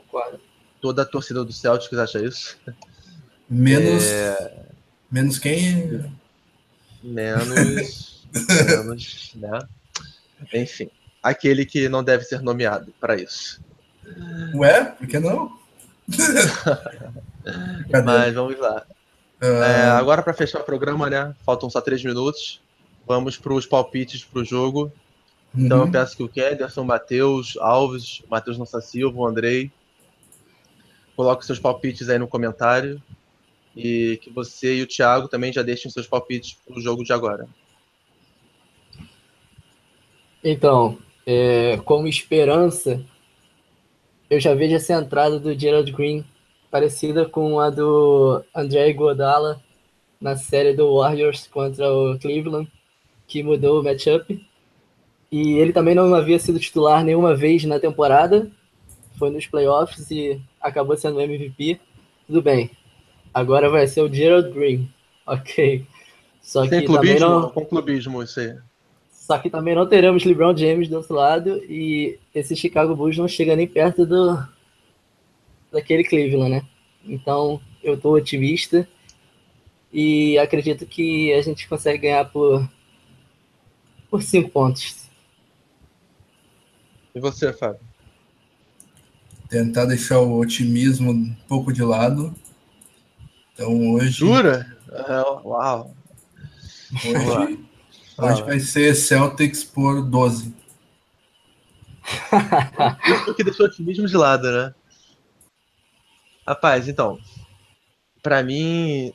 toda 0.82 1.00
a 1.00 1.06
torcida 1.06 1.42
do 1.42 1.52
Celtics 1.52 1.98
acha 1.98 2.22
isso. 2.22 2.58
Menos. 3.48 4.04
É... 4.04 4.66
Menos 5.10 5.38
quem? 5.38 6.04
Menos. 7.04 8.26
menos, 8.32 9.32
né? 9.36 9.58
Enfim, 10.52 10.90
aquele 11.22 11.66
que 11.66 11.88
não 11.88 12.02
deve 12.02 12.24
ser 12.24 12.40
nomeado 12.40 12.92
para 12.98 13.16
isso. 13.16 13.62
Ué, 14.54 14.84
por 14.84 15.06
que 15.06 15.18
não? 15.18 15.58
Mas 18.04 18.34
vamos 18.34 18.58
lá. 18.58 18.84
É, 19.40 19.82
agora, 19.88 20.22
para 20.22 20.32
fechar 20.32 20.60
o 20.60 20.64
programa, 20.64 21.10
né? 21.10 21.34
Faltam 21.44 21.68
só 21.68 21.80
três 21.80 22.02
minutos. 22.02 22.62
Vamos 23.06 23.36
para 23.36 23.52
os 23.52 23.66
palpites 23.66 24.24
para 24.24 24.40
o 24.40 24.44
jogo. 24.44 24.90
Uhum. 25.54 25.66
Então, 25.66 25.80
eu 25.80 25.90
peço 25.90 26.16
que 26.16 26.22
o 26.22 26.28
Kederson, 26.28 26.84
Matheus, 26.84 27.56
Alves, 27.60 28.22
Matheus 28.30 28.56
Nossa 28.56 28.80
Silva, 28.80 29.18
o 29.18 29.26
Andrei, 29.26 29.70
coloquem 31.14 31.46
seus 31.46 31.58
palpites 31.58 32.08
aí 32.08 32.18
no 32.18 32.26
comentário. 32.26 33.02
E 33.76 34.18
que 34.22 34.30
você 34.30 34.76
e 34.76 34.82
o 34.82 34.86
Thiago 34.86 35.28
também 35.28 35.52
já 35.52 35.62
deixem 35.62 35.90
seus 35.90 36.06
palpites 36.06 36.56
para 36.64 36.78
o 36.78 36.80
jogo 36.80 37.02
de 37.02 37.12
agora. 37.12 37.48
Então, 40.42 40.98
é, 41.26 41.78
como 41.84 42.06
esperança, 42.06 43.04
eu 44.28 44.38
já 44.38 44.54
vejo 44.54 44.74
essa 44.74 44.92
entrada 44.92 45.40
do 45.40 45.58
Gerald 45.58 45.90
Green 45.90 46.24
parecida 46.70 47.24
com 47.24 47.58
a 47.60 47.70
do 47.70 48.44
André 48.54 48.92
Godala 48.92 49.62
na 50.20 50.36
série 50.36 50.74
do 50.74 50.96
Warriors 50.96 51.46
contra 51.46 51.92
o 51.92 52.18
Cleveland, 52.18 52.70
que 53.26 53.42
mudou 53.42 53.80
o 53.80 53.84
matchup. 53.84 54.44
E 55.30 55.52
ele 55.54 55.72
também 55.72 55.94
não 55.94 56.14
havia 56.14 56.38
sido 56.38 56.58
titular 56.58 57.04
nenhuma 57.04 57.34
vez 57.34 57.64
na 57.64 57.80
temporada, 57.80 58.50
foi 59.18 59.30
nos 59.30 59.46
playoffs 59.46 60.10
e 60.10 60.40
acabou 60.60 60.96
sendo 60.96 61.20
MVP. 61.20 61.80
Tudo 62.26 62.42
bem. 62.42 62.70
Agora 63.34 63.68
vai 63.68 63.86
ser 63.86 64.02
o 64.02 64.12
Gerald 64.12 64.52
Green. 64.52 64.88
Ok. 65.26 65.86
Só 66.42 66.68
Sem 66.68 66.80
que 66.80 66.86
clubismo, 66.86 67.18
também 67.18 67.40
não... 67.40 67.48
com 67.48 67.64
clubismo 67.64 68.22
isso 68.22 68.38
aí. 68.40 68.58
Só 69.10 69.38
que 69.38 69.48
também 69.48 69.74
não 69.74 69.86
teremos 69.86 70.22
LeBron 70.22 70.54
James 70.54 70.86
do 70.86 70.98
outro 70.98 71.14
lado 71.14 71.64
e 71.66 72.18
esse 72.34 72.54
Chicago 72.54 72.94
Bulls 72.94 73.16
não 73.16 73.26
chega 73.26 73.56
nem 73.56 73.66
perto 73.66 74.04
do 74.04 74.46
daquele 75.72 76.04
Cleveland, 76.04 76.50
né? 76.50 76.62
Então 77.02 77.58
eu 77.82 77.98
tô 77.98 78.14
otimista 78.14 78.86
e 79.90 80.36
acredito 80.36 80.84
que 80.84 81.32
a 81.32 81.40
gente 81.40 81.66
consegue 81.66 82.02
ganhar 82.02 82.26
por 82.26 82.68
por 84.10 84.22
cinco 84.22 84.50
pontos. 84.50 85.08
E 87.14 87.18
você, 87.20 87.50
Fábio? 87.50 87.80
Tentar 89.48 89.86
deixar 89.86 90.18
o 90.18 90.38
otimismo 90.38 91.12
um 91.12 91.34
pouco 91.48 91.72
de 91.72 91.82
lado. 91.82 92.34
Então 93.54 93.92
hoje. 93.92 94.10
Jura? 94.10 94.76
Uh, 94.88 95.48
uau! 95.48 95.94
Hoje, 96.92 97.64
hoje 98.18 98.42
vai 98.42 98.60
ser 98.60 98.94
Celtics 98.96 99.62
por 99.62 100.02
12. 100.02 100.52
Isso 103.06 103.34
que 103.34 103.44
deixou 103.44 103.66
o 103.66 103.68
otimismo 103.68 104.06
de 104.06 104.16
lado, 104.16 104.50
né? 104.50 104.74
Rapaz, 106.46 106.88
então. 106.88 107.18
Para 108.22 108.42
mim, 108.42 109.12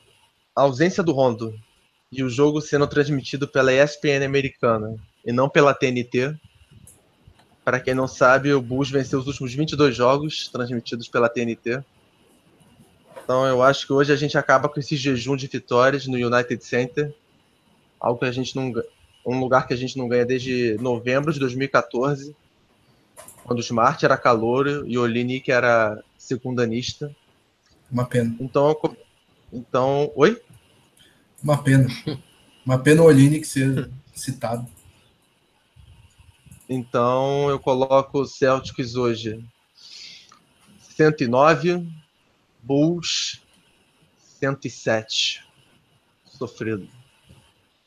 a 0.56 0.62
ausência 0.62 1.02
do 1.02 1.12
Rondo 1.12 1.54
e 2.10 2.24
o 2.24 2.30
jogo 2.30 2.60
sendo 2.60 2.86
transmitido 2.86 3.46
pela 3.46 3.72
ESPN 3.72 4.24
americana 4.24 4.96
e 5.24 5.32
não 5.32 5.48
pela 5.48 5.74
TNT. 5.74 6.34
Para 7.62 7.78
quem 7.78 7.94
não 7.94 8.08
sabe, 8.08 8.52
o 8.52 8.62
Bulls 8.62 8.90
venceu 8.90 9.18
os 9.18 9.26
últimos 9.26 9.54
22 9.54 9.94
jogos 9.94 10.48
transmitidos 10.48 11.08
pela 11.08 11.28
TNT. 11.28 11.84
Então 13.30 13.46
eu 13.46 13.62
acho 13.62 13.86
que 13.86 13.92
hoje 13.92 14.12
a 14.12 14.16
gente 14.16 14.36
acaba 14.36 14.68
com 14.68 14.80
esse 14.80 14.96
jejum 14.96 15.36
de 15.36 15.46
vitórias 15.46 16.04
no 16.04 16.16
United 16.16 16.64
Center 16.64 17.14
algo 18.00 18.18
que 18.18 18.24
a 18.24 18.32
gente 18.32 18.56
não 18.56 18.72
um 19.24 19.38
lugar 19.38 19.68
que 19.68 19.72
a 19.72 19.76
gente 19.76 19.96
não 19.96 20.08
ganha 20.08 20.26
desde 20.26 20.76
novembro 20.80 21.32
de 21.32 21.38
2014, 21.38 22.34
quando 23.44 23.60
o 23.60 23.62
Smart 23.62 24.04
era 24.04 24.16
calor 24.16 24.66
e 24.84 24.98
o 24.98 25.02
Olinick 25.02 25.48
era 25.48 26.02
secundanista. 26.18 27.14
Uma 27.88 28.04
pena. 28.04 28.34
Então, 28.40 28.76
então, 29.52 30.10
oi? 30.16 30.42
Uma 31.40 31.62
pena. 31.62 31.86
Uma 32.66 32.80
pena 32.80 33.02
o 33.02 33.04
Olinick 33.04 33.46
ser 33.46 33.88
citado. 34.12 34.66
Então, 36.68 37.48
eu 37.48 37.60
coloco 37.60 38.22
o 38.22 38.26
Celtics 38.26 38.96
hoje 38.96 39.44
109, 40.96 41.86
Bulls 42.62 43.40
107. 44.38 45.44
Sofrido. 46.24 46.88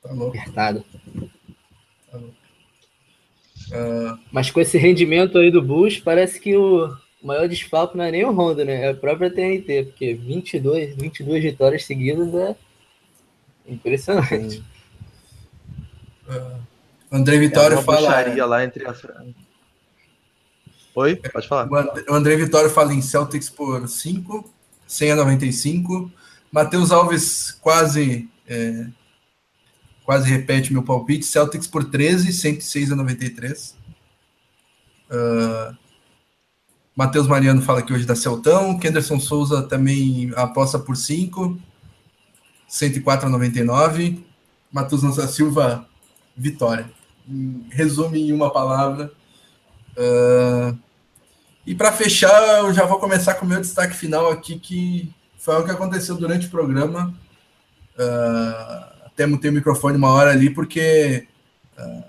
Tá 0.01 0.11
louco. 0.11 0.37
Apertado. 0.37 0.85
Tá 2.11 2.17
louco. 2.17 2.35
Uh... 3.71 4.19
Mas 4.31 4.51
com 4.51 4.59
esse 4.59 4.77
rendimento 4.77 5.37
aí 5.37 5.49
do 5.49 5.61
Bulls, 5.61 5.99
parece 5.99 6.39
que 6.39 6.55
o 6.55 6.95
maior 7.23 7.47
desfalque 7.47 7.97
não 7.97 8.03
é 8.03 8.11
nem 8.11 8.25
o 8.25 8.31
Honda, 8.31 8.65
né? 8.65 8.85
É 8.85 8.89
a 8.89 8.93
própria 8.93 9.31
TNT, 9.31 9.85
porque 9.85 10.13
22, 10.13 10.95
22 10.95 11.43
vitórias 11.43 11.85
seguidas 11.85 12.33
é 12.33 12.55
impressionante. 13.67 14.63
Uh, 16.27 16.59
André 17.11 17.37
Vitória 17.37 17.75
é 17.75 17.81
fala. 17.81 18.45
lá 18.45 18.63
entre 18.63 18.87
a... 18.87 18.95
Oi? 20.95 21.15
Pode 21.15 21.47
falar. 21.47 21.67
O 22.09 22.13
André 22.13 22.35
Vitória 22.35 22.69
fala 22.69 22.93
em 22.93 23.01
Celtics 23.01 23.49
por 23.49 23.87
5, 23.87 24.53
100 24.87 25.11
a 25.11 25.15
95. 25.15 26.11
Matheus 26.51 26.91
Alves 26.91 27.51
quase 27.51 28.29
é, 28.47 28.85
quase 30.03 30.29
repete 30.29 30.71
meu 30.71 30.83
palpite. 30.83 31.25
Celtics 31.25 31.67
por 31.67 31.85
13, 31.85 32.31
106 32.31 32.91
a 32.91 32.95
93. 32.95 33.75
Uh, 35.09 35.75
Matheus 36.95 37.27
Mariano 37.27 37.61
fala 37.61 37.81
que 37.81 37.93
hoje 37.93 38.05
dá 38.05 38.15
Celtão. 38.15 38.77
Kenderson 38.77 39.19
Souza 39.19 39.63
também 39.63 40.31
aposta 40.35 40.77
por 40.77 40.95
5, 40.95 41.57
104 42.67 43.27
a 43.27 43.29
99. 43.29 44.23
Matheus 44.71 45.03
Lança 45.03 45.27
Silva, 45.27 45.87
vitória. 46.35 46.89
Resume 47.69 48.29
em 48.29 48.33
uma 48.33 48.51
palavra. 48.51 49.11
Uh, 49.97 50.77
e 51.65 51.73
para 51.73 51.91
fechar, 51.91 52.59
eu 52.59 52.73
já 52.73 52.85
vou 52.85 52.99
começar 52.99 53.35
com 53.35 53.45
o 53.45 53.49
meu 53.49 53.61
destaque 53.61 53.95
final 53.95 54.29
aqui, 54.29 54.59
que 54.59 55.09
foi 55.37 55.55
o 55.55 55.65
que 55.65 55.71
aconteceu 55.71 56.15
durante 56.15 56.47
o 56.47 56.49
programa. 56.49 57.13
Uh, 57.97 59.05
até 59.05 59.25
mutei 59.25 59.49
o 59.49 59.53
microfone 59.53 59.97
uma 59.97 60.09
hora 60.09 60.31
ali, 60.31 60.49
porque 60.49 61.27
uh, 61.77 62.03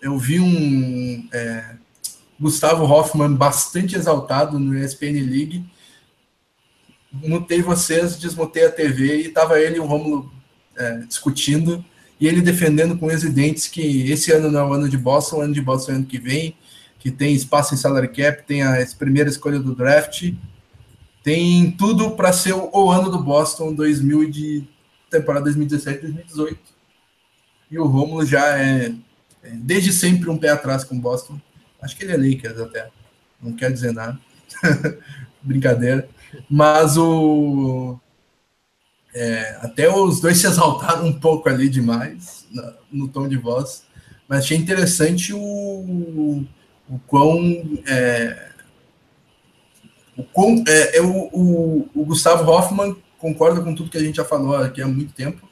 eu 0.00 0.16
vi 0.18 0.38
um 0.38 1.28
é, 1.32 1.76
Gustavo 2.38 2.84
Hoffman 2.84 3.34
bastante 3.34 3.96
exaltado 3.96 4.58
no 4.58 4.78
ESPN 4.78 5.20
League. 5.28 5.64
Mutei 7.10 7.62
vocês, 7.62 8.16
desmutei 8.16 8.66
a 8.66 8.70
TV 8.70 9.22
e 9.22 9.28
tava 9.30 9.58
ele 9.58 9.76
e 9.76 9.80
o 9.80 9.86
Romulo 9.86 10.30
é, 10.76 10.98
discutindo 10.98 11.84
e 12.20 12.28
ele 12.28 12.40
defendendo 12.40 12.96
com 12.96 13.06
os 13.06 13.24
que 13.68 14.10
esse 14.10 14.32
ano 14.32 14.50
não 14.50 14.60
é 14.60 14.64
o 14.64 14.72
ano 14.72 14.88
de 14.88 14.96
Boston, 14.96 15.36
o 15.36 15.40
ano 15.40 15.54
de 15.54 15.62
Boston 15.62 15.92
é 15.92 15.94
o 15.94 15.98
ano 15.98 16.06
que 16.06 16.18
vem, 16.18 16.56
que 17.06 17.12
tem 17.12 17.32
espaço 17.32 17.72
em 17.72 17.76
salary 17.76 18.08
cap, 18.08 18.42
tem 18.42 18.64
a 18.64 18.84
primeira 18.98 19.30
escolha 19.30 19.60
do 19.60 19.76
draft, 19.76 20.34
tem 21.22 21.70
tudo 21.70 22.10
para 22.16 22.32
ser 22.32 22.52
o, 22.52 22.90
ano 22.90 23.08
do 23.08 23.22
Boston 23.22 23.72
2000 23.72 24.66
temporada 25.08 25.44
2017 25.44 26.00
2018. 26.00 26.58
E 27.70 27.78
o 27.78 27.86
Romulo 27.86 28.26
já 28.26 28.58
é, 28.58 28.92
é, 29.44 29.50
desde 29.52 29.92
sempre 29.92 30.28
um 30.28 30.36
pé 30.36 30.48
atrás 30.48 30.82
com 30.82 30.96
o 30.96 31.00
Boston. 31.00 31.40
Acho 31.80 31.96
que 31.96 32.02
ele 32.02 32.12
é 32.12 32.16
Lakers 32.16 32.58
até. 32.58 32.90
Não 33.40 33.52
quer 33.52 33.72
dizer 33.72 33.92
nada. 33.92 34.18
Brincadeira. 35.40 36.08
Mas 36.50 36.96
o. 36.96 38.00
É, 39.14 39.60
até 39.62 39.88
os 39.88 40.20
dois 40.20 40.38
se 40.38 40.48
exaltaram 40.48 41.06
um 41.06 41.12
pouco 41.12 41.48
ali 41.48 41.68
demais 41.68 42.48
na, 42.50 42.74
no 42.90 43.06
tom 43.06 43.28
de 43.28 43.36
voz. 43.36 43.84
Mas 44.28 44.40
achei 44.40 44.56
interessante 44.56 45.32
o, 45.32 46.44
o 46.88 46.98
quão. 47.00 47.80
É, 47.86 48.50
o, 50.16 50.22
quão 50.24 50.64
é, 50.66 50.98
é 50.98 51.02
o, 51.02 51.88
o, 51.94 52.04
Gustavo 52.04 52.50
Hoffman 52.50 52.96
concorda 53.18 53.60
com 53.60 53.74
tudo 53.74 53.90
que 53.90 53.98
a 53.98 54.00
gente 54.00 54.16
já 54.16 54.24
falou 54.24 54.56
aqui 54.56 54.80
há 54.80 54.86
muito 54.86 55.12
tempo 55.12 55.46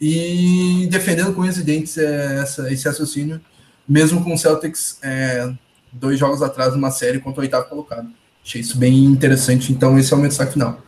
e 0.00 0.88
defendendo 0.90 1.34
com 1.34 1.42
os 1.42 1.56
dentes 1.58 1.96
é, 1.96 2.40
essa, 2.40 2.72
esse 2.72 2.86
raciocínio, 2.86 3.40
mesmo 3.88 4.22
com 4.22 4.34
o 4.34 4.38
Celtics 4.38 4.98
é, 5.02 5.52
dois 5.92 6.18
jogos 6.18 6.42
atrás 6.42 6.74
numa 6.74 6.90
série 6.90 7.20
contra 7.20 7.40
o 7.40 7.44
oitavo 7.44 7.68
colocado. 7.68 8.10
Achei 8.44 8.60
isso 8.60 8.78
bem 8.78 9.04
interessante, 9.04 9.72
então 9.72 9.98
esse 9.98 10.12
é 10.12 10.16
o 10.16 10.20
meu 10.20 10.28
destaque 10.28 10.52
final. 10.52 10.82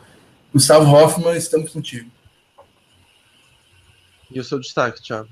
Gustavo 0.53 0.91
Hoffman, 0.91 1.37
estamos 1.37 1.71
contigo. 1.71 2.11
E 4.31 4.41
o 4.41 4.45
seu 4.45 4.59
destaque, 4.59 5.03
Thiago? 5.03 5.29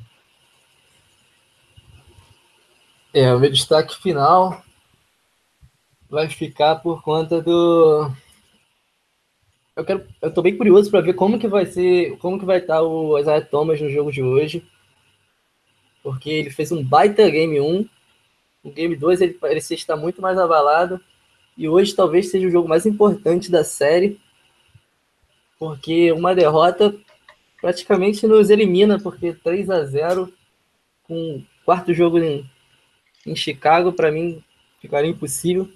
É, 3.13 3.35
o 3.35 3.41
meu 3.41 3.51
destaque 3.51 3.97
final 4.01 4.63
vai 6.09 6.29
ficar 6.29 6.77
por 6.77 7.03
conta 7.03 7.41
do 7.41 8.11
eu 9.81 9.85
quero, 9.85 10.07
eu 10.21 10.33
tô 10.33 10.43
bem 10.43 10.57
curioso 10.57 10.91
para 10.91 11.01
ver 11.01 11.15
como 11.15 11.39
que 11.39 11.49
vai 11.49 11.65
ser, 11.65 12.19
como 12.19 12.39
que 12.39 12.45
vai 12.45 12.59
estar 12.59 12.75
tá 12.75 12.83
o 12.83 13.19
Isaiah 13.19 13.45
Thomas 13.45 13.81
no 13.81 13.89
jogo 13.89 14.13
de 14.13 14.23
hoje. 14.23 14.63
Porque 16.03 16.29
ele 16.29 16.51
fez 16.51 16.71
um 16.71 16.85
baita 16.85 17.29
game 17.31 17.61
1. 17.61 17.89
No 18.63 18.73
game 18.73 18.95
2 18.95 19.21
ele 19.23 19.35
parecia 19.35 19.75
estar 19.75 19.97
muito 19.97 20.21
mais 20.21 20.39
abalado. 20.39 21.01
E 21.57 21.67
hoje 21.67 21.95
talvez 21.95 22.31
seja 22.31 22.47
o 22.47 22.51
jogo 22.51 22.69
mais 22.69 22.85
importante 22.85 23.51
da 23.51 23.65
série. 23.65 24.21
Porque 25.59 26.13
uma 26.13 26.35
derrota 26.35 26.95
praticamente 27.61 28.27
nos 28.27 28.51
elimina, 28.51 28.99
porque 29.01 29.33
3 29.33 29.71
a 29.71 29.85
0 29.85 30.33
com 31.05 31.43
quarto 31.65 31.95
jogo 31.95 32.19
em, 32.19 32.49
em 33.27 33.37
Chicago, 33.37 33.93
para 33.93 34.11
mim 34.11 34.43
ficaria 34.81 35.11
impossível. 35.11 35.71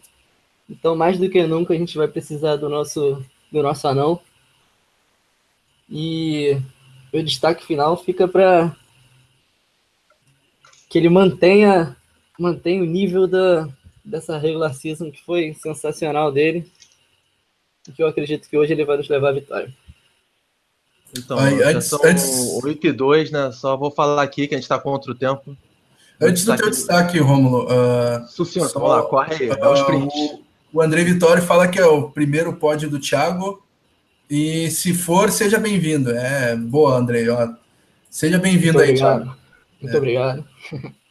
Então, 0.68 0.96
mais 0.96 1.18
do 1.18 1.28
que 1.28 1.46
nunca, 1.46 1.74
a 1.74 1.76
gente 1.76 1.96
vai 1.96 2.08
precisar 2.08 2.56
do 2.56 2.68
nosso 2.68 3.24
do 3.52 3.62
nosso 3.62 3.86
anão. 3.86 4.20
E 5.88 6.58
o 7.12 7.22
destaque 7.22 7.64
final 7.64 7.96
fica 7.96 8.26
para 8.26 8.74
que 10.88 10.98
ele 10.98 11.08
mantenha, 11.08 11.96
mantenha 12.38 12.82
o 12.82 12.86
nível 12.86 13.26
da, 13.26 13.68
dessa 14.04 14.38
regular 14.38 14.74
season 14.74 15.10
que 15.10 15.22
foi 15.22 15.54
sensacional 15.54 16.32
dele. 16.32 16.70
Que 17.94 18.02
eu 18.02 18.08
acredito 18.08 18.48
que 18.48 18.56
hoje 18.56 18.72
ele 18.72 18.84
vai 18.84 18.96
nos 18.96 19.08
levar 19.08 19.28
à 19.28 19.32
vitória. 19.32 19.72
Então, 21.16 21.38
Aí, 21.38 21.62
antes, 21.62 21.86
são 21.86 22.00
antes... 22.02 22.62
8 22.64 22.86
e 22.86 22.92
2, 22.92 23.30
né? 23.30 23.52
Só 23.52 23.76
vou 23.76 23.90
falar 23.90 24.22
aqui 24.22 24.48
que 24.48 24.54
a 24.54 24.58
gente 24.58 24.64
está 24.64 24.78
contra 24.78 25.12
o 25.12 25.14
tempo. 25.14 25.56
Antes 26.20 26.44
do 26.44 26.56
teu 26.56 26.70
destaque, 26.70 27.18
Rômulo. 27.18 27.64
Uh, 27.64 28.26
Sucinto, 28.28 28.72
vamos 28.74 28.90
lá, 28.90 29.02
corre 29.02 29.34
aí, 29.34 29.50
uh, 29.50 29.68
um 29.68 29.74
sprint. 29.74 30.14
O, 30.72 30.78
o 30.78 30.82
André 30.82 31.04
Vitório 31.04 31.42
fala 31.42 31.68
que 31.68 31.78
é 31.78 31.86
o 31.86 32.10
primeiro 32.10 32.54
pódio 32.56 32.88
do 32.88 33.00
Thiago. 33.00 33.62
E 34.28 34.70
se 34.70 34.94
for, 34.94 35.30
seja 35.30 35.58
bem-vindo. 35.58 36.10
É 36.10 36.56
boa, 36.56 36.96
André. 36.96 37.28
Ó, 37.28 37.54
seja 38.08 38.38
bem-vindo 38.38 38.78
aí, 38.78 38.94
Thiago. 38.94 39.36
Muito 39.80 39.94
é. 39.94 39.98
obrigado. 39.98 40.44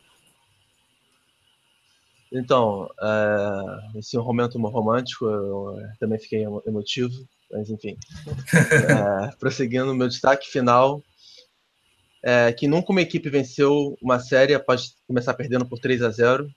Então, 2.35 2.89
é, 2.99 3.99
esse 3.99 4.17
é 4.17 4.19
um 4.19 4.23
momento 4.23 4.59
romântico, 4.59 5.25
eu 5.27 5.77
também 5.99 6.17
fiquei 6.17 6.43
emotivo, 6.65 7.13
mas 7.51 7.69
enfim. 7.69 7.95
é, 9.29 9.35
prosseguindo 9.35 9.91
o 9.91 9.95
meu 9.95 10.07
destaque 10.07 10.49
final, 10.49 11.03
é, 12.23 12.53
que 12.53 12.67
nunca 12.67 12.91
uma 12.91 13.01
equipe 13.01 13.29
venceu 13.29 13.97
uma 14.01 14.19
série 14.19 14.53
após 14.53 14.95
começar 15.05 15.33
perdendo 15.33 15.67
por 15.67 15.77
3 15.79 16.01
a 16.01 16.09
0 16.09 16.49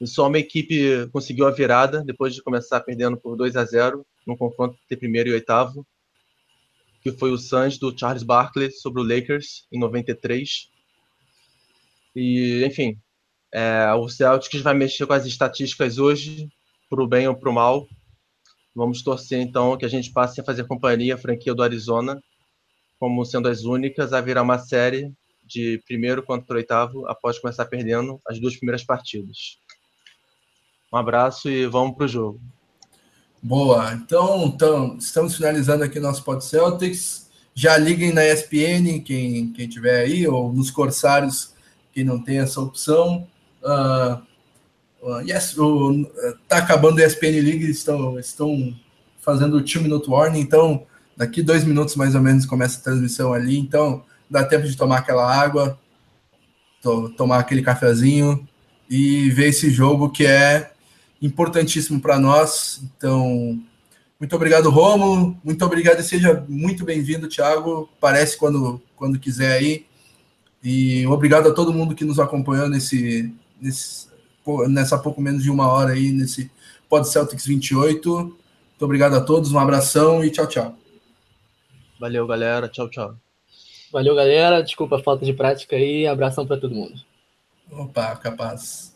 e 0.00 0.06
só 0.06 0.26
uma 0.26 0.38
equipe 0.38 1.06
conseguiu 1.12 1.46
a 1.46 1.50
virada 1.50 2.02
depois 2.02 2.34
de 2.34 2.42
começar 2.42 2.80
perdendo 2.80 3.16
por 3.16 3.36
2 3.36 3.56
a 3.56 3.64
0 3.64 4.04
no 4.26 4.36
confronto 4.36 4.76
entre 4.84 4.96
primeiro 4.96 5.28
e 5.28 5.32
oitavo, 5.32 5.86
que 7.02 7.12
foi 7.12 7.30
o 7.30 7.38
Suns 7.38 7.78
do 7.78 7.96
Charles 7.96 8.22
Barkley 8.22 8.70
sobre 8.72 9.00
o 9.00 9.04
Lakers 9.04 9.66
em 9.70 9.78
93. 9.78 10.70
E, 12.16 12.64
enfim, 12.64 12.98
é, 13.52 13.92
o 13.94 14.08
Celtics 14.08 14.60
vai 14.60 14.74
mexer 14.74 15.06
com 15.06 15.12
as 15.12 15.26
estatísticas 15.26 15.98
hoje, 15.98 16.48
para 16.88 17.02
o 17.02 17.06
bem 17.06 17.28
ou 17.28 17.36
para 17.36 17.50
o 17.50 17.52
mal. 17.52 17.86
Vamos 18.74 19.02
torcer 19.02 19.40
então 19.40 19.76
que 19.76 19.84
a 19.84 19.88
gente 19.88 20.10
passe 20.10 20.40
a 20.40 20.44
fazer 20.44 20.66
companhia 20.66 21.14
à 21.14 21.18
franquia 21.18 21.54
do 21.54 21.62
Arizona, 21.62 22.20
como 23.02 23.24
sendo 23.24 23.48
as 23.48 23.64
únicas 23.64 24.12
a 24.12 24.20
virar 24.20 24.42
uma 24.42 24.60
série 24.60 25.12
de 25.44 25.82
primeiro 25.88 26.22
contra 26.22 26.54
oitavo 26.54 27.04
após 27.08 27.36
começar 27.36 27.64
perdendo 27.64 28.20
as 28.28 28.38
duas 28.38 28.54
primeiras 28.54 28.84
partidas. 28.84 29.58
Um 30.92 30.96
abraço 30.96 31.50
e 31.50 31.66
vamos 31.66 31.96
para 31.96 32.04
o 32.04 32.08
jogo. 32.08 32.40
Boa. 33.42 33.92
Então, 33.94 34.44
então, 34.46 34.96
estamos 34.98 35.34
finalizando 35.34 35.82
aqui 35.82 35.98
nosso 35.98 36.22
Pod 36.22 36.44
Celtics. 36.44 37.28
Já 37.52 37.76
liguem 37.76 38.12
na 38.12 38.24
ESPN, 38.24 39.00
quem, 39.04 39.52
quem 39.52 39.68
tiver 39.68 40.02
aí, 40.02 40.28
ou 40.28 40.52
nos 40.52 40.70
Corsários, 40.70 41.54
quem 41.92 42.04
não 42.04 42.22
tem 42.22 42.38
essa 42.38 42.60
opção. 42.60 43.26
Uh, 43.64 44.22
uh, 45.04 45.20
yes, 45.22 45.58
o, 45.58 46.08
tá 46.46 46.58
acabando 46.58 47.02
a 47.02 47.04
ESPN 47.04 47.40
League, 47.40 47.68
estão, 47.68 48.16
estão 48.16 48.72
fazendo 49.18 49.56
o 49.56 49.60
2 49.60 49.74
Minute 49.78 50.08
Warning, 50.08 50.38
então 50.38 50.86
daqui 51.16 51.42
dois 51.42 51.64
minutos 51.64 51.96
mais 51.96 52.14
ou 52.14 52.20
menos 52.20 52.46
começa 52.46 52.78
a 52.78 52.82
transmissão 52.82 53.32
ali, 53.32 53.58
então 53.58 54.02
dá 54.28 54.44
tempo 54.44 54.66
de 54.66 54.76
tomar 54.76 54.98
aquela 54.98 55.30
água, 55.30 55.78
to, 56.82 57.10
tomar 57.10 57.38
aquele 57.38 57.62
cafezinho 57.62 58.46
e 58.88 59.30
ver 59.30 59.48
esse 59.48 59.70
jogo 59.70 60.10
que 60.10 60.26
é 60.26 60.72
importantíssimo 61.20 62.00
para 62.00 62.18
nós. 62.18 62.82
Então, 62.96 63.58
muito 64.18 64.36
obrigado, 64.36 64.70
Romulo. 64.70 65.36
Muito 65.42 65.64
obrigado 65.64 66.00
e 66.00 66.04
seja 66.04 66.44
muito 66.48 66.84
bem-vindo, 66.84 67.28
Thiago. 67.28 67.88
Parece 68.00 68.36
quando, 68.36 68.80
quando 68.96 69.18
quiser 69.18 69.52
aí. 69.52 69.86
E 70.62 71.06
obrigado 71.06 71.48
a 71.48 71.52
todo 71.52 71.72
mundo 71.72 71.94
que 71.94 72.04
nos 72.04 72.20
acompanhou 72.20 72.68
nesse, 72.68 73.32
nesse, 73.60 74.06
nessa 74.68 74.96
pouco 74.96 75.20
menos 75.20 75.42
de 75.42 75.50
uma 75.50 75.68
hora 75.68 75.92
aí, 75.92 76.12
nesse 76.12 76.50
Pod 76.88 77.08
Celtics 77.08 77.46
28. 77.46 78.10
Muito 78.12 78.36
obrigado 78.80 79.14
a 79.14 79.20
todos, 79.20 79.52
um 79.52 79.58
abração 79.58 80.24
e 80.24 80.30
tchau, 80.30 80.46
tchau. 80.46 80.81
Valeu, 82.02 82.26
galera. 82.26 82.68
Tchau, 82.68 82.90
tchau. 82.90 83.14
Valeu, 83.92 84.16
galera. 84.16 84.60
Desculpa 84.60 84.96
a 84.96 85.02
falta 85.04 85.24
de 85.24 85.32
prática 85.32 85.76
aí. 85.76 86.04
Abração 86.04 86.44
para 86.44 86.56
todo 86.60 86.74
mundo. 86.74 87.00
Opa, 87.70 88.16
capaz. 88.16 88.91